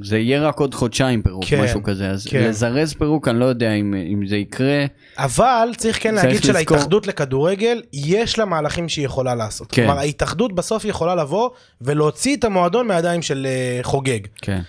זה 0.03 0.17
יהיה 0.17 0.41
רק 0.41 0.59
עוד 0.59 0.73
חודשיים 0.73 1.21
פירוק, 1.21 1.43
כן, 1.47 1.63
משהו 1.63 1.83
כזה. 1.83 2.09
אז 2.09 2.27
כן. 2.29 2.43
לזרז 2.43 2.93
פירוק, 2.93 3.27
אני 3.27 3.39
לא 3.39 3.45
יודע 3.45 3.71
אם, 3.73 3.93
אם 3.93 4.27
זה 4.27 4.37
יקרה. 4.37 4.85
אבל 5.17 5.69
צריך 5.77 6.03
כן 6.03 6.11
צריך 6.11 6.23
להגיד 6.25 6.39
לזכור- 6.39 6.53
שלהתאחדות 6.53 7.07
לכדורגל 7.07 7.81
יש 7.93 8.39
לה 8.39 8.45
מהלכים 8.45 8.89
שהיא 8.89 9.05
יכולה 9.05 9.35
לעשות. 9.35 9.71
כן. 9.71 9.85
כלומר 9.85 9.99
ההתאחדות 9.99 10.53
בסוף 10.55 10.85
יכולה 10.85 11.15
לבוא 11.15 11.49
ולהוציא 11.81 12.35
את 12.35 12.43
המועדון 12.43 12.87
מהידיים 12.87 13.21
של 13.21 13.47
אה, 13.49 13.79
חוגג. 13.83 14.19
כן. 14.41 14.61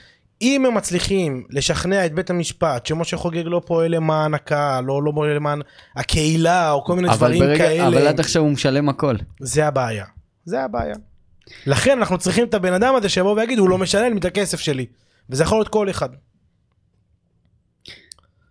אם 0.43 0.66
הם 0.66 0.74
מצליחים 0.74 1.45
לשכנע 1.51 2.07
את 2.07 2.12
בית 2.14 2.31
המשפט 2.31 2.87
שמשה 2.87 3.16
חוגג 3.16 3.43
לא 3.47 3.61
פועל 3.66 3.95
למען 3.95 4.35
הקהל 4.35 4.91
או 4.91 5.03
לא 5.03 5.12
פועל 5.14 5.31
למען 5.31 5.61
הקהילה 5.97 6.70
או 6.72 6.85
כל 6.85 6.97
מיני 6.97 7.09
דברים 7.09 7.41
ברגע, 7.41 7.59
כאלה, 7.59 7.87
אבל 7.89 8.07
עד 8.07 8.20
עכשיו 8.20 8.43
הוא 8.43 8.51
משלם 8.51 8.89
הכל. 8.89 9.14
זה 9.41 9.66
הבעיה. 9.66 10.05
זה 10.45 10.61
הבעיה. 10.64 10.95
לכן 11.66 11.99
אנחנו 11.99 12.18
צריכים 12.18 12.45
את 12.45 12.55
הבן 12.55 12.72
אדם 12.72 12.95
הזה 12.95 13.09
שיבוא 13.09 13.37
ויגיד 13.37 13.59
הוא 13.59 13.68
לא 13.68 13.79
משלם 13.79 14.16
את 14.16 14.24
הכסף 14.24 14.61
שלי. 14.61 14.87
וזה 15.31 15.43
יכול 15.43 15.59
להיות 15.59 15.68
כל 15.68 15.91
אחד. 15.91 16.09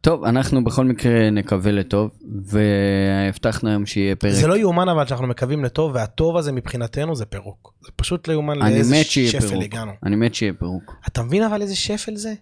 טוב, 0.01 0.23
אנחנו 0.23 0.63
בכל 0.63 0.85
מקרה 0.85 1.29
נקווה 1.29 1.71
לטוב, 1.71 2.11
והבטחנו 2.45 3.69
היום 3.69 3.85
שיהיה 3.85 4.15
פרק. 4.15 4.33
זה 4.33 4.47
לא 4.47 4.57
יאומן 4.57 4.89
אבל 4.89 5.07
שאנחנו 5.07 5.27
מקווים 5.27 5.63
לטוב 5.63 5.91
והטוב 5.95 6.37
הזה 6.37 6.51
מבחינתנו 6.51 7.15
זה 7.15 7.25
פירוק. 7.25 7.73
זה 7.81 7.91
פשוט 7.95 8.27
לא 8.27 8.33
יאומן 8.33 8.61
אני 8.61 8.73
לאיזה 8.73 9.03
שפל 9.03 9.39
פירוק. 9.47 9.63
הגענו. 9.63 9.91
אני 10.05 10.15
מת 10.15 10.35
שיהיה 10.35 10.53
פירוק. 10.53 10.95
אתה 11.07 11.23
מבין 11.23 11.43
אבל 11.43 11.61
איזה 11.61 11.75
שפל 11.75 12.15
זה? 12.15 12.33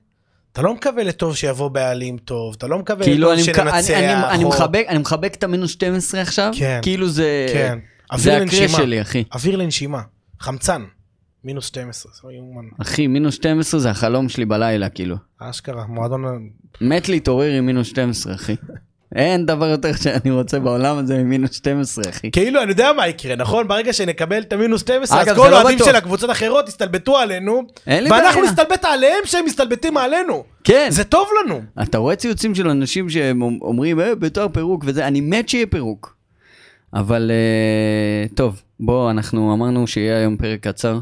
אתה 0.52 0.62
לא 0.62 0.74
מקווה 0.74 1.04
לטוב 1.04 1.36
שיבוא 1.36 1.70
בעלים 1.70 2.18
טוב, 2.18 2.56
אתה 2.58 2.68
לא 2.68 2.80
מקווה 2.80 3.04
כאילו 3.06 3.32
לטוב 3.32 3.32
אני, 3.32 3.42
אני, 3.42 3.84
שננצח. 3.84 3.90
אני, 3.94 4.36
אני, 4.36 4.44
או- 4.44 4.50
מחבק, 4.50 4.86
אני 4.88 4.98
מחבק 4.98 5.36
את 5.36 5.44
המינוס 5.44 5.72
12 5.72 6.22
עכשיו, 6.22 6.52
כן. 6.58 6.80
כאילו 6.82 7.10
זה, 7.10 7.46
כן. 7.54 7.80
זה 8.18 8.38
הקרש. 8.38 8.72
שלי 8.72 9.02
אחי. 9.02 9.24
אוויר 9.34 9.56
לנשימה. 9.56 10.02
חמצן. 10.40 10.84
מינוס 11.46 11.66
12. 11.66 12.12
זה 12.16 12.20
לא 12.24 12.32
יאומן. 12.32 12.66
אחי, 12.82 13.08
מינוס 13.08 13.36
12 13.36 13.80
זה 13.80 13.90
החלום 13.90 14.30
שלי 14.30 14.46
בלילה, 14.46 14.90
כאילו. 14.90 15.16
אשכרה. 15.40 15.86
מועדון... 15.88 16.50
מת 16.82 17.10
להתעורר 17.10 17.52
עם 17.52 17.66
מינוס 17.66 17.88
12, 17.88 18.36
אחי. 18.36 18.56
אין 19.16 19.46
דבר 19.46 19.66
יותר 19.66 19.96
שאני 19.96 20.32
רוצה 20.32 20.60
בעולם 20.60 20.98
הזה 20.98 21.18
ממינוס 21.18 21.52
12, 21.52 22.04
אחי. 22.10 22.32
כאילו 22.32 22.62
אני 22.62 22.70
יודע 22.70 22.92
מה 22.98 23.08
יקרה 23.08 23.36
נכון 23.36 23.68
ברגע 23.68 23.94
שנקבל 23.94 24.42
את 24.42 24.54
המינוס 24.54 24.82
12 24.82 25.22
אז 25.22 25.28
כל 25.28 25.34
לא 25.34 25.58
האוהדים 25.58 25.78
בטוח. 25.78 25.90
של 25.90 25.96
הקבוצות 25.96 26.30
האחרות 26.30 26.68
יסתלבטו 26.68 27.18
עלינו 27.18 27.64
ואנחנו. 27.88 28.42
נסתלבט 28.42 28.86
עליהם 28.86 29.20
שהם 29.26 29.46
מסתלבטים 29.46 29.98
עלינו 29.98 30.44
כן. 30.64 30.88
זה 30.90 31.04
טוב 31.04 31.28
לנו 31.44 31.62
אתה 31.82 31.98
רואה 31.98 32.16
ציוצים 32.16 32.56
של 32.56 32.70
אנשים 32.70 33.10
שהם 33.10 33.42
אומרים, 33.42 34.00
אה, 34.00 34.16
בית"ר 34.16 34.48
פירוק 34.48 34.84
וזה, 34.88 35.08
אני 35.08 35.22
מת 35.22 35.50
שיהיה 35.50 35.68
פירוק. 35.68 36.16
אבל 36.94 37.32
אה, 37.32 38.28
טוב, 38.36 38.62
בוא, 38.80 39.12
אנחנו 39.12 39.54
אמרנו 39.54 39.88
שיהיה 39.88 40.18
היום 40.18 40.38
פרק 40.38 40.68
קצר, 40.68 41.00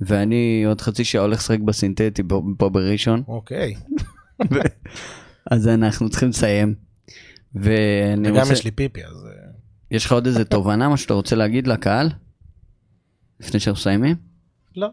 ואני 0.00 0.64
עוד 0.66 0.80
חצי 0.80 1.04
שעה 1.04 1.22
הולך 1.22 1.38
לשחק 1.38 1.58
בסינתטי 1.60 2.22
פה- 2.28 2.42
פה 2.58 2.68
בראשון, 2.68 3.22
אוקיי 3.28 3.74
אז 5.50 5.68
אנחנו 5.68 6.08
צריכים 6.10 6.28
לסיים. 6.28 6.74
ואני 7.54 8.28
וגם 8.30 8.40
רוצה, 8.40 8.52
יש 8.52 8.64
לי 8.64 8.70
פיפי 8.70 9.04
אז 9.04 9.26
אה, 9.26 9.48
יש 9.90 10.06
לך 10.06 10.12
עוד 10.12 10.26
איזה 10.26 10.44
תובנה, 10.44 10.88
מה 10.88 10.96
שאתה 10.96 11.14
רוצה 11.14 11.36
להגיד 11.36 11.66
לקהל? 11.66 12.10
לפני 13.40 13.60
שאנחנו 13.60 13.80
מסיימים? 13.80 14.16
לא 14.76 14.88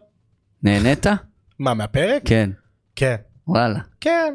נהנית? 0.62 1.06
מה 1.58 1.74
מהפרק 1.74 2.22
כן. 2.24 2.50
כן 2.96 3.16
וואלה. 3.46 3.78
כן 4.00 4.34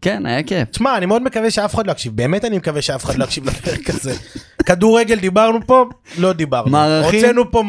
כן, 0.00 0.26
היה 0.26 0.42
כיף. 0.42 0.68
תשמע 0.70 0.96
אני 0.96 1.06
מאוד 1.06 1.22
מקווה 1.22 1.50
שאף 1.50 1.74
אחד 1.74 1.86
לא 1.86 1.92
יקשיב 1.92 2.16
באמת 2.16 2.44
אני 2.44 2.56
מקווה 2.58 2.82
שאף 2.82 3.04
אחד 3.04 3.14
לא 3.14 3.24
יקשיב 3.24 3.44
לפרק 3.46 3.90
הזה 3.90 4.14
כדורגל 4.66 5.20
דיברנו 5.20 5.66
פה 5.66 5.84
לא 6.18 6.32
דיברנו 6.32 6.70
מערכים? 6.70 7.20
הוצאנו 7.20 7.50
פה 7.50 7.62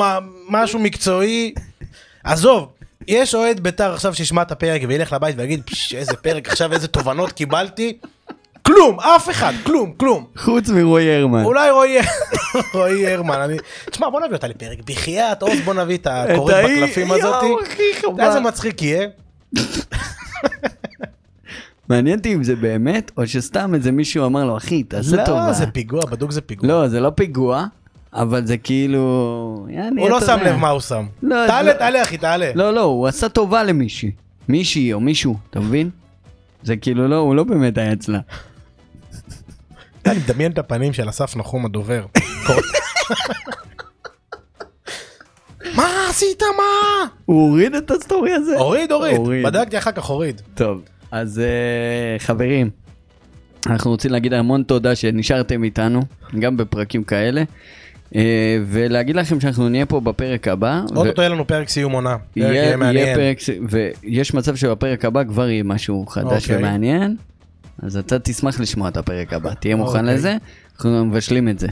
משהו 0.50 0.80
מקצועי 0.80 1.54
עזוב. 2.24 2.68
יש 3.08 3.36
אוהד 3.36 3.60
בית"ר 3.60 3.94
עכשיו 3.94 4.16
שישמע 4.16 4.42
את 4.42 4.52
הפרק 4.52 4.82
וילך 4.88 5.14
לבית 5.14 5.36
ויגיד 5.38 5.62
"פש, 5.66 5.94
איזה 5.96 6.16
פרק 6.16 6.50
עכשיו 6.50 6.74
איזה 6.74 6.88
תובנות 6.88 7.32
קיבלתי 7.32 7.98
כלום 8.62 9.00
אף 9.00 9.30
אחד 9.30 9.54
כלום 9.64 9.94
כלום 9.98 10.26
חוץ 10.38 10.70
מרועי 10.70 11.16
הרמן. 11.16 11.44
אולי 11.44 11.72
רועי 11.72 11.98
רועי 12.74 13.14
הרמן 13.14 13.40
אני 13.40 13.58
תשמע 13.92 14.10
בוא 14.10 14.20
נביא 14.20 14.36
אותה 14.36 14.48
לפרק 14.48 14.78
בחייאת 14.86 15.42
עוז 15.42 15.60
בוא 15.66 15.74
נביא 15.74 15.98
את 15.98 16.08
הקוראת 16.08 16.54
ההיא, 16.54 16.84
בקלפים 16.84 17.08
יודע 17.08 18.28
איזה. 18.28 18.40
מצחיק 18.40 18.82
יהיה 18.82 19.08
מעניין 21.90 22.18
אותי 22.18 22.34
אם 22.34 22.44
זה 22.44 22.56
באמת, 22.56 23.12
או 23.18 23.28
שסתם 23.28 23.76
איזה 23.76 23.92
מישהו 23.92 24.26
אמר 24.26 24.46
לו, 24.46 24.58
אחי, 24.58 24.84
תעשה 24.84 25.26
טובה. 25.26 25.48
לא 25.48 25.54
זה 25.54 25.68
פיגוע 25.68 26.06
בדוק 26.06 26.32
זה 26.32 26.42
פיגוע. 26.42 26.70
לא, 26.70 26.88
זה 26.88 27.00
לא 27.00 27.10
פיגוע, 27.10 27.66
אבל 28.14 28.46
זה 28.46 28.58
כאילו... 28.58 29.00
הוא 29.98 30.10
לא 30.10 30.22
שם. 30.22 30.38
לב 30.46 30.56
מה 30.56 30.70
הוא 30.70 30.80
שם. 30.80 31.06
לא, 31.24 31.48
תעלה 31.48 31.74
לא. 31.74 31.78
תעלה 31.78 32.02
אחי 32.02 32.18
תעלה. 32.18 32.52
לא, 32.56 32.74
לא, 32.74 32.82
הוא 32.82 33.08
עשה 33.08 33.30
טובה 33.30 33.64
למישהי. 33.64 34.12
מישהי 34.50 34.94
או 34.94 35.00
מישהו, 35.00 35.38
אתה 35.50 35.60
מבין? 35.60 35.90
זה 36.64 36.76
כאילו 36.76 37.08
לא, 37.08 37.16
הוא 37.16 37.36
לא 37.36 37.44
באמת 37.44 37.78
היה 37.78 37.94
אצלה. 37.94 38.20
אני 40.06 40.20
מדמיין 40.20 40.52
את 40.52 40.58
הפנים 40.58 40.94
של 40.94 41.10
אסף 41.10 41.36
נחום 41.36 41.66
הדובר. 41.66 42.06
מה 45.76 46.08
עשית 46.10 46.42
מה? 46.58 47.08
הוא 47.26 47.50
הוריד 47.50 47.76
את 47.76 47.92
הסטורי 47.92 48.34
הזה? 48.34 48.60
הוריד 48.60 48.92
הוריד. 48.92 49.22
בדקתי 49.46 49.78
אחר 49.78 49.92
כך 49.92 50.06
הוריד. 50.06 50.42
טוב, 50.56 50.82
אז 51.12 51.42
uh, 51.42 52.24
חברים, 52.24 52.70
אנחנו 53.68 53.92
רוצים 53.92 54.12
להגיד 54.12 54.34
המון 54.34 54.64
תודה 54.64 54.96
שנשארתם 54.96 55.64
איתנו, 55.64 56.02
גם 56.40 56.58
בפרקים 56.58 57.04
כאלה, 57.04 57.44
ולהגיד 58.68 59.16
לכם 59.16 59.40
שאנחנו 59.40 59.70
נהיה 59.70 59.86
פה 59.86 60.00
בפרק 60.00 60.48
הבא. 60.48 60.82
עוד 60.96 61.08
יהיה 61.18 61.30
לנו 61.30 61.48
פרק 61.48 61.70
סיום 61.70 61.92
עונה. 61.92 62.16
יהיה. 62.36 63.16
פרק, 63.16 63.38
ויש 63.70 64.34
מצב 64.34 64.56
שבפרק 64.56 65.06
הבא 65.06 65.24
כבר 65.24 65.50
יהיה 65.50 65.64
משהו 65.64 66.06
חדש 66.08 66.44
אוקיי. 66.44 66.58
ומעניין, 66.58 67.16
אז 67.84 67.98
אתה 67.98 68.20
תשמח 68.20 68.60
לשמוע 68.60 68.90
את 68.90 68.98
הפרק 68.98 69.34
הבא, 69.34 69.54
תהיה 69.54 69.76
מוכן 69.76 70.00
אוקיי. 70.00 70.14
לזה, 70.14 70.36
אנחנו 70.76 71.06
מבשלים 71.06 71.50
את 71.50 71.60
זה. 71.60 71.68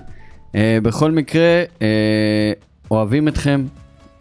אה, 0.55 0.77
בכל 0.83 1.11
מקרה, 1.11 1.63
אה, 1.81 2.51
אוהבים 2.91 3.27
אתכם, 3.27 3.65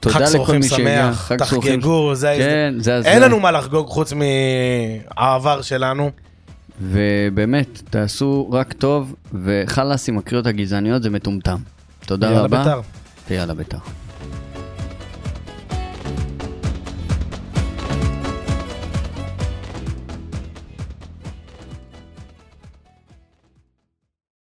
תודה 0.00 0.24
לכל 0.34 0.56
מי 0.56 0.62
שהגיע, 0.62 1.06
שמח, 1.06 1.20
חג 1.20 1.44
סורכים. 1.44 1.80
תחגגו, 1.80 2.14
זה 2.14 2.34
כן, 2.38 2.74
זה 2.78 2.96
הזמן. 2.96 3.12
אין 3.12 3.22
לנו 3.22 3.40
מה 3.40 3.50
לחגוג 3.50 3.86
חוץ 3.86 4.12
מהעבר 4.12 5.62
שלנו. 5.62 6.10
ובאמת, 6.82 7.82
תעשו 7.90 8.48
רק 8.52 8.72
טוב, 8.72 9.14
וחלאס 9.44 10.08
עם 10.08 10.18
הקריאות 10.18 10.46
הגזעניות, 10.46 11.02
זה 11.02 11.10
מטומטם. 11.10 11.56
תודה 12.10 12.26
יאללה 12.26 12.40
רבה, 12.42 12.58
בית"ר. 12.58 12.80
ויאללה 13.30 13.54
בית"ר. 13.54 13.78